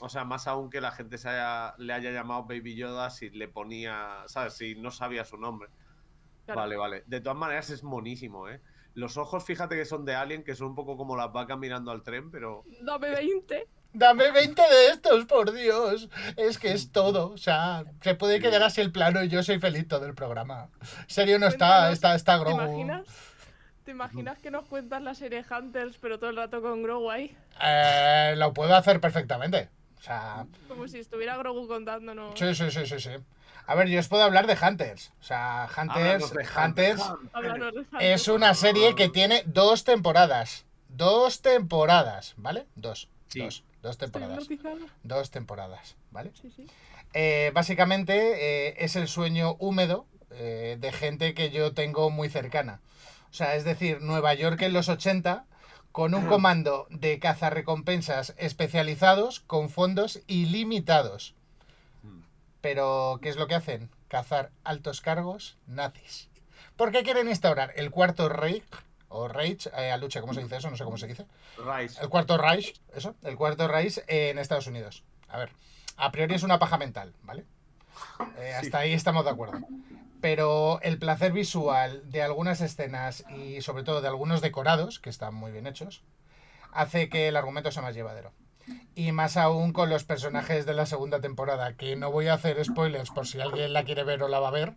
o 0.00 0.08
sea, 0.10 0.24
más 0.24 0.46
aún 0.46 0.68
que 0.68 0.82
la 0.82 0.92
gente 0.92 1.16
se 1.16 1.30
haya, 1.30 1.74
le 1.78 1.90
haya 1.94 2.10
llamado 2.10 2.44
Baby 2.44 2.76
Yoda 2.76 3.08
si 3.08 3.30
le 3.30 3.48
ponía, 3.48 4.24
¿sabes? 4.26 4.52
Si 4.52 4.74
no 4.74 4.90
sabía 4.90 5.24
su 5.24 5.38
nombre. 5.38 5.70
Claro. 6.44 6.60
Vale, 6.60 6.76
vale. 6.76 7.02
De 7.06 7.20
todas 7.20 7.38
maneras 7.38 7.70
es 7.70 7.82
monísimo, 7.82 8.48
¿eh? 8.48 8.60
Los 8.94 9.16
ojos, 9.16 9.44
fíjate 9.44 9.74
que 9.76 9.84
son 9.84 10.04
de 10.04 10.14
Alien, 10.14 10.44
que 10.44 10.54
son 10.54 10.68
un 10.68 10.74
poco 10.74 10.96
como 10.96 11.16
las 11.16 11.32
vacas 11.32 11.58
mirando 11.58 11.90
al 11.90 12.02
tren, 12.02 12.30
pero 12.30 12.62
Dame 12.82 13.10
20. 13.10 13.66
Dame 13.92 14.30
20 14.32 14.60
de 14.62 14.86
estos, 14.88 15.24
por 15.26 15.52
Dios. 15.52 16.08
Es 16.36 16.58
que 16.58 16.72
es 16.72 16.90
todo. 16.92 17.30
O 17.32 17.36
sea, 17.38 17.84
se 18.02 18.14
puede 18.14 18.40
quedar 18.40 18.62
así 18.62 18.80
el 18.80 18.92
plano 18.92 19.22
y 19.22 19.28
yo 19.28 19.42
soy 19.42 19.58
feliz 19.58 19.86
todo 19.88 20.06
el 20.06 20.14
programa. 20.14 20.68
Serio 21.06 21.38
no 21.38 21.46
está, 21.46 21.90
está, 21.92 22.14
está 22.14 22.34
¿Te 22.38 22.40
Grogu. 22.44 22.60
imaginas? 22.62 23.06
¿Te 23.84 23.90
imaginas 23.90 24.38
que 24.38 24.50
nos 24.50 24.64
cuentas 24.66 25.02
la 25.02 25.14
serie 25.14 25.44
Hunters, 25.48 25.98
pero 25.98 26.18
todo 26.18 26.30
el 26.30 26.36
rato 26.36 26.60
con 26.62 26.82
Grogu 26.82 27.10
ahí? 27.10 27.36
Eh, 27.60 28.34
lo 28.36 28.52
puedo 28.52 28.74
hacer 28.74 29.00
perfectamente. 29.00 29.68
O 29.98 30.02
sea, 30.02 30.46
Como 30.68 30.88
si 30.88 30.98
estuviera 30.98 31.36
Grogu 31.36 31.66
contándonos. 31.68 32.38
sí, 32.38 32.54
sí, 32.54 32.70
sí, 32.70 32.86
sí, 32.86 32.98
sí. 33.00 33.10
A 33.66 33.74
ver, 33.74 33.88
yo 33.88 33.98
os 33.98 34.08
puedo 34.08 34.22
hablar 34.22 34.46
de 34.46 34.56
Hunters. 34.60 35.12
O 35.20 35.24
sea, 35.24 35.68
Hunters, 35.76 36.30
de 36.32 36.46
Hunters 36.56 37.02
es 38.00 38.28
una 38.28 38.54
serie 38.54 38.94
que 38.94 39.08
tiene 39.08 39.42
dos 39.46 39.84
temporadas. 39.84 40.66
Dos 40.88 41.42
temporadas, 41.42 42.34
¿vale? 42.36 42.66
Dos. 42.76 43.08
Sí. 43.28 43.40
Dos. 43.40 43.64
Dos 43.82 43.98
temporadas. 43.98 44.48
Dos 45.02 45.30
temporadas, 45.30 45.96
¿vale? 46.10 46.32
Sí, 46.40 46.50
sí. 46.54 46.66
Eh, 47.14 47.52
básicamente 47.54 48.68
eh, 48.68 48.74
es 48.78 48.96
el 48.96 49.08
sueño 49.08 49.56
húmedo 49.58 50.06
eh, 50.30 50.76
de 50.80 50.92
gente 50.92 51.34
que 51.34 51.50
yo 51.50 51.72
tengo 51.72 52.10
muy 52.10 52.28
cercana. 52.28 52.80
O 53.30 53.34
sea, 53.34 53.56
es 53.56 53.64
decir, 53.64 54.00
Nueva 54.00 54.34
York 54.34 54.60
en 54.62 54.72
los 54.72 54.88
80 54.88 55.44
con 55.92 56.14
un 56.14 56.26
comando 56.26 56.88
de 56.90 57.20
cazarrecompensas 57.20 58.34
especializados 58.36 59.40
con 59.40 59.70
fondos 59.70 60.20
ilimitados. 60.26 61.34
Pero, 62.64 63.18
¿qué 63.20 63.28
es 63.28 63.36
lo 63.36 63.46
que 63.46 63.54
hacen? 63.54 63.90
Cazar 64.08 64.50
altos 64.64 65.02
cargos 65.02 65.58
nazis. 65.66 66.30
¿Por 66.76 66.92
qué 66.92 67.02
quieren 67.02 67.28
instaurar 67.28 67.74
el 67.76 67.90
cuarto 67.90 68.30
Reich? 68.30 68.64
O 69.10 69.28
Reich, 69.28 69.66
eh, 69.66 69.92
a 69.92 69.98
lucha, 69.98 70.22
¿cómo 70.22 70.32
se 70.32 70.42
dice 70.42 70.56
eso? 70.56 70.70
No 70.70 70.76
sé 70.78 70.84
cómo 70.84 70.96
se 70.96 71.06
dice. 71.06 71.26
Rice. 71.58 72.00
El 72.00 72.08
cuarto 72.08 72.38
Reich, 72.38 72.80
eso, 72.96 73.16
el 73.22 73.36
cuarto 73.36 73.68
Reich 73.68 74.02
en 74.06 74.38
Estados 74.38 74.66
Unidos. 74.66 75.04
A 75.28 75.36
ver, 75.36 75.50
a 75.98 76.10
priori 76.10 76.36
es 76.36 76.42
una 76.42 76.58
paja 76.58 76.78
mental, 76.78 77.12
¿vale? 77.22 77.44
Eh, 78.38 78.54
hasta 78.54 78.78
ahí 78.78 78.94
estamos 78.94 79.26
de 79.26 79.32
acuerdo. 79.32 79.58
Pero 80.22 80.80
el 80.80 80.98
placer 80.98 81.32
visual 81.32 82.10
de 82.10 82.22
algunas 82.22 82.62
escenas 82.62 83.26
y 83.28 83.60
sobre 83.60 83.82
todo 83.82 84.00
de 84.00 84.08
algunos 84.08 84.40
decorados, 84.40 85.00
que 85.00 85.10
están 85.10 85.34
muy 85.34 85.52
bien 85.52 85.66
hechos, 85.66 86.02
hace 86.72 87.10
que 87.10 87.28
el 87.28 87.36
argumento 87.36 87.70
sea 87.70 87.82
más 87.82 87.94
llevadero. 87.94 88.32
Y 88.94 89.12
más 89.12 89.36
aún 89.36 89.72
con 89.72 89.90
los 89.90 90.04
personajes 90.04 90.66
de 90.66 90.74
la 90.74 90.86
segunda 90.86 91.20
temporada, 91.20 91.76
que 91.76 91.96
no 91.96 92.10
voy 92.10 92.28
a 92.28 92.34
hacer 92.34 92.64
spoilers 92.64 93.10
por 93.10 93.26
si 93.26 93.40
alguien 93.40 93.72
la 93.72 93.84
quiere 93.84 94.04
ver 94.04 94.22
o 94.22 94.28
la 94.28 94.40
va 94.40 94.48
a 94.48 94.52
ver, 94.52 94.74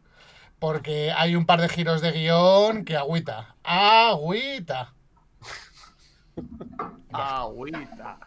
porque 0.60 1.12
hay 1.12 1.36
un 1.36 1.46
par 1.46 1.62
de 1.62 1.70
giros 1.70 2.02
de 2.02 2.12
guion 2.12 2.84
que 2.84 2.98
agüita. 2.98 3.56
¡Agüita! 3.64 4.94
Agüita. 7.12 8.20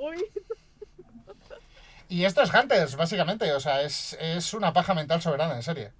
Uy. 0.00 0.24
Y 2.08 2.24
esto 2.24 2.42
es 2.42 2.52
Hunters, 2.52 2.96
básicamente. 2.96 3.52
O 3.52 3.60
sea, 3.60 3.82
es, 3.82 4.16
es 4.20 4.52
una 4.52 4.72
paja 4.72 4.94
mental 4.94 5.22
soberana, 5.22 5.56
en 5.56 5.62
serie. 5.62 5.92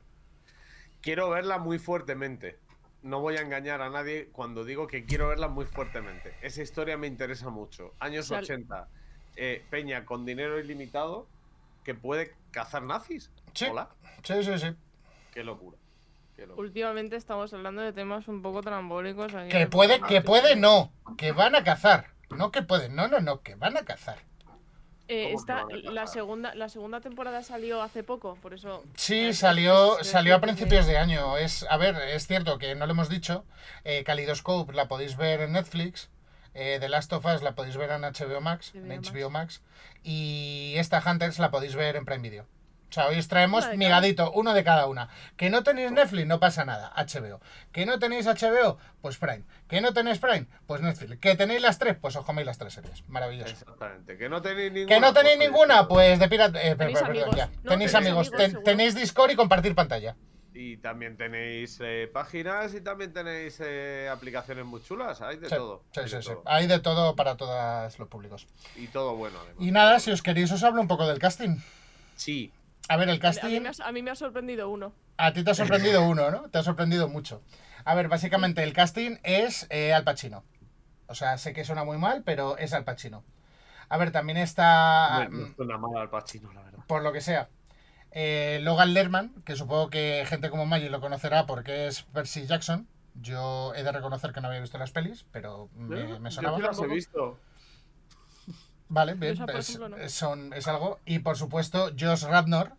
Quiero 1.01 1.31
verla 1.31 1.59
muy 1.59 1.79
fuertemente. 1.79 2.59
No 3.03 3.21
voy 3.21 3.37
a 3.37 3.41
engañar 3.41 3.83
a 3.83 3.91
nadie 3.91 4.29
cuando 4.33 4.65
digo 4.65 4.87
que 4.87 5.05
quiero 5.05 5.29
verla 5.29 5.49
muy 5.49 5.65
fuertemente. 5.67 6.35
Esa 6.41 6.63
historia 6.63 6.97
me 6.97 7.07
interesa 7.09 7.51
mucho. 7.51 7.95
Años 7.99 8.27
Sal- 8.27 8.45
80. 8.45 8.89
eh, 9.37 9.65
Peña 9.71 10.05
con 10.05 10.25
dinero 10.25 10.61
ilimitado 10.61 11.27
que 11.85 11.95
puede 11.95 12.35
cazar 12.53 12.83
nazis. 12.85 13.31
Sí. 13.55 13.67
Hola. 13.67 13.89
Sí, 14.23 14.43
sí, 14.45 14.59
sí. 14.59 14.75
Qué 15.33 15.43
locura. 15.43 15.77
Qué 16.37 16.47
locura. 16.47 16.65
Últimamente 16.67 17.17
estamos 17.17 17.53
hablando 17.53 17.83
de 17.83 17.93
temas 17.93 18.29
un 18.29 18.41
poco 18.41 18.61
trambólicos. 18.63 19.35
aquí 19.35 19.49
Que 19.51 19.67
puede, 19.67 20.01
que 20.03 20.21
puede 20.23 20.55
no. 20.55 20.93
Que 21.19 21.33
van 21.33 21.57
a 21.57 21.65
cazar. 21.65 22.13
No 22.31 22.53
que 22.53 22.63
pueden. 22.63 22.95
No, 22.95 23.09
no, 23.09 23.21
no. 23.21 23.43
Que 23.43 23.57
van 23.57 23.77
a 23.77 23.83
cazar. 23.83 24.19
Eh, 25.09 25.25
¿Cómo 25.35 25.39
esta- 25.39 25.91
la, 25.93 26.07
segunda, 26.07 26.55
la 26.55 26.69
segunda 26.69 27.01
temporada 27.01 27.43
salió 27.43 27.83
hace 27.83 28.03
poco, 28.03 28.37
por 28.41 28.55
eso. 28.55 28.85
Sí, 28.97 29.33
salió, 29.35 29.99
es 29.99 30.07
salió 30.09 30.35
a 30.37 30.41
principios 30.41 30.87
de 30.87 30.97
año. 30.97 31.37
Es, 31.37 31.67
a 31.69 31.77
ver, 31.77 31.97
es 31.97 32.27
cierto 32.27 32.59
que 32.59 32.75
no 32.75 32.87
lo 32.87 32.93
hemos 32.93 33.09
dicho. 33.09 33.45
Eh, 33.85 34.05
Kaleidoscope 34.05 34.73
la 34.73 34.89
podéis 34.89 35.17
ver 35.17 35.41
en 35.41 35.53
Netflix. 35.53 36.09
Eh, 36.55 36.79
The 36.81 36.89
Last 36.89 37.13
of 37.13 37.25
Us 37.25 37.43
la 37.43 37.55
podéis 37.55 37.77
ver 37.77 37.91
en 37.91 38.03
HBO 38.03 38.41
Max. 38.41 38.73
En 38.75 38.89
HBO 38.89 39.13
HBO 39.13 39.31
Max. 39.31 39.63
Y 40.03 40.75
esta 40.77 41.03
Hunters 41.05 41.39
la 41.39 41.51
podéis 41.51 41.75
ver 41.75 41.97
en 41.97 42.05
Prime 42.05 42.23
Video. 42.29 42.47
O 42.93 42.95
sea, 42.95 43.07
hoy 43.07 43.19
os 43.19 43.27
traemos 43.27 43.67
migadito, 43.79 44.31
uno 44.33 44.53
de 44.53 44.63
cada 44.65 44.85
una. 44.87 45.09
Que 45.39 45.49
no 45.49 45.63
tenéis 45.63 45.91
Netflix, 45.93 46.27
no 46.27 46.39
pasa 46.39 46.67
nada, 46.67 46.93
HBO. 46.95 47.41
Que 47.73 47.87
no 47.87 47.99
tenéis 47.99 48.27
HBO, 48.27 48.77
pues 49.01 49.17
Prime. 49.17 49.45
Que 49.67 49.81
no 49.81 49.95
tenéis 49.95 50.19
Prime, 50.19 50.47
pues 50.67 50.83
Netflix. 50.83 51.19
Que 51.19 51.35
tenéis 51.35 51.63
las 51.63 51.79
tres, 51.79 51.97
pues 51.99 52.15
os 52.17 52.25
coméis 52.27 52.45
las 52.47 52.59
tres 52.59 52.75
series. 52.75 53.03
Maravilloso. 53.09 53.51
Exactamente. 53.51 54.19
Que 54.19 54.29
no 54.29 54.43
tenéis 54.43 54.71
ninguna. 54.73 54.95
Que 54.95 55.01
no 55.01 55.15
tenéis 55.15 55.37
pues, 55.39 55.49
ninguna, 55.49 55.89
pues 55.89 56.19
de 56.19 56.29
pirata. 56.29 56.63
eh, 56.63 56.77
Tenéis 56.77 56.99
perdón, 56.99 57.11
amigos. 57.17 57.35
ya. 57.37 57.47
No, 57.47 57.53
tenéis 57.53 57.69
tenéis 57.71 57.95
amigos, 57.95 58.27
amigos, 58.29 58.31
ten- 58.37 58.51
seguro. 58.51 58.65
tenéis 58.65 58.95
Discord 58.95 59.31
y 59.31 59.37
compartir 59.37 59.75
pantalla. 59.75 60.15
Y 60.53 60.77
también 60.77 61.17
tenéis 61.17 61.79
eh, 61.83 62.11
páginas 62.13 62.75
y 62.75 62.83
también 62.83 63.15
tenéis 63.15 63.57
eh, 63.65 64.11
aplicaciones 64.13 64.67
muy 64.67 64.83
chulas. 64.83 65.23
Hay 65.23 65.39
de 65.39 65.49
Sí, 65.49 65.55
todo. 65.55 65.83
sí, 65.95 66.01
hay 66.01 66.09
sí, 66.11 66.17
de 66.17 66.23
sí. 66.23 66.29
todo. 66.29 66.43
Hay 66.45 66.67
de 66.67 66.79
todo 66.79 67.17
para 67.17 67.39
todos 67.39 67.99
los 67.99 68.09
públicos. 68.09 68.47
Y 68.77 68.89
todo 68.89 69.17
bueno, 69.17 69.39
además. 69.41 69.57
Y 69.67 69.71
nada, 69.71 69.99
si 69.99 70.11
os 70.11 70.21
queréis, 70.21 70.53
os 70.53 70.63
hablo 70.63 70.83
un 70.83 70.89
poco 70.89 71.07
del 71.07 71.19
casting. 71.19 71.57
Sí. 72.17 72.53
A 72.93 72.97
ver, 72.97 73.09
el 73.09 73.15
A 73.15 73.17
mí, 73.17 73.21
casting. 73.21 73.61
me 73.63 73.69
ha, 73.69 73.73
a 73.85 73.93
mí 73.93 74.03
me 74.03 74.11
ha 74.11 74.15
sorprendido 74.17 74.69
uno. 74.69 74.93
A 75.17 75.33
ti 75.33 75.43
te 75.45 75.51
ha 75.51 75.55
sorprendido 75.55 76.03
uno, 76.09 76.31
¿no? 76.31 76.51
Te 76.51 76.59
ha 76.59 76.63
sorprendido 76.63 77.09
mucho. 77.09 77.43
A 77.85 77.95
ver, 77.95 78.09
básicamente 78.09 78.63
el 78.63 78.73
casting 78.73 79.17
es 79.23 79.67
eh, 79.71 79.93
Al 79.95 80.05
Pacino. 80.05 80.45
O 81.07 81.15
sea, 81.15 81.39
sé 81.39 81.53
que 81.53 81.65
suena 81.65 81.85
muy 81.85 81.99
mal, 81.99 82.23
pero 82.25 82.57
es 82.59 82.73
Al 82.73 82.85
Pacino. 82.85 83.25
A 83.89 83.97
ver, 83.99 84.11
también 84.13 84.39
está. 84.39 85.29
no, 85.31 85.39
no 85.39 85.47
mm, 85.49 85.55
suena 85.57 85.79
mal 85.79 85.97
al 85.97 86.11
Pacino, 86.11 86.53
la 86.53 86.63
verdad. 86.63 86.81
por 86.87 87.03
lo 87.03 87.13
que 87.13 87.21
sea. 87.21 87.49
eh, 88.11 88.61
Logan 88.63 88.95
Lerman, 88.95 89.35
que 89.45 89.57
supongo 89.57 89.89
que 89.91 90.25
gente 90.27 90.51
como 90.51 90.67
Maggie 90.67 90.91
lo 90.91 91.01
conocerá 91.01 91.47
porque 91.47 91.87
es 91.87 92.03
Percy 92.03 92.47
Jackson. 92.47 92.87
Yo 93.15 93.75
he 93.75 93.83
de 93.83 93.93
reconocer 93.93 94.33
que 94.33 94.41
no 94.41 94.49
había 94.49 94.61
visto 94.61 94.79
las 94.79 94.91
pelis, 94.91 95.25
pero 95.33 95.69
me, 95.75 96.19
me 96.19 96.31
Yo 96.31 96.35
sonaba. 96.37 96.57
sí 96.57 96.63
las 96.63 96.79
he 96.79 96.87
visto. 96.87 97.39
Vale, 98.89 99.15
bien, 99.15 99.33
esa, 99.35 99.47
por 99.47 99.57
es, 99.57 99.69
ejemplo, 99.69 99.89
no. 99.91 99.97
es- 99.97 100.13
son- 100.13 100.53
es 100.53 100.69
algo. 100.69 101.01
Y 101.07 101.19
por 101.21 101.37
supuesto, 101.37 101.91
Josh 101.99 102.25
Radnor, 102.25 102.73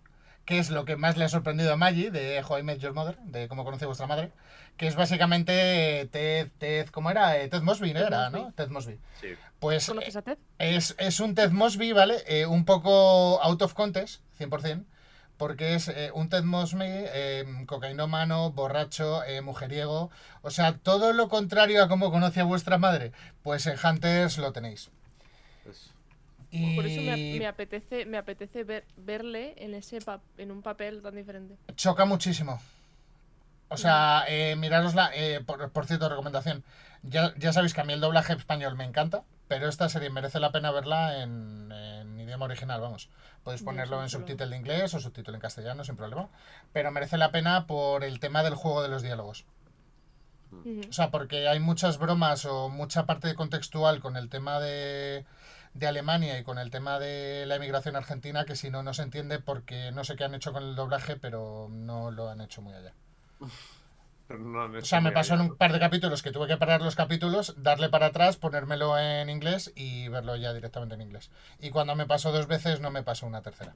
que 0.46 0.60
es 0.60 0.70
lo 0.70 0.86
que 0.86 0.96
más 0.96 1.18
le 1.18 1.26
ha 1.26 1.30
sorprendido 1.30 1.74
a 1.74 1.78
Maggie 1.78 2.12
de 2.12 2.44
How 2.48 2.60
I 2.60 2.64
Met 2.64 2.80
Your 2.80 2.94
Mother, 2.94 3.18
de 3.20 3.48
cómo 3.48 3.64
conoce 3.64 3.86
vuestra 3.86 4.08
madre, 4.08 4.32
que 4.78 4.88
es 4.88 4.96
básicamente 4.96 6.10
Ted, 6.12 6.50
Ted 6.58 6.88
¿cómo 6.89 7.12
era? 7.12 7.38
Eh, 7.38 7.48
Ted 7.48 7.62
Mosby, 7.62 7.94
¿no 7.94 8.00
Ted 8.02 8.08
era, 8.08 8.30
Mosby. 8.30 8.41
¿no? 8.41 8.54
Ted 8.54 8.70
Mosby. 8.70 9.00
Sí. 9.22 9.28
Pues 9.60 9.88
¿Conoces 9.88 10.16
a 10.18 10.22
Ted? 10.22 10.38
es, 10.58 10.96
es 10.98 11.20
un 11.20 11.36
Ted 11.36 11.52
Mosby, 11.52 11.94
¿vale? 11.94 12.24
Eh, 12.28 12.46
un 12.46 12.66
poco 12.66 13.41
out 13.41 13.62
of 13.62 13.74
context, 13.74 14.22
100%, 14.39 14.84
porque 15.38 15.76
es 15.76 15.88
eh, 15.88 16.12
un 16.14 16.30
Ted 16.30 16.44
Mosby 16.44 16.86
eh, 16.86 17.46
cocainómano, 17.66 18.52
borracho, 18.52 19.24
eh, 19.24 19.41
mujeriego. 19.41 20.12
O 20.41 20.52
sea, 20.52 20.78
todo 20.78 21.14
lo 21.14 21.30
contrario 21.30 21.84
a 21.84 21.88
cómo 21.88 22.12
conoce 22.12 22.41
a 22.41 22.44
vuestra 22.44 22.78
madre. 22.78 23.12
Pues 23.41 23.66
en 23.68 23.78
Hunters 23.84 24.38
lo 24.38 24.52
tenéis. 24.54 24.89
Pues, 26.54 26.64
Y 26.72 26.76
Por 26.76 26.86
eso 26.86 27.01
me, 27.01 27.39
me 27.39 27.47
apetece, 27.47 28.06
me 28.06 28.18
apetece 28.18 28.64
ver, 28.64 28.86
verle 28.95 29.56
en 29.58 29.74
ese 29.74 29.99
pa- 30.01 30.22
en 30.38 30.51
un 30.51 30.62
papel 30.62 31.01
tan 31.01 31.16
diferente. 31.16 31.56
choca 31.76 32.06
muchísimo. 32.06 32.62
O 33.70 33.78
sea, 33.78 34.24
eh, 34.28 34.56
mirarosla, 34.56 35.10
eh, 35.16 35.41
por, 35.43 35.72
por 35.72 35.88
cierto, 35.88 36.08
recomendación. 36.08 36.64
Ya, 37.01 37.34
ya 37.38 37.51
sabéis 37.54 37.74
que 37.74 37.82
a 37.82 37.84
mí 37.84 37.93
el 37.93 38.01
doblaje 38.01 38.34
español 38.34 38.76
me 38.76 38.84
encanta, 38.84 39.24
pero 39.47 39.68
esta 39.68 39.89
serie 39.89 40.12
merece 40.12 40.39
la 40.39 40.51
pena 40.51 40.70
verla 40.72 41.24
en, 41.24 41.72
en 41.72 42.20
idioma 42.20 42.45
original, 42.45 42.80
vamos. 42.82 43.10
Podéis 43.43 43.64
ponerlo 43.64 44.01
en 44.04 44.10
subtítulo 44.10 44.51
de 44.51 44.58
inglés 44.58 44.93
o 44.93 44.99
subtítulo 44.99 45.36
en 45.36 45.41
castellano, 45.41 45.84
sin 45.84 45.95
problema. 45.97 46.30
Pero 46.72 46.91
merece 46.91 47.18
la 47.18 47.32
pena 47.32 47.66
por 47.66 48.04
el 48.04 48.20
tema 48.20 48.43
del 48.43 48.54
juego 48.54 48.84
de 48.84 48.89
los 48.89 49.01
diálogos. 49.01 49.43
O 50.88 50.93
sea, 50.93 51.10
porque 51.10 51.47
hay 51.47 51.60
muchas 51.60 51.97
bromas 51.97 52.45
o 52.45 52.70
mucha 52.70 53.08
parte 53.08 53.34
contextual 53.34 53.99
con 54.01 54.16
el 54.18 54.30
tema 54.30 54.60
de, 54.60 55.26
de 55.74 55.88
Alemania 55.88 56.38
y 56.38 56.43
con 56.43 56.59
el 56.59 56.69
tema 56.69 56.99
de 56.99 57.45
la 57.47 57.55
emigración 57.55 57.95
argentina 57.95 58.45
que 58.45 58.55
si 58.55 58.69
no, 58.69 58.84
no 58.84 58.93
se 58.93 59.01
entiende 59.03 59.39
porque 59.39 59.91
no 59.91 60.03
sé 60.03 60.15
qué 60.15 60.24
han 60.24 60.36
hecho 60.36 60.53
con 60.53 60.63
el 60.63 60.76
doblaje, 60.76 61.15
pero 61.15 61.67
no 61.71 62.11
lo 62.11 62.30
han 62.30 62.41
hecho 62.41 62.61
muy 62.61 62.74
allá. 62.74 62.93
no 64.30 64.63
O 64.65 64.82
sea, 64.86 65.01
me 65.01 65.11
pasó 65.11 65.34
en 65.36 65.41
un 65.41 65.57
par 65.57 65.74
de 65.74 65.80
capítulos 65.80 66.21
que 66.24 66.32
tuve 66.32 66.47
que 66.47 66.57
parar 66.57 66.82
los 66.82 66.95
capítulos, 66.95 67.55
darle 67.61 67.89
para 67.89 68.07
atrás, 68.07 68.38
ponérmelo 68.38 68.97
en 68.97 69.30
inglés 69.30 69.71
y 69.76 70.07
verlo 70.09 70.36
ya 70.36 70.53
directamente 70.53 70.95
en 70.95 71.01
inglés. 71.01 71.30
Y 71.59 71.69
cuando 71.71 71.95
me 71.95 72.05
pasó 72.05 72.32
dos 72.32 72.47
veces, 72.47 72.80
no 72.80 72.89
me 72.91 73.03
pasó 73.03 73.26
una 73.28 73.41
tercera. 73.41 73.74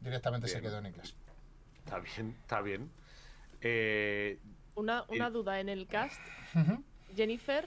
Directamente 0.00 0.48
se 0.48 0.60
quedó 0.60 0.78
en 0.78 0.86
inglés. 0.86 1.14
Está 1.84 1.98
bien, 2.00 2.36
está 2.42 2.60
bien. 2.60 2.90
Eh, 3.60 4.38
Una, 4.74 5.04
una 5.08 5.28
Y- 5.28 5.32
duda 5.32 5.58
en 5.60 5.68
el 5.68 5.86
cast. 5.86 6.20
Jennifer, 7.16 7.66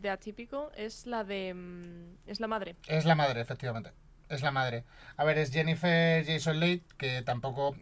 de 0.00 0.10
Atípico, 0.10 0.70
es 0.76 1.06
la 1.06 1.24
de. 1.24 1.54
mm, 1.54 2.16
es 2.26 2.40
la 2.40 2.46
madre. 2.46 2.76
Es 2.88 3.04
la 3.04 3.14
madre, 3.14 3.40
efectivamente. 3.40 3.92
Es 4.28 4.42
la 4.42 4.50
madre. 4.50 4.84
A 5.16 5.24
ver, 5.24 5.38
es 5.38 5.52
Jennifer 5.52 6.24
Jason 6.24 6.60
Leigh, 6.60 6.82
que 6.96 7.22
tampoco 7.22 7.76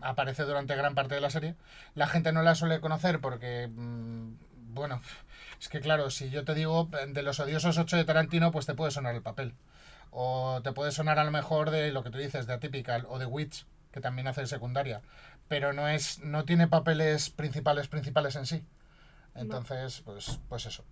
aparece 0.00 0.44
durante 0.44 0.74
gran 0.76 0.94
parte 0.94 1.14
de 1.14 1.20
la 1.20 1.30
serie. 1.30 1.54
La 1.94 2.06
gente 2.06 2.32
no 2.32 2.42
la 2.42 2.54
suele 2.54 2.80
conocer 2.80 3.20
porque, 3.20 3.68
mm, 3.68 4.36
bueno, 4.74 5.00
es 5.60 5.68
que 5.68 5.80
claro, 5.80 6.10
si 6.10 6.30
yo 6.30 6.44
te 6.44 6.54
digo 6.54 6.88
de 7.08 7.22
los 7.22 7.40
odiosos 7.40 7.78
8 7.78 7.96
de 7.96 8.04
Tarantino, 8.04 8.52
pues 8.52 8.66
te 8.66 8.74
puede 8.74 8.90
sonar 8.90 9.14
el 9.14 9.22
papel. 9.22 9.54
O 10.10 10.60
te 10.62 10.72
puede 10.72 10.92
sonar 10.92 11.18
a 11.18 11.24
lo 11.24 11.30
mejor 11.30 11.70
de 11.70 11.92
lo 11.92 12.02
que 12.02 12.10
tú 12.10 12.18
dices, 12.18 12.46
de 12.46 12.54
Atypical 12.54 13.06
o 13.08 13.18
de 13.18 13.26
Witch, 13.26 13.66
que 13.92 14.00
también 14.00 14.28
hace 14.28 14.42
de 14.42 14.46
secundaria. 14.46 15.02
Pero 15.48 15.72
no 15.72 15.88
es, 15.88 16.20
no 16.20 16.44
tiene 16.44 16.68
papeles 16.68 17.30
principales, 17.30 17.88
principales 17.88 18.36
en 18.36 18.46
sí. 18.46 18.64
Entonces, 19.34 20.00
pues, 20.04 20.40
pues 20.48 20.66
eso. 20.66 20.84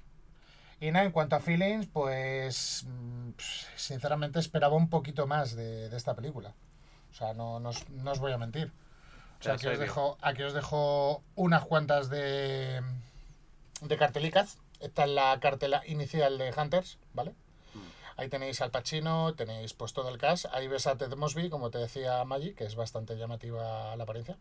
Y 0.84 0.92
nada, 0.92 1.06
en 1.06 1.12
cuanto 1.12 1.34
a 1.34 1.40
feelings, 1.40 1.86
pues 1.86 2.84
mm, 2.86 3.30
sinceramente 3.74 4.38
esperaba 4.38 4.76
un 4.76 4.90
poquito 4.90 5.26
más 5.26 5.56
de, 5.56 5.88
de 5.88 5.96
esta 5.96 6.14
película. 6.14 6.52
O 7.10 7.14
sea, 7.14 7.32
no, 7.32 7.58
no 7.58 7.70
os, 7.70 7.88
no 7.88 8.12
os 8.12 8.18
voy 8.18 8.32
a 8.32 8.36
mentir. 8.36 8.70
O 9.40 9.42
sea, 9.42 9.52
En 9.52 9.56
aquí 9.60 9.66
os, 9.68 9.78
dejo, 9.78 10.18
aquí 10.20 10.42
os 10.42 10.52
dejo 10.52 11.22
unas 11.36 11.64
cuantas 11.64 12.10
de, 12.10 12.82
de 13.80 13.96
cartelicas. 13.96 14.58
Esta 14.78 15.04
es 15.04 15.10
la 15.10 15.40
cartela 15.40 15.82
inicial 15.86 16.36
de 16.36 16.52
Hunters, 16.54 16.98
¿vale? 17.14 17.34
Ahí 18.18 18.28
tenéis 18.28 18.60
al 18.60 18.70
Pacino, 18.70 19.34
tenéis 19.34 19.72
pues 19.72 19.94
todo 19.94 20.10
el 20.10 20.18
cast. 20.18 20.44
Ahí 20.52 20.68
ves 20.68 20.86
a 20.86 20.98
Ted 20.98 21.14
Mosby, 21.16 21.48
como 21.48 21.70
te 21.70 21.78
decía 21.78 22.22
Maggie, 22.24 22.54
que 22.54 22.64
es 22.64 22.76
bastante 22.76 23.16
llamativa 23.16 23.96
la 23.96 24.02
apariencia. 24.04 24.36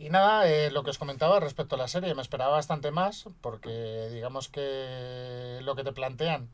Y 0.00 0.08
nada, 0.08 0.48
eh, 0.48 0.70
lo 0.70 0.82
que 0.82 0.88
os 0.88 0.98
comentaba 0.98 1.40
respecto 1.40 1.74
a 1.74 1.78
la 1.78 1.86
serie, 1.86 2.14
me 2.14 2.22
esperaba 2.22 2.52
bastante 2.52 2.90
más, 2.90 3.26
porque 3.42 4.08
digamos 4.10 4.48
que 4.48 5.58
lo 5.60 5.76
que 5.76 5.84
te 5.84 5.92
plantean 5.92 6.48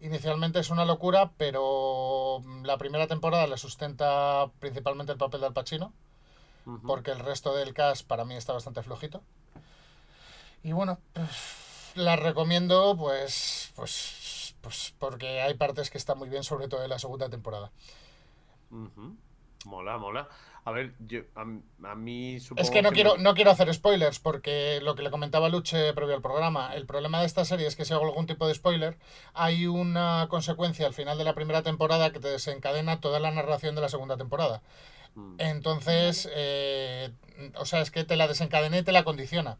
inicialmente 0.00 0.58
es 0.60 0.70
una 0.70 0.86
locura, 0.86 1.32
pero 1.36 2.42
la 2.62 2.78
primera 2.78 3.06
temporada 3.06 3.46
le 3.46 3.58
sustenta 3.58 4.50
principalmente 4.58 5.12
el 5.12 5.18
papel 5.18 5.40
de 5.40 5.48
Al 5.48 5.52
Pacino, 5.52 5.92
porque 6.86 7.10
el 7.10 7.18
resto 7.18 7.54
del 7.54 7.74
cast 7.74 8.06
para 8.06 8.24
mí 8.24 8.36
está 8.36 8.54
bastante 8.54 8.82
flojito. 8.82 9.20
Y 10.62 10.72
bueno, 10.72 10.98
pues, 11.12 11.92
la 11.94 12.16
recomiendo 12.16 12.96
pues, 12.96 13.70
pues, 13.76 14.54
pues 14.62 14.94
porque 14.98 15.42
hay 15.42 15.52
partes 15.52 15.90
que 15.90 15.98
están 15.98 16.16
muy 16.16 16.30
bien, 16.30 16.42
sobre 16.42 16.68
todo 16.68 16.82
en 16.84 16.90
la 16.90 16.98
segunda 16.98 17.28
temporada. 17.28 17.70
Mola, 19.66 19.98
mola. 19.98 20.28
A 20.68 20.72
ver, 20.72 20.92
yo, 21.06 21.20
a, 21.34 21.42
a 21.90 21.94
mí 21.94 22.38
supongo 22.40 22.62
Es 22.62 22.70
que 22.70 22.82
no 22.82 22.90
me- 22.90 22.94
quiero, 22.94 23.16
no 23.16 23.32
quiero 23.34 23.50
hacer 23.50 23.72
spoilers, 23.72 24.18
porque 24.18 24.80
lo 24.82 24.94
que 24.94 25.02
le 25.02 25.10
comentaba 25.10 25.48
Luche 25.48 25.94
previo 25.94 26.14
al 26.14 26.20
programa, 26.20 26.74
el 26.74 26.84
problema 26.84 27.20
de 27.20 27.26
esta 27.26 27.46
serie 27.46 27.66
es 27.66 27.74
que 27.74 27.86
si 27.86 27.94
hago 27.94 28.04
algún 28.04 28.26
tipo 28.26 28.46
de 28.46 28.54
spoiler, 28.54 28.98
hay 29.32 29.66
una 29.66 30.26
consecuencia 30.28 30.86
al 30.86 30.92
final 30.92 31.16
de 31.16 31.24
la 31.24 31.34
primera 31.34 31.62
temporada 31.62 32.12
que 32.12 32.20
te 32.20 32.28
desencadena 32.28 33.00
toda 33.00 33.18
la 33.18 33.30
narración 33.30 33.74
de 33.76 33.80
la 33.80 33.88
segunda 33.88 34.18
temporada. 34.18 34.60
Mm. 35.14 35.36
Entonces, 35.38 36.28
eh, 36.34 37.12
o 37.56 37.64
sea, 37.64 37.80
es 37.80 37.90
que 37.90 38.04
te 38.04 38.16
la 38.16 38.28
desencadena 38.28 38.76
y 38.76 38.82
te 38.82 38.92
la 38.92 39.04
condiciona. 39.04 39.56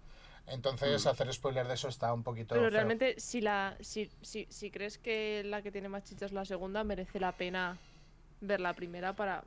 Entonces, 0.46 1.06
Mm. 1.06 1.08
hacer 1.08 1.32
spoiler 1.32 1.66
de 1.68 1.74
eso 1.74 1.88
está 1.88 2.12
un 2.12 2.22
poquito. 2.22 2.48
Pero 2.54 2.62
feo. 2.62 2.70
realmente, 2.70 3.18
si, 3.18 3.40
la, 3.40 3.76
si, 3.80 4.10
si, 4.20 4.46
si 4.50 4.70
crees 4.70 4.98
que 4.98 5.42
la 5.44 5.62
que 5.62 5.72
tiene 5.72 5.88
más 5.88 6.04
chicha 6.04 6.26
es 6.26 6.32
la 6.32 6.44
segunda, 6.44 6.84
merece 6.84 7.18
la 7.18 7.32
pena 7.32 7.78
ver 8.42 8.60
la 8.60 8.74
primera 8.74 9.14
para. 9.14 9.44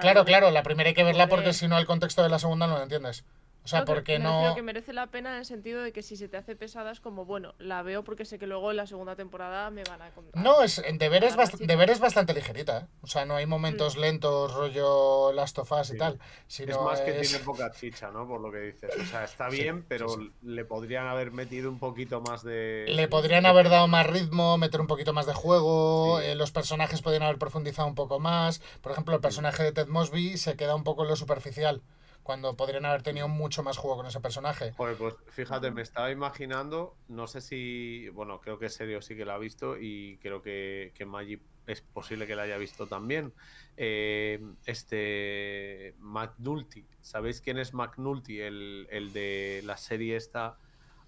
Claro, 0.00 0.24
claro, 0.24 0.50
la 0.50 0.62
primera 0.62 0.88
hay 0.88 0.94
que 0.94 1.04
verla 1.04 1.28
porque 1.28 1.52
si 1.52 1.68
no, 1.68 1.78
el 1.78 1.86
contexto 1.86 2.22
de 2.22 2.28
la 2.28 2.38
segunda 2.38 2.66
no 2.66 2.76
lo 2.76 2.82
entiendes. 2.82 3.24
O 3.64 3.68
sea, 3.68 3.84
porque 3.84 4.18
no. 4.18 4.54
que 4.56 4.62
merece 4.62 4.92
la 4.92 5.06
pena 5.06 5.30
en 5.30 5.36
el 5.36 5.44
sentido 5.44 5.82
de 5.82 5.92
que 5.92 6.02
si 6.02 6.16
se 6.16 6.28
te 6.28 6.36
hace 6.36 6.56
pesada 6.56 6.90
es 6.90 6.98
como, 7.00 7.24
bueno, 7.24 7.54
la 7.58 7.82
veo 7.82 8.02
porque 8.02 8.24
sé 8.24 8.38
que 8.38 8.48
luego 8.48 8.72
en 8.72 8.76
la 8.76 8.86
segunda 8.88 9.14
temporada 9.14 9.70
me 9.70 9.84
van 9.84 10.02
a 10.02 10.10
contar. 10.10 10.42
No, 10.42 10.62
es, 10.64 10.78
en 10.78 10.98
deber, 10.98 11.22
es 11.22 11.36
bast- 11.36 11.58
deber 11.58 11.88
es 11.90 12.00
bastante 12.00 12.34
ligerita. 12.34 12.78
¿eh? 12.78 12.86
O 13.02 13.06
sea, 13.06 13.24
no 13.24 13.36
hay 13.36 13.46
momentos 13.46 13.96
lentos, 13.96 14.52
rollo 14.52 15.32
Last 15.32 15.58
of 15.60 15.70
Us 15.70 15.90
y 15.90 15.92
Sí. 15.92 15.98
tal. 15.98 16.14
Es 16.14 16.54
Sino 16.54 16.82
más 16.82 17.00
que 17.02 17.20
es- 17.20 17.28
tiene 17.30 17.44
poca 17.44 17.70
chicha, 17.70 18.10
¿no? 18.10 18.26
Por 18.26 18.40
lo 18.40 18.50
que 18.50 18.58
dices. 18.58 18.90
O 19.00 19.04
sea, 19.04 19.22
está 19.24 19.48
Sí, 19.50 19.58
bien, 19.62 19.84
pero 19.86 20.08
sí, 20.08 20.32
le 20.42 20.64
podrían 20.64 21.06
haber 21.06 21.30
metido 21.30 21.70
un 21.70 21.78
poquito 21.78 22.20
más 22.20 22.42
de. 22.42 22.86
Le 22.88 23.06
podrían 23.06 23.46
haber 23.46 23.68
dado 23.68 23.86
más 23.86 24.06
ritmo, 24.08 24.58
meter 24.58 24.80
un 24.80 24.88
poquito 24.88 25.12
más 25.12 25.26
de 25.26 25.34
juego, 25.34 26.18
Sí. 26.20 26.26
eh, 26.26 26.34
los 26.34 26.50
personajes 26.50 27.00
podrían 27.00 27.22
haber 27.22 27.38
profundizado 27.38 27.86
un 27.86 27.94
poco 27.94 28.18
más. 28.18 28.60
Por 28.80 28.90
ejemplo, 28.90 29.14
el 29.14 29.20
personaje 29.20 29.62
de 29.62 29.70
Ted 29.72 29.86
Mosby 29.86 30.36
se 30.36 30.56
queda 30.56 30.74
un 30.74 30.82
poco 30.84 31.02
en 31.04 31.10
lo 31.10 31.16
superficial, 31.16 31.80
cuando 32.22 32.56
podrían 32.56 32.86
haber 32.86 33.02
tenido 33.02 33.28
mucho 33.28 33.62
más 33.62 33.76
juego 33.76 33.96
con 33.96 34.06
ese 34.06 34.20
personaje. 34.20 34.72
Joder, 34.72 34.96
pues 34.96 35.14
fíjate, 35.28 35.70
me 35.70 35.82
estaba 35.82 36.10
imaginando, 36.10 36.96
no 37.08 37.26
sé 37.26 37.40
si, 37.40 38.08
bueno, 38.10 38.40
creo 38.40 38.58
que 38.58 38.68
Serio 38.68 39.02
sí 39.02 39.16
que 39.16 39.24
la 39.24 39.34
ha 39.34 39.38
visto 39.38 39.76
y 39.78 40.18
creo 40.22 40.42
que, 40.42 40.92
que 40.94 41.04
Maggi 41.04 41.40
es 41.66 41.80
posible 41.80 42.26
que 42.26 42.36
la 42.36 42.42
haya 42.42 42.56
visto 42.58 42.86
también. 42.86 43.32
Eh, 43.76 44.40
este 44.66 45.94
McNulty, 45.98 46.86
¿sabéis 47.00 47.40
quién 47.40 47.58
es 47.58 47.74
McNulty? 47.74 48.40
El, 48.40 48.86
el 48.90 49.12
de 49.12 49.62
la 49.64 49.76
serie 49.76 50.16
esta. 50.16 50.58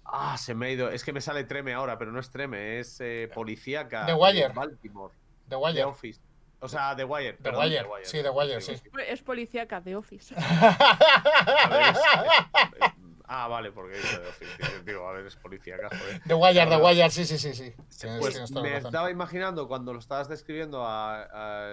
Ah, 0.03 0.37
se 0.37 0.53
me 0.53 0.67
ha 0.67 0.71
ido. 0.71 0.89
Es 0.89 1.03
que 1.03 1.13
me 1.13 1.21
sale 1.21 1.45
Treme 1.45 1.73
ahora, 1.73 1.97
pero 1.97 2.11
no 2.11 2.19
es 2.19 2.29
Treme, 2.29 2.79
es 2.79 2.99
eh, 3.01 3.29
policíaca. 3.33 4.05
The 4.05 4.11
de 4.11 4.17
Wire. 4.17 4.49
Baltimore. 4.49 5.13
The 5.43 5.49
The 5.49 5.55
Wire. 5.55 5.83
Office. 5.83 6.21
O 6.59 6.67
sea, 6.67 6.95
The 6.95 7.03
Wire. 7.03 7.33
The 7.33 7.43
perdón, 7.43 7.65
Wire, 7.65 7.85
sí, 8.03 8.21
The 8.23 8.29
Wire, 8.29 8.61
sí. 8.61 8.73
Es 9.07 9.21
policíaca 9.21 9.81
de 9.81 9.95
Office. 9.95 10.33
A 10.37 11.67
ver, 11.69 11.81
es- 11.89 11.97
es- 11.97 12.91
ah, 13.27 13.47
vale, 13.47 13.71
porque 13.71 13.97
dice 13.97 14.17
The 14.17 14.27
Office. 14.27 14.83
Digo, 14.85 15.07
a 15.07 15.13
ver, 15.13 15.25
es 15.27 15.35
policíaca, 15.35 15.89
joder. 15.89 16.21
The 16.25 16.33
Wire, 16.33 16.65
The. 16.67 16.77
Wire, 16.77 17.09
sí, 17.09 17.25
sí, 17.25 17.37
sí. 17.37 17.53
sí. 17.53 17.73
Tienes, 17.99 18.19
Pues 18.19 18.33
tienes 18.33 18.51
me 18.51 18.69
razón. 18.73 18.85
estaba 18.87 19.11
imaginando 19.11 19.67
cuando 19.67 19.93
lo 19.93 19.99
estabas 19.99 20.27
describiendo 20.29 20.83
a- 20.85 21.23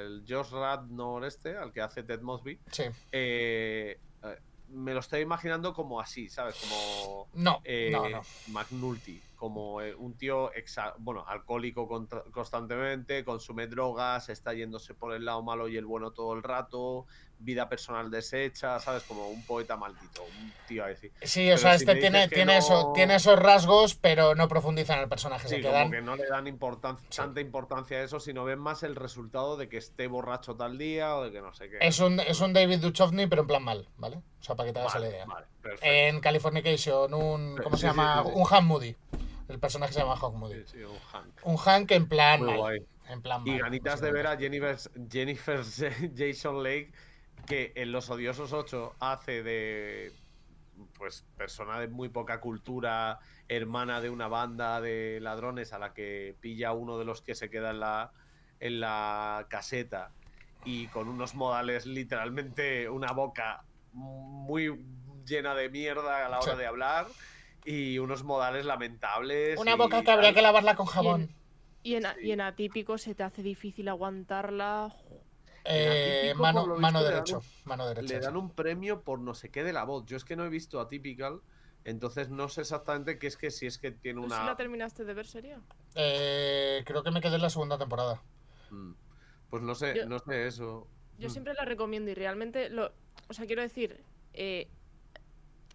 al 0.02 0.24
Josh 0.28 0.50
Radnor 0.50 1.24
este, 1.24 1.56
al 1.56 1.72
que 1.72 1.80
hace 1.80 2.02
Ted 2.02 2.20
Mosby, 2.20 2.58
Sí. 2.70 2.84
eh, 3.12 3.98
eh, 4.24 4.38
me 4.68 4.94
lo 4.94 5.00
estoy 5.00 5.20
imaginando 5.20 5.74
como 5.74 6.00
así, 6.00 6.28
¿sabes? 6.28 6.56
Como 6.56 7.28
No, 7.34 7.60
eh, 7.64 7.90
no, 7.92 8.08
no. 8.08 8.22
McNulty, 8.48 9.20
como 9.42 9.80
eh, 9.80 9.92
un 9.96 10.16
tío, 10.16 10.52
exa- 10.52 10.94
bueno, 10.98 11.24
alcohólico 11.26 11.88
constantemente, 12.30 13.24
consume 13.24 13.66
drogas, 13.66 14.28
está 14.28 14.54
yéndose 14.54 14.94
por 14.94 15.12
el 15.14 15.24
lado 15.24 15.42
malo 15.42 15.66
y 15.66 15.76
el 15.76 15.84
bueno 15.84 16.12
todo 16.12 16.34
el 16.34 16.44
rato, 16.44 17.06
vida 17.40 17.68
personal 17.68 18.08
deshecha, 18.08 18.78
¿sabes? 18.78 19.02
Como 19.02 19.28
un 19.30 19.44
poeta 19.44 19.76
maldito, 19.76 20.22
un 20.22 20.52
tío 20.68 20.84
así. 20.84 21.10
Sí, 21.22 21.50
o 21.50 21.58
sea, 21.58 21.72
si 21.76 21.78
este 21.84 21.96
tiene, 21.96 22.28
tiene, 22.28 22.52
no- 22.52 22.58
eso, 22.60 22.92
tiene 22.94 23.16
esos 23.16 23.36
rasgos, 23.36 23.96
pero 23.96 24.36
no 24.36 24.46
profundiza 24.46 24.94
en 24.94 25.00
el 25.00 25.08
personaje. 25.08 25.48
Sí, 25.48 25.56
se 25.56 25.60
como 25.62 25.72
quedan... 25.74 25.90
que 25.90 26.02
no 26.02 26.14
le 26.14 26.28
dan 26.28 26.46
importancia, 26.46 27.08
tanta 27.10 27.40
importancia 27.40 27.96
a 27.98 28.02
eso, 28.04 28.20
sino 28.20 28.44
ven 28.44 28.60
más 28.60 28.84
el 28.84 28.94
resultado 28.94 29.56
de 29.56 29.68
que 29.68 29.78
esté 29.78 30.06
borracho 30.06 30.54
tal 30.54 30.78
día 30.78 31.16
o 31.16 31.24
de 31.24 31.32
que 31.32 31.40
no 31.42 31.52
sé 31.52 31.68
qué. 31.68 31.78
Es 31.80 31.98
un, 31.98 32.20
es 32.20 32.40
un 32.40 32.52
David 32.52 32.78
Duchovny, 32.78 33.26
pero 33.26 33.42
en 33.42 33.48
plan 33.48 33.64
mal, 33.64 33.88
¿vale? 33.96 34.18
O 34.18 34.44
sea, 34.44 34.54
para 34.54 34.68
que 34.68 34.72
te 34.72 34.78
hagas 34.78 34.94
Vale, 34.94 35.06
la 35.06 35.12
idea. 35.12 35.24
vale. 35.26 35.46
En 35.80 36.20
Californication, 36.20 37.12
un. 37.14 37.56
¿Cómo 37.60 37.76
Sí, 37.76 37.80
se 37.82 37.86
llama? 37.88 38.22
Un 38.22 38.44
Hank 38.44 38.64
Moody. 38.64 38.94
El 39.52 39.60
personaje 39.60 39.92
se 39.92 40.00
llama 40.00 40.16
Hawk 40.16 40.34
Moody. 40.34 40.62
Sí, 40.64 40.78
sí, 40.78 40.82
un 40.82 40.98
Hank. 40.98 41.40
Un 41.44 41.56
Hank 41.58 41.90
en 41.90 42.08
plan 42.08 42.40
Muy 42.40 42.48
mal. 42.48 42.58
guay. 42.58 42.86
En 43.08 43.20
plan 43.20 43.42
Y 43.46 43.58
ganitas 43.58 44.00
de 44.00 44.10
ver 44.10 44.26
a 44.26 44.36
Jennifer, 44.38 44.76
Jennifer 45.10 45.60
Jason 46.16 46.62
Lake, 46.62 46.92
que 47.46 47.72
en 47.76 47.92
Los 47.92 48.08
Odiosos 48.08 48.52
8 48.52 48.94
hace 49.00 49.42
de 49.42 50.12
pues 50.98 51.24
persona 51.36 51.78
de 51.78 51.88
muy 51.88 52.08
poca 52.08 52.40
cultura, 52.40 53.18
hermana 53.48 54.00
de 54.00 54.08
una 54.08 54.26
banda 54.28 54.80
de 54.80 55.18
ladrones 55.20 55.72
a 55.74 55.78
la 55.78 55.92
que 55.92 56.34
pilla 56.40 56.72
uno 56.72 56.96
de 56.98 57.04
los 57.04 57.20
que 57.20 57.34
se 57.34 57.50
queda 57.50 57.70
en 57.70 57.80
la, 57.80 58.12
en 58.58 58.80
la 58.80 59.46
caseta 59.50 60.12
y 60.64 60.86
con 60.88 61.08
unos 61.08 61.34
modales 61.34 61.84
literalmente 61.86 62.88
una 62.88 63.12
boca 63.12 63.64
muy 63.92 64.82
llena 65.26 65.54
de 65.54 65.68
mierda 65.68 66.24
a 66.24 66.28
la 66.30 66.40
hora 66.40 66.52
Sí. 66.52 66.58
de 66.58 66.66
hablar 66.66 67.06
y 67.64 67.98
unos 67.98 68.24
modales 68.24 68.64
lamentables. 68.64 69.58
Una 69.58 69.74
y 69.74 69.76
boca 69.76 70.02
que 70.02 70.10
habría 70.10 70.32
que 70.34 70.42
lavarla 70.42 70.74
con 70.76 70.86
jabón. 70.86 71.34
Y 71.82 71.94
en, 71.96 72.02
Sí. 72.02 72.08
y 72.22 72.32
en 72.32 72.40
atípico 72.40 72.96
se 72.98 73.14
te 73.14 73.22
hace 73.22 73.42
difícil 73.42 73.88
aguantarla. 73.88 74.94
Eh, 75.64 76.20
Atípico, 76.30 76.42
mano 76.42 76.66
mano 76.78 77.02
dan 77.02 77.12
derecho. 77.12 77.38
un- 77.38 77.44
Mano 77.64 77.86
derecha. 77.88 78.14
le 78.14 78.20
dan 78.20 78.36
un 78.36 78.50
premio 78.50 79.02
por 79.02 79.20
no 79.20 79.34
sé 79.34 79.50
qué 79.50 79.62
de 79.62 79.72
la 79.72 79.84
voz. 79.84 80.04
Yo 80.06 80.16
es 80.16 80.24
que 80.24 80.34
no 80.36 80.44
he 80.44 80.48
visto 80.48 80.80
Atypical, 80.80 81.40
entonces 81.84 82.28
no 82.30 82.48
sé 82.48 82.62
exactamente 82.62 83.18
qué 83.18 83.26
es 83.28 83.36
que 83.36 83.50
si 83.50 83.66
es 83.66 83.78
que 83.78 83.92
tiene 83.92 84.20
¿Tú 84.20 84.28
sí 84.28 84.34
una. 84.34 84.44
la 84.44 84.56
terminaste 84.56 85.04
de 85.04 85.14
ver 85.14 85.26
sería? 85.26 85.60
Eh, 85.94 86.82
creo 86.84 87.02
que 87.02 87.10
me 87.12 87.20
quedé 87.20 87.36
en 87.36 87.42
la 87.42 87.50
segunda 87.50 87.78
temporada. 87.78 88.22
Mm. 88.70 88.92
Pues 89.50 89.62
no 89.62 89.74
sé, 89.74 89.94
Yo- 89.96 90.06
no 90.06 90.18
sé 90.18 90.46
eso. 90.46 90.88
Yo 91.18 91.28
Mm. 91.28 91.30
siempre 91.30 91.54
la 91.54 91.64
recomiendo 91.64 92.10
y 92.10 92.14
realmente 92.14 92.68
lo. 92.70 92.92
O 93.28 93.32
sea, 93.32 93.46
quiero 93.46 93.62
decir. 93.62 94.02
eh, 94.34 94.68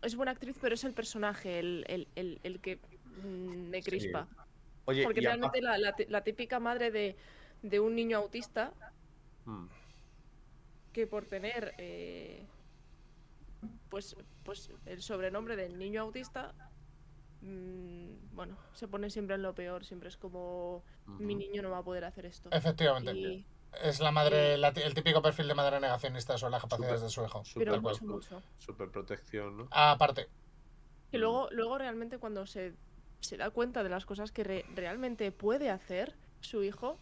es 0.02 0.16
buena 0.16 0.32
actriz, 0.32 0.58
pero 0.62 0.76
es 0.76 0.84
el 0.84 0.94
personaje 0.94 1.60
el, 1.60 1.84
el- 1.88 2.08
el- 2.16 2.40
el 2.44 2.60
que 2.60 2.80
mm, 3.24 3.70
me 3.70 3.82
Sí. 3.82 3.90
crispa. 3.90 4.28
Oye, 4.86 5.04
Porque 5.04 5.22
realmente 5.22 5.62
la, 5.62 5.78
la 5.78 6.24
típica 6.24 6.60
madre 6.60 6.92
de, 6.92 7.16
de 7.62 7.80
un 7.80 7.96
niño 7.96 8.18
autista 8.18 8.74
Mm. 9.46 9.68
que 10.94 11.08
por 11.08 11.26
tener 11.26 11.74
eh, 11.78 12.46
pues, 13.90 14.16
pues 14.44 14.70
el 14.86 15.02
sobrenombre 15.02 15.56
del 15.56 15.78
niño 15.78 16.02
autista, 16.02 16.54
mm, 17.42 18.36
bueno, 18.36 18.58
se 18.74 18.88
pone 18.88 19.10
siempre 19.10 19.36
en 19.36 19.42
lo 19.42 19.54
peor, 19.56 19.86
siempre 19.86 20.10
es 20.10 20.18
como 20.18 20.84
mi 21.20 21.36
niño 21.36 21.62
no 21.62 21.70
va 21.72 21.80
a 21.80 21.84
poder 21.84 22.04
hacer 22.06 22.26
esto. 22.26 22.50
Efectivamente. 22.52 23.14
Y- 23.18 23.46
Es 23.84 24.00
la 24.00 24.12
madre, 24.12 24.58
la 24.58 24.70
el 24.70 24.94
típico 24.94 25.22
perfil 25.22 25.48
de 25.48 25.54
madre 25.54 25.80
negacionista 25.80 26.38
sobre 26.38 26.52
las 26.52 26.62
capacidades 26.62 27.00
Súper. 27.00 27.08
de 27.08 27.14
su 27.14 27.24
hijo. 27.26 27.44
Pero 27.56 27.82
cual. 27.82 27.96
mucho, 28.02 28.06
mucho. 28.06 28.42
Super 28.58 28.90
protección, 28.90 29.58
¿no? 29.58 29.68
Aparte, 29.72 30.28
Y 31.12 31.18
luego, 31.18 31.48
luego 31.52 31.78
realmente 31.78 32.18
cuando 32.18 32.46
se, 32.48 32.74
se 33.20 33.38
da 33.38 33.50
cuenta 33.52 33.84
de 33.84 33.90
las 33.90 34.06
cosas 34.06 34.32
que 34.32 34.44
re- 34.44 34.66
realmente 34.76 35.32
puede 35.32 35.70
hacer 35.70 36.16
su 36.42 36.64
hijo, 36.64 36.98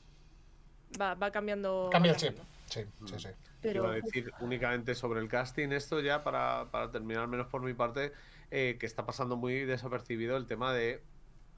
va, 0.99 1.13
va 1.15 1.31
cambiando. 1.31 1.89
cambia 1.91 2.11
va 2.11 2.17
el 2.17 2.21
chip. 2.21 2.37
Sí, 2.69 2.81
sí, 3.05 3.13
Mm. 3.13 3.19
sí. 3.19 3.29
Pero 3.61 3.83
Iba 3.85 3.93
a 3.93 3.95
decir 3.95 4.31
únicamente 4.41 4.93
sobre 4.95 5.19
el 5.21 5.27
casting, 5.27 5.69
esto 5.69 5.99
ya 6.01 6.23
para, 6.23 6.67
para 6.71 6.91
terminar, 6.91 7.23
al 7.23 7.29
menos 7.29 7.47
por 7.47 7.61
mi 7.61 7.73
parte, 7.73 8.11
eh, 8.51 8.77
que 8.79 8.85
está 8.85 9.05
pasando 9.05 9.37
muy 9.37 9.65
desapercibido 9.65 10.37
el 10.37 10.45
tema 10.45 10.71
de 10.73 11.01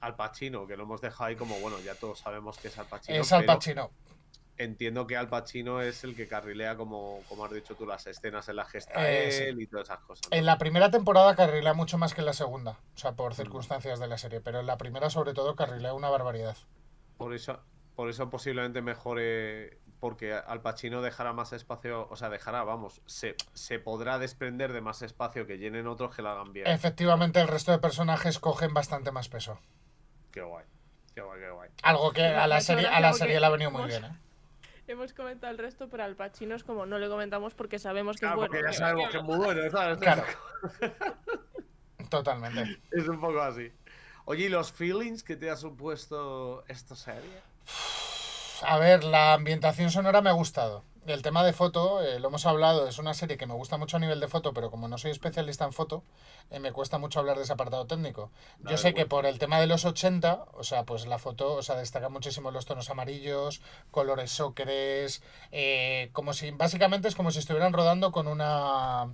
Al 0.00 0.16
Pacino, 0.16 0.66
que 0.66 0.76
lo 0.76 0.84
hemos 0.84 1.00
dejado 1.02 1.24
ahí 1.24 1.36
como, 1.36 1.58
bueno, 1.60 1.78
ya 1.80 1.94
todos 1.96 2.20
sabemos 2.20 2.56
que 2.58 2.68
es 2.68 2.78
Al 2.78 2.86
Pacino. 2.86 3.20
Es 3.20 3.30
Al 3.32 3.40
pero 3.44 3.54
Pacino. 3.58 3.90
Entiendo 4.58 5.06
que 5.06 5.16
Al 5.16 5.28
Pacino 5.28 5.80
es 5.80 6.02
el 6.02 6.16
que 6.16 6.26
carrilea, 6.26 6.76
como, 6.76 7.20
como 7.28 7.44
has 7.44 7.52
dicho 7.52 7.76
tú, 7.76 7.86
las 7.86 8.06
escenas 8.08 8.48
en 8.48 8.56
las 8.56 8.70
que 8.72 8.78
está 8.78 8.92
Eh, 9.08 9.30
sí. 9.30 9.62
y 9.62 9.66
todas 9.68 9.88
esas 9.88 10.00
cosas. 10.00 10.28
¿no? 10.30 10.36
En 10.36 10.46
la 10.46 10.58
primera 10.58 10.90
temporada 10.90 11.36
carrilea 11.36 11.74
mucho 11.74 11.96
más 11.96 12.12
que 12.12 12.20
en 12.22 12.26
la 12.26 12.32
segunda. 12.32 12.72
O 12.94 12.98
sea, 12.98 13.12
por 13.12 13.34
circunstancias 13.34 14.00
de 14.00 14.08
la 14.08 14.18
serie. 14.18 14.40
Pero 14.40 14.58
en 14.60 14.66
la 14.66 14.76
primera, 14.76 15.10
sobre 15.10 15.32
todo, 15.32 15.54
carrilea 15.54 15.94
una 15.94 16.10
barbaridad. 16.10 16.56
Por 17.16 17.34
eso, 17.34 17.60
por 17.94 18.10
eso 18.10 18.30
posiblemente 18.30 18.82
mejore, 18.82 19.78
porque 20.00 20.32
Al 20.34 20.60
Pacino 20.60 21.02
dejará 21.02 21.32
más 21.32 21.52
espacio, 21.52 22.08
o 22.10 22.16
sea, 22.16 22.28
dejará, 22.28 22.64
vamos, 22.64 23.00
se, 23.06 23.36
se 23.54 23.78
podrá 23.78 24.18
desprender 24.18 24.72
de 24.72 24.80
más 24.80 25.02
espacio 25.02 25.46
que 25.46 25.58
llenen 25.58 25.86
otros 25.86 26.14
que 26.14 26.22
lo 26.22 26.30
hagan 26.30 26.52
bien. 26.52 26.66
Efectivamente, 26.66 27.40
el 27.40 27.48
resto 27.48 27.70
de 27.72 27.78
personajes 27.78 28.38
cogen 28.40 28.74
bastante 28.74 29.12
más 29.12 29.28
peso. 29.28 29.60
Qué 30.32 30.42
guay, 30.42 30.64
qué 31.14 31.20
guay, 31.22 31.40
qué 31.40 31.50
guay. 31.50 31.70
Algo 31.82 32.12
que 32.12 32.24
a 32.26 32.46
la 32.46 32.60
serie, 32.60 32.86
a 32.88 33.00
la 33.00 33.12
serie 33.12 33.38
le 33.40 33.46
ha 33.46 33.50
venido 33.50 33.70
muy 33.70 33.86
bien, 33.86 34.04
¿eh? 34.04 34.18
Hemos 34.92 35.12
comentado 35.12 35.50
el 35.52 35.58
resto, 35.58 35.88
pero 35.88 36.04
al 36.04 36.16
Pacino 36.16 36.54
es 36.54 36.64
como 36.64 36.86
no 36.86 36.98
le 36.98 37.08
comentamos 37.08 37.54
porque 37.54 37.78
sabemos 37.78 38.16
que 38.16 38.20
Claro, 38.20 38.34
es 38.44 38.48
bueno. 38.48 38.52
porque 38.52 38.72
ya 38.72 38.78
sabemos 38.78 39.10
que 39.10 39.16
es 39.18 39.22
muy 39.24 39.36
bueno, 39.38 39.70
¿sabes? 39.70 39.98
Claro. 40.00 40.22
Totalmente. 42.08 42.80
Es 42.90 43.06
un 43.08 43.20
poco 43.20 43.40
así. 43.40 43.70
Oye, 44.24 44.46
¿y 44.46 44.48
los 44.48 44.72
feelings 44.72 45.22
que 45.22 45.36
te 45.36 45.50
ha 45.50 45.56
supuesto 45.56 46.64
esta 46.68 46.94
serie? 46.96 47.40
A 48.62 48.78
ver, 48.78 49.04
la 49.04 49.34
ambientación 49.34 49.90
sonora 49.90 50.20
me 50.20 50.30
ha 50.30 50.34
gustado. 50.34 50.82
El 51.06 51.22
tema 51.22 51.42
de 51.42 51.54
foto, 51.54 52.02
eh, 52.02 52.20
lo 52.20 52.28
hemos 52.28 52.44
hablado, 52.44 52.86
es 52.86 52.98
una 52.98 53.14
serie 53.14 53.38
que 53.38 53.46
me 53.46 53.54
gusta 53.54 53.78
mucho 53.78 53.96
a 53.96 54.00
nivel 54.00 54.20
de 54.20 54.28
foto, 54.28 54.52
pero 54.52 54.70
como 54.70 54.88
no 54.88 54.98
soy 54.98 55.10
especialista 55.10 55.64
en 55.64 55.72
foto, 55.72 56.02
eh, 56.50 56.58
me 56.58 56.70
cuesta 56.72 56.98
mucho 56.98 57.18
hablar 57.20 57.38
de 57.38 57.44
ese 57.44 57.52
apartado 57.54 57.86
técnico. 57.86 58.30
Yo 58.68 58.76
sé 58.76 58.92
que 58.92 59.06
por 59.06 59.24
el 59.24 59.38
tema 59.38 59.58
de 59.58 59.66
los 59.66 59.86
80, 59.86 60.44
o 60.52 60.64
sea, 60.64 60.84
pues 60.84 61.06
la 61.06 61.18
foto, 61.18 61.54
o 61.54 61.62
sea, 61.62 61.76
destaca 61.76 62.10
muchísimo 62.10 62.50
los 62.50 62.66
tonos 62.66 62.90
amarillos, 62.90 63.62
colores 63.90 64.38
ocres, 64.40 65.22
eh, 65.50 66.10
como 66.12 66.34
si, 66.34 66.50
básicamente 66.50 67.08
es 67.08 67.14
como 67.14 67.30
si 67.30 67.38
estuvieran 67.38 67.72
rodando 67.72 68.12
con 68.12 68.26
una 68.28 69.08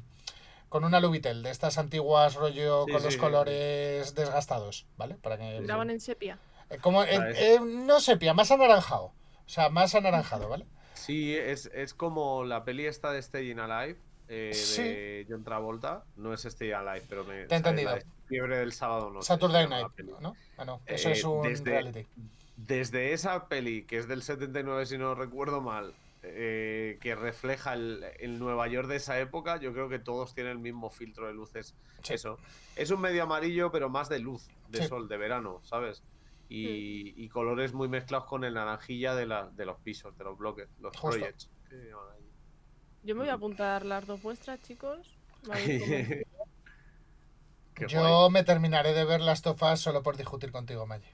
con 0.68 0.82
una 0.84 0.99
Lubitel, 0.99 1.45
de 1.45 1.51
estas 1.51 1.78
antiguas 1.78 2.34
rollo 2.34 2.84
Sí, 2.86 2.90
con 2.92 3.01
sí, 3.03 3.05
los 3.05 3.14
sí. 3.14 3.20
colores 3.20 4.14
desgastados, 4.16 4.86
¿vale? 4.97 5.14
Para 5.14 5.38
que 5.38 5.61
Graban 5.61 5.90
en 5.90 6.01
sepia. 6.01 6.40
eh, 6.70 6.78
como 6.78 7.05
eh, 7.05 7.16
eh, 7.36 7.61
no 7.62 8.01
sepia, 8.01 8.34
más 8.34 8.51
anaranjado. 8.51 9.12
O 9.47 9.49
sea, 9.49 9.68
más 9.68 9.95
anaranjado, 9.95 10.49
¿vale? 10.49 10.66
Sí, 10.95 11.34
es, 11.36 11.66
es 11.74 11.92
como 11.95 12.45
la 12.45 12.64
peli 12.64 12.86
esta 12.86 13.11
de 13.12 13.20
Staying 13.20 13.59
Alive, 13.61 13.99
eh, 14.28 14.53
Sí. 14.55 14.82
de 14.82 15.26
John 15.28 15.45
Travolta. 15.45 16.05
No 16.16 16.32
es 16.32 16.42
Staying 16.42 16.74
Alive, 16.74 17.05
pero 17.09 17.24
me. 17.24 17.45
Te 17.47 17.55
he 17.55 17.59
entendido. 17.59 17.90
Fiebre 18.26 18.57
del 18.59 18.72
sábado 18.72 19.11
no. 19.11 19.20
Saturday 19.22 19.68
Night, 19.68 19.88
¿no? 20.20 20.34
Ah, 20.57 20.64
no, 20.64 20.80
eso 20.86 21.09
Eh, 21.11 21.12
es 21.12 21.24
un 21.24 21.42
desde- 21.42 21.70
reality. 21.70 22.07
Desde 22.57 23.12
esa 23.12 23.49
peli, 23.49 23.82
que 23.84 23.99
es 23.99 24.09
del 24.09 24.22
79, 24.22 24.86
si 24.86 24.97
no 24.97 25.14
recuerdo 25.14 25.61
mal, 25.61 25.92
eh, 26.22 26.99
que 27.03 27.14
refleja 27.14 27.74
el, 27.74 28.03
el 28.18 28.38
Nueva 28.38 28.66
York 28.68 28.88
de 28.88 28.97
esa 28.97 29.20
época, 29.20 29.59
yo 29.59 29.72
creo 29.74 29.90
que 29.90 29.99
todos 29.99 30.34
tienen 30.34 30.53
el 30.53 30.59
mismo 30.59 30.88
filtro 30.88 31.26
de 31.26 31.34
luces. 31.34 31.74
Sí. 32.03 32.14
Eso. 32.14 32.38
Es 32.76 32.90
un 32.90 33.01
medio 33.03 33.24
amarillo, 33.24 33.70
pero 33.70 33.90
más 33.90 34.09
de 34.09 34.20
luz, 34.20 34.49
de 34.70 34.82
Sí. 34.82 34.88
sol, 34.88 35.07
de 35.09 35.16
verano, 35.18 35.61
¿sabes? 35.64 36.03
Y, 36.55 37.14
y 37.24 37.28
colores 37.28 37.72
muy 37.72 37.88
mezclados 37.88 38.26
con 38.28 38.44
el 38.44 38.55
naranjilla 38.55 39.14
de, 39.14 39.26
la, 39.26 39.46
de 39.50 39.64
los 39.66 39.78
pisos, 39.80 40.16
de 40.16 40.24
los 40.24 40.36
bloques, 40.38 40.68
los 40.80 40.96
Justo. 40.96 41.18
projects. 41.18 41.50
que 41.68 41.76
llaman 41.76 42.05
ahí. 42.16 42.28
Yo 43.02 43.14
me 43.14 43.22
voy 43.22 43.28
a 43.30 43.34
apuntar 43.34 43.84
las 43.84 44.07
dos 44.07 44.22
vuestras, 44.22 44.61
chicos. 44.62 45.18
Yo 47.88 48.30
me 48.30 48.44
terminaré 48.44 48.92
de 48.92 49.05
ver 49.05 49.20
las 49.20 49.42
tofas 49.42 49.80
solo 49.80 50.02
por 50.02 50.16
discutir 50.16 50.52
contigo, 50.52 50.86
Maggie. 50.86 51.12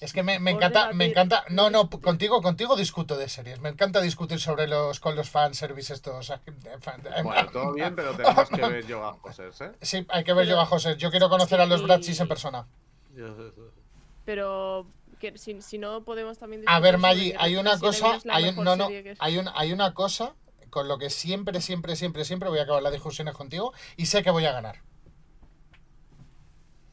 Es 0.00 0.12
que 0.12 0.24
me, 0.24 0.40
me 0.40 0.50
encanta, 0.50 0.92
me 0.92 1.04
encanta. 1.04 1.44
No, 1.50 1.70
no, 1.70 1.88
contigo, 1.88 2.42
contigo 2.42 2.74
discuto 2.74 3.16
de 3.16 3.28
series. 3.28 3.60
Me 3.60 3.68
encanta 3.68 4.00
discutir 4.00 4.40
sobre 4.40 4.66
los 4.66 4.98
con 4.98 5.14
los 5.14 5.30
fanservice 5.30 5.94
estos. 5.94 6.32
fan- 6.80 7.02
Bueno, 7.22 7.50
todo 7.52 7.72
bien, 7.72 7.94
pero 7.94 8.12
tenemos 8.16 8.48
que 8.48 8.60
ver 8.60 8.84
Yoga 8.84 9.14
Posers, 9.22 9.60
¿eh? 9.60 9.72
Sí, 9.80 10.04
hay 10.08 10.24
que 10.24 10.32
ver 10.32 10.46
Pero- 10.46 10.56
yo 10.56 10.60
a 10.60 10.66
José. 10.66 10.96
Yo 10.96 11.12
quiero 11.12 11.28
conocer 11.28 11.60
a 11.60 11.66
los. 11.66 11.84
Bratchis 11.84 12.18
en 12.18 12.26
persona. 12.26 12.66
Pero 14.24 14.86
que 15.18 15.36
si, 15.38 15.60
si 15.62 15.78
no 15.78 16.04
podemos 16.04 16.38
también 16.38 16.62
A 16.66 16.80
ver, 16.80 16.96
que 16.98 17.34
hay 17.38 17.56
una 17.56 17.78
cosa, 17.78 18.18
hay 18.30 18.48
un, 18.48 18.64
no, 18.64 18.76
no, 18.76 18.88
es. 18.88 19.16
hay, 19.20 19.38
un, 19.38 19.48
hay 19.54 19.72
una 19.72 19.94
cosa 19.94 20.34
con 20.70 20.88
lo 20.88 20.98
que 20.98 21.10
siempre, 21.10 21.60
siempre, 21.60 21.96
siempre, 21.96 22.24
siempre 22.24 22.48
voy 22.48 22.58
a 22.58 22.62
acabar 22.62 22.82
las 22.82 22.92
discusiones 22.92 23.34
contigo 23.34 23.72
y 23.96 24.06
sé 24.06 24.22
que 24.22 24.30
voy 24.30 24.46
a 24.46 24.52
ganar. 24.52 24.80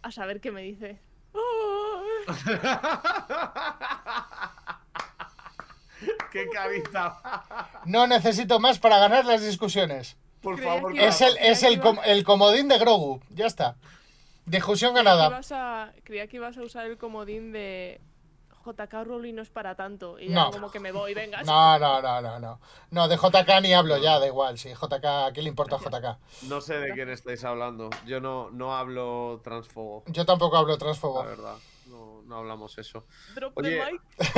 A 0.02 0.12
saber 0.12 0.42
qué 0.42 0.52
me 0.52 0.62
dice. 0.64 1.00
¡Qué 6.32 6.48
carita! 6.50 7.22
No 7.86 8.08
necesito 8.08 8.60
más 8.60 8.80
para 8.80 9.00
ganar 9.00 9.26
las 9.26 9.42
discusiones. 9.42 10.16
Por 10.42 10.62
favor, 10.62 10.98
Es 10.98 11.20
el, 11.22 11.36
es 11.38 11.64
el, 11.64 11.82
com- 11.82 12.00
el 12.06 12.24
comodín 12.24 12.70
de 12.70 12.78
Grogu. 12.78 13.20
Ya 13.30 13.46
está. 13.48 13.76
Discusión 14.46 14.94
Creía 14.94 15.04
que, 15.14 15.18
ganada. 15.20 15.42
a, 15.52 15.94
creía 16.04 16.28
que 16.28 16.38
ibas 16.38 16.58
a 16.58 16.62
usar 16.64 16.86
el 16.88 16.98
comodín 16.98 17.52
de 17.52 18.02
JK 18.66 18.94
Rowling 19.06 19.36
no 19.36 19.42
es 19.42 19.50
para 19.50 19.76
tanto. 19.76 20.20
Y 20.20 20.30
ya 20.30 20.36
No. 20.36 20.52
como 20.52 20.70
que 20.72 20.80
me 20.80 20.92
voy, 20.92 21.14
venga. 21.14 21.42
No, 21.44 21.78
no, 21.80 22.02
no, 22.02 22.22
no, 22.22 22.40
no. 22.40 22.60
No, 22.92 23.08
de 23.08 23.16
JK 23.16 23.62
ni 23.62 23.74
hablo 23.74 23.98
ya, 23.98 24.20
da 24.20 24.28
igual. 24.28 24.58
Sí, 24.58 24.70
JK, 24.74 25.06
¿a 25.06 25.32
qué 25.34 25.42
le 25.42 25.50
importa 25.50 25.78
JK? 25.78 26.18
No 26.50 26.60
sé 26.62 26.78
de 26.80 26.92
quién 26.94 27.10
estáis 27.10 27.44
hablando. 27.44 27.90
Yo 28.06 28.20
no, 28.20 28.50
no 28.52 28.76
hablo 28.76 29.40
transfobo, 29.44 30.04
Yo 30.08 30.26
tampoco 30.26 30.58
hablo 30.58 30.74
la 30.74 30.78
transfobo. 30.80 31.24
verdad. 31.24 31.56
No, 31.88 32.22
no 32.24 32.36
hablamos 32.38 32.78
eso. 32.78 33.06
Drop 33.36 33.58
Oye. 33.58 33.80
the 33.80 33.92
mic. 33.92 34.02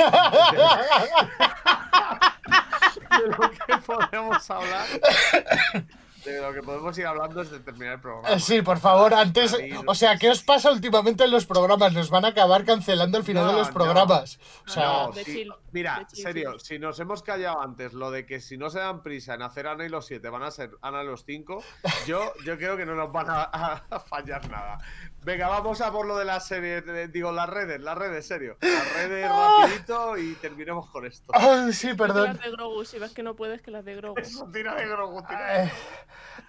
De 3.12 3.28
lo 3.28 3.52
que 3.52 3.78
podemos 3.86 4.50
hablar. 4.52 4.86
De 6.26 6.40
lo 6.42 6.54
que 6.54 6.62
podemos 6.62 6.96
ir 6.98 7.06
hablando 7.08 7.42
es 7.42 7.50
de 7.50 7.60
terminar 7.60 7.96
el 7.96 8.02
programa. 8.02 8.30
Eh, 8.30 8.40
Sí, 8.40 8.62
por 8.62 8.78
favor, 8.80 9.14
antes. 9.14 9.56
O 9.88 9.96
sea, 9.96 10.18
¿qué 10.18 10.30
os 10.30 10.44
pasa 10.44 10.72
últimamente 10.72 11.24
en 11.24 11.32
los 11.32 11.46
programas? 11.46 11.94
Nos 11.94 12.10
van 12.10 12.26
a 12.26 12.30
acabar 12.30 12.64
cancelando 12.64 13.18
el 13.18 13.24
final 13.24 13.46
No, 13.46 13.52
de 13.54 13.58
los 13.58 13.68
no. 13.70 13.74
programas. 13.74 14.40
O 14.68 14.70
sea, 14.70 15.08
No, 15.08 15.14
chill, 15.14 15.52
Mira, 15.72 16.06
serio, 16.12 16.60
si 16.60 16.78
nos 16.80 17.00
hemos 17.00 17.24
callado 17.24 17.62
antes 17.62 17.94
lo 17.94 18.12
de 18.12 18.26
que 18.26 18.40
si 18.42 18.58
no 18.58 18.70
se 18.70 18.80
dan 18.80 19.02
prisa 19.04 19.34
en 19.36 19.42
hacer 19.42 19.68
Ana 19.68 19.86
y 19.86 19.90
los 19.90 20.06
7 20.06 20.30
van 20.30 20.44
a 20.44 20.52
ser 20.52 20.72
Ana 20.82 21.02
y 21.04 21.06
los 21.08 21.24
5, 21.26 21.64
yo, 22.06 22.34
yo 22.46 22.58
creo 22.58 22.76
que 22.78 22.86
no 22.86 22.94
nos 22.96 23.12
van 23.12 23.28
a 23.30 23.82
fallar 24.08 24.50
nada. 24.50 24.78
Venga, 25.24 25.48
vamos 25.50 25.80
a 25.82 25.92
por 25.92 26.08
lo 26.08 26.18
de 26.18 26.26
las 26.26 26.48
series, 26.48 26.84
de- 26.84 27.08
digo, 27.08 27.32
las 27.32 27.48
redes, 27.48 27.80
las 27.80 27.96
redes, 27.96 28.26
serio. 28.28 28.58
Las 28.60 28.94
redes 28.94 29.30
rapidito 29.30 30.18
y 30.18 30.34
terminemos 30.36 30.90
con 30.90 31.06
esto. 31.06 31.32
ay, 31.36 31.72
sí, 31.74 31.94
perdón. 31.94 32.26
Las 32.34 32.40
de 32.40 32.50
Grogu, 32.50 32.84
si 32.86 32.98
ves 32.98 33.12
que 33.14 33.22
no 33.22 33.36
puedes, 33.36 33.62
que 33.62 33.70
las 33.70 33.86
de 33.86 33.96
Grogu. 33.96 34.18
Eso, 34.20 34.50
tira 34.52 34.74
de 34.74 34.88
Grogu, 34.88 35.22
tira 35.22 35.46
de 35.46 35.64
Eh, 35.66 35.72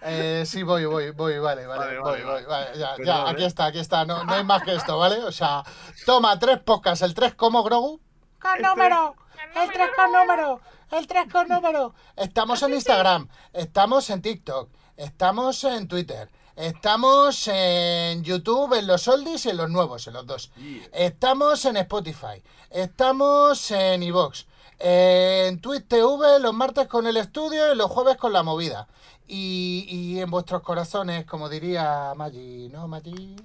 eh, 0.01 0.43
sí, 0.47 0.63
voy, 0.63 0.85
voy, 0.85 1.11
voy, 1.11 1.37
vale, 1.37 1.67
vale, 1.67 1.79
Vale, 1.85 1.99
voy, 1.99 2.21
vale, 2.21 2.25
voy, 2.25 2.43
vale. 2.45 2.77
ya, 2.79 2.95
ya, 3.03 3.29
aquí 3.29 3.43
¿eh? 3.43 3.47
está, 3.47 3.65
aquí 3.65 3.77
está, 3.79 4.05
no, 4.05 4.23
no 4.23 4.33
hay 4.33 4.43
más 4.43 4.63
que 4.63 4.73
esto, 4.73 4.97
¿vale? 4.97 5.19
O 5.19 5.31
sea, 5.31 5.63
toma 6.07 6.39
tres 6.39 6.57
podcasts, 6.59 7.03
el 7.03 7.13
3 7.13 7.35
como 7.35 7.61
Grogu, 7.63 8.01
con 8.41 8.51
Este- 8.55 8.63
número, 8.63 9.15
el 9.61 9.69
3 9.71 9.89
con 9.95 10.11
número, 10.11 10.61
el 10.91 11.05
3 11.07 11.31
con 11.31 11.47
número. 11.47 11.93
Estamos 12.15 12.63
en 12.63 12.73
Instagram, 12.73 13.27
estamos 13.53 14.09
en 14.09 14.21
TikTok, 14.23 14.71
estamos 14.97 15.63
en 15.63 15.87
Twitter, 15.87 16.27
estamos 16.55 17.47
en 17.47 18.23
YouTube, 18.23 18.73
en 18.77 18.87
los 18.87 19.07
oldies 19.07 19.45
y 19.45 19.49
en 19.49 19.57
los 19.57 19.69
nuevos, 19.69 20.07
en 20.07 20.13
los 20.13 20.25
dos. 20.25 20.51
Yeah. 20.55 20.87
Estamos 20.93 21.65
en 21.65 21.77
Spotify, 21.77 22.41
estamos 22.69 23.71
en 23.71 24.03
iVoox, 24.03 24.45
en 24.79 25.59
Twitch 25.61 25.87
TV 25.87 26.39
los 26.39 26.53
martes 26.53 26.87
con 26.87 27.07
el 27.07 27.17
estudio 27.17 27.73
y 27.73 27.75
los 27.75 27.89
jueves 27.89 28.17
con 28.17 28.33
la 28.33 28.43
movida. 28.43 28.87
Y, 29.27 29.85
y 29.87 30.19
en 30.19 30.29
vuestros 30.29 30.61
corazones, 30.61 31.25
como 31.25 31.47
diría 31.47 32.13
Maggi, 32.15 32.67
¿no, 32.69 32.87
Maggi? 32.87 33.35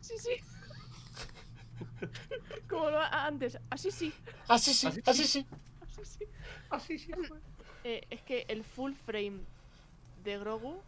Sí, 0.00 0.14
sí. 0.18 0.36
Como 2.68 2.90
lo 2.90 3.00
antes. 3.00 3.58
Así 3.70 3.90
sí. 3.90 4.12
Así 4.48 4.74
sí, 4.74 4.86
Así 4.88 5.00
así 5.06 5.24
sí. 5.24 5.46
Así 5.80 6.04
sí. 6.04 6.24
Así 6.70 6.98
sí. 6.98 7.12
Eh, 7.84 8.02
es 8.10 8.22
que 8.22 8.46
el 8.48 8.64
full 8.64 8.92
frame 8.94 9.40
de 10.24 10.38
Grogu 10.38 10.80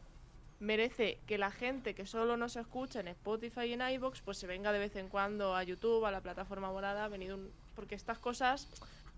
merece 0.61 1.19
que 1.27 1.37
la 1.37 1.51
gente 1.51 1.95
que 1.95 2.07
solo 2.07 2.39
nos 2.39 2.57
escucha 2.57 3.01
en 3.01 3.09
Spotify 3.09 3.67
y 3.67 3.73
en 3.75 3.83
iBox 3.83 4.23
pues 4.23 4.39
se 4.39 4.47
venga 4.47 4.73
de 4.73 4.79
vez 4.79 4.97
en 4.97 5.09
cuando 5.09 5.55
a 5.55 5.63
YouTube, 5.63 6.07
a 6.07 6.11
la 6.11 6.23
plataforma 6.23 6.73
morada, 6.73 7.05
ha 7.05 7.09
venido 7.09 7.37
un... 7.37 7.51
porque 7.75 7.95
estas 7.95 8.19
cosas, 8.19 8.67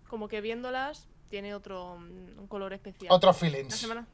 como 0.09 0.27
que 0.27 0.41
viéndolas, 0.41 1.07
tiene 1.29 1.55
otro 1.55 1.99
mm, 1.99 2.41
un 2.41 2.47
color 2.49 2.73
especial. 2.73 3.13
Otros 3.13 3.37
La 3.37 3.49
feelings. 3.49 3.77
semana, 3.77 4.07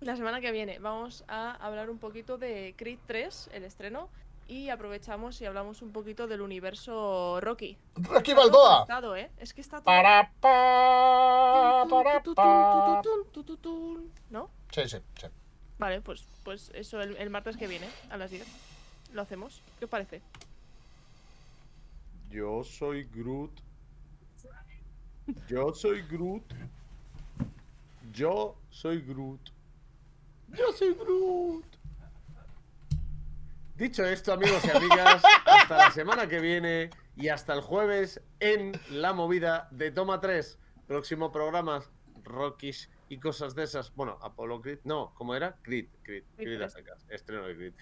la 0.00 0.14
semana 0.16 0.40
que 0.40 0.52
viene 0.52 0.78
vamos 0.78 1.24
a 1.26 1.52
hablar 1.54 1.90
un 1.90 1.98
poquito 1.98 2.38
de 2.38 2.74
Creed 2.76 2.98
3, 3.06 3.50
el 3.54 3.64
estreno, 3.64 4.08
y 4.46 4.68
aprovechamos 4.68 5.40
y 5.40 5.46
hablamos 5.46 5.82
un 5.82 5.92
poquito 5.92 6.26
del 6.26 6.40
universo 6.40 7.40
Rocky. 7.40 7.78
Rocky 7.96 8.32
Está 8.32 8.42
Balboa. 8.42 8.74
conectado, 8.86 9.16
¿eh? 9.16 9.30
Es 9.38 9.54
que 9.54 9.60
está 9.60 9.78
todo... 9.78 9.84
Para, 9.86 10.30
pa, 10.40 11.86
para, 11.88 12.22
pa. 12.22 13.02
¿No? 14.30 14.50
Sí, 14.70 14.82
sí, 14.88 14.98
sí. 15.20 15.26
Vale, 15.78 16.00
pues, 16.00 16.26
pues 16.44 16.70
eso 16.74 17.00
el, 17.00 17.16
el 17.16 17.30
martes 17.30 17.56
que 17.56 17.66
viene, 17.66 17.88
a 18.10 18.16
las 18.16 18.30
10. 18.30 18.46
Lo 19.12 19.22
hacemos. 19.22 19.62
¿Qué 19.78 19.86
os 19.86 19.90
parece? 19.90 20.20
Yo 22.30 22.64
soy 22.64 23.04
Groot. 23.04 23.52
Yo 25.48 25.72
soy 25.72 26.02
Groot. 26.02 26.42
Yo 28.12 28.56
soy 28.70 29.00
Groot. 29.00 29.40
Yo 30.48 30.72
soy 30.72 30.94
Groot. 30.94 31.64
Dicho 33.76 34.04
esto, 34.04 34.32
amigos 34.32 34.64
y 34.64 34.70
amigas, 34.70 35.20
hasta 35.44 35.76
la 35.76 35.90
semana 35.90 36.28
que 36.28 36.38
viene 36.38 36.90
y 37.16 37.26
hasta 37.28 37.54
el 37.54 37.60
jueves 37.60 38.20
en 38.38 38.70
la 38.88 39.12
movida 39.12 39.66
de 39.72 39.90
Toma 39.90 40.20
3. 40.20 40.60
Próximo 40.86 41.32
programa, 41.32 41.82
Rockies 42.22 42.88
y 43.08 43.18
cosas 43.18 43.56
de 43.56 43.64
esas. 43.64 43.92
Bueno, 43.96 44.16
Apollo 44.22 44.60
Creed. 44.60 44.78
No, 44.84 45.12
¿cómo 45.14 45.34
era? 45.34 45.56
Creed. 45.62 45.88
Creed. 46.04 46.22
Creed 46.36 46.68
secas. 46.68 47.04
Estreno 47.08 47.48
de 47.48 47.56
Creed. 47.56 47.74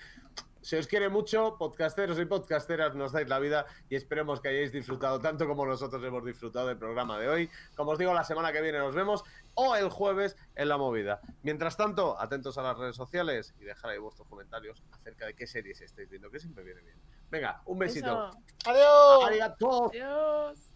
Se 0.62 0.78
os 0.78 0.86
quiere 0.86 1.08
mucho, 1.08 1.56
podcasteros 1.58 2.18
y 2.20 2.24
podcasteras, 2.24 2.94
nos 2.94 3.10
dais 3.10 3.28
la 3.28 3.40
vida 3.40 3.66
y 3.90 3.96
esperemos 3.96 4.40
que 4.40 4.48
hayáis 4.48 4.70
disfrutado 4.70 5.20
tanto 5.20 5.46
como 5.48 5.66
nosotros 5.66 6.02
hemos 6.04 6.24
disfrutado 6.24 6.68
del 6.68 6.78
programa 6.78 7.18
de 7.18 7.28
hoy. 7.28 7.50
Como 7.76 7.90
os 7.90 7.98
digo, 7.98 8.14
la 8.14 8.22
semana 8.22 8.52
que 8.52 8.62
viene 8.62 8.78
nos 8.78 8.94
vemos 8.94 9.24
o 9.54 9.74
el 9.74 9.90
jueves 9.90 10.36
en 10.54 10.68
la 10.68 10.76
movida. 10.78 11.20
Mientras 11.42 11.76
tanto, 11.76 12.18
atentos 12.18 12.56
a 12.58 12.62
las 12.62 12.78
redes 12.78 12.94
sociales 12.94 13.54
y 13.60 13.64
dejad 13.64 13.90
ahí 13.90 13.98
vuestros 13.98 14.28
comentarios 14.28 14.84
acerca 14.92 15.26
de 15.26 15.34
qué 15.34 15.48
series 15.48 15.80
estáis 15.80 16.08
viendo, 16.08 16.30
que 16.30 16.38
siempre 16.38 16.62
viene 16.62 16.80
bien. 16.80 16.96
Venga, 17.28 17.60
un 17.66 17.78
besito. 17.78 18.28
Eso. 18.28 18.42
Adiós. 18.66 19.24
Arigato. 19.26 19.90
Adiós. 19.90 20.72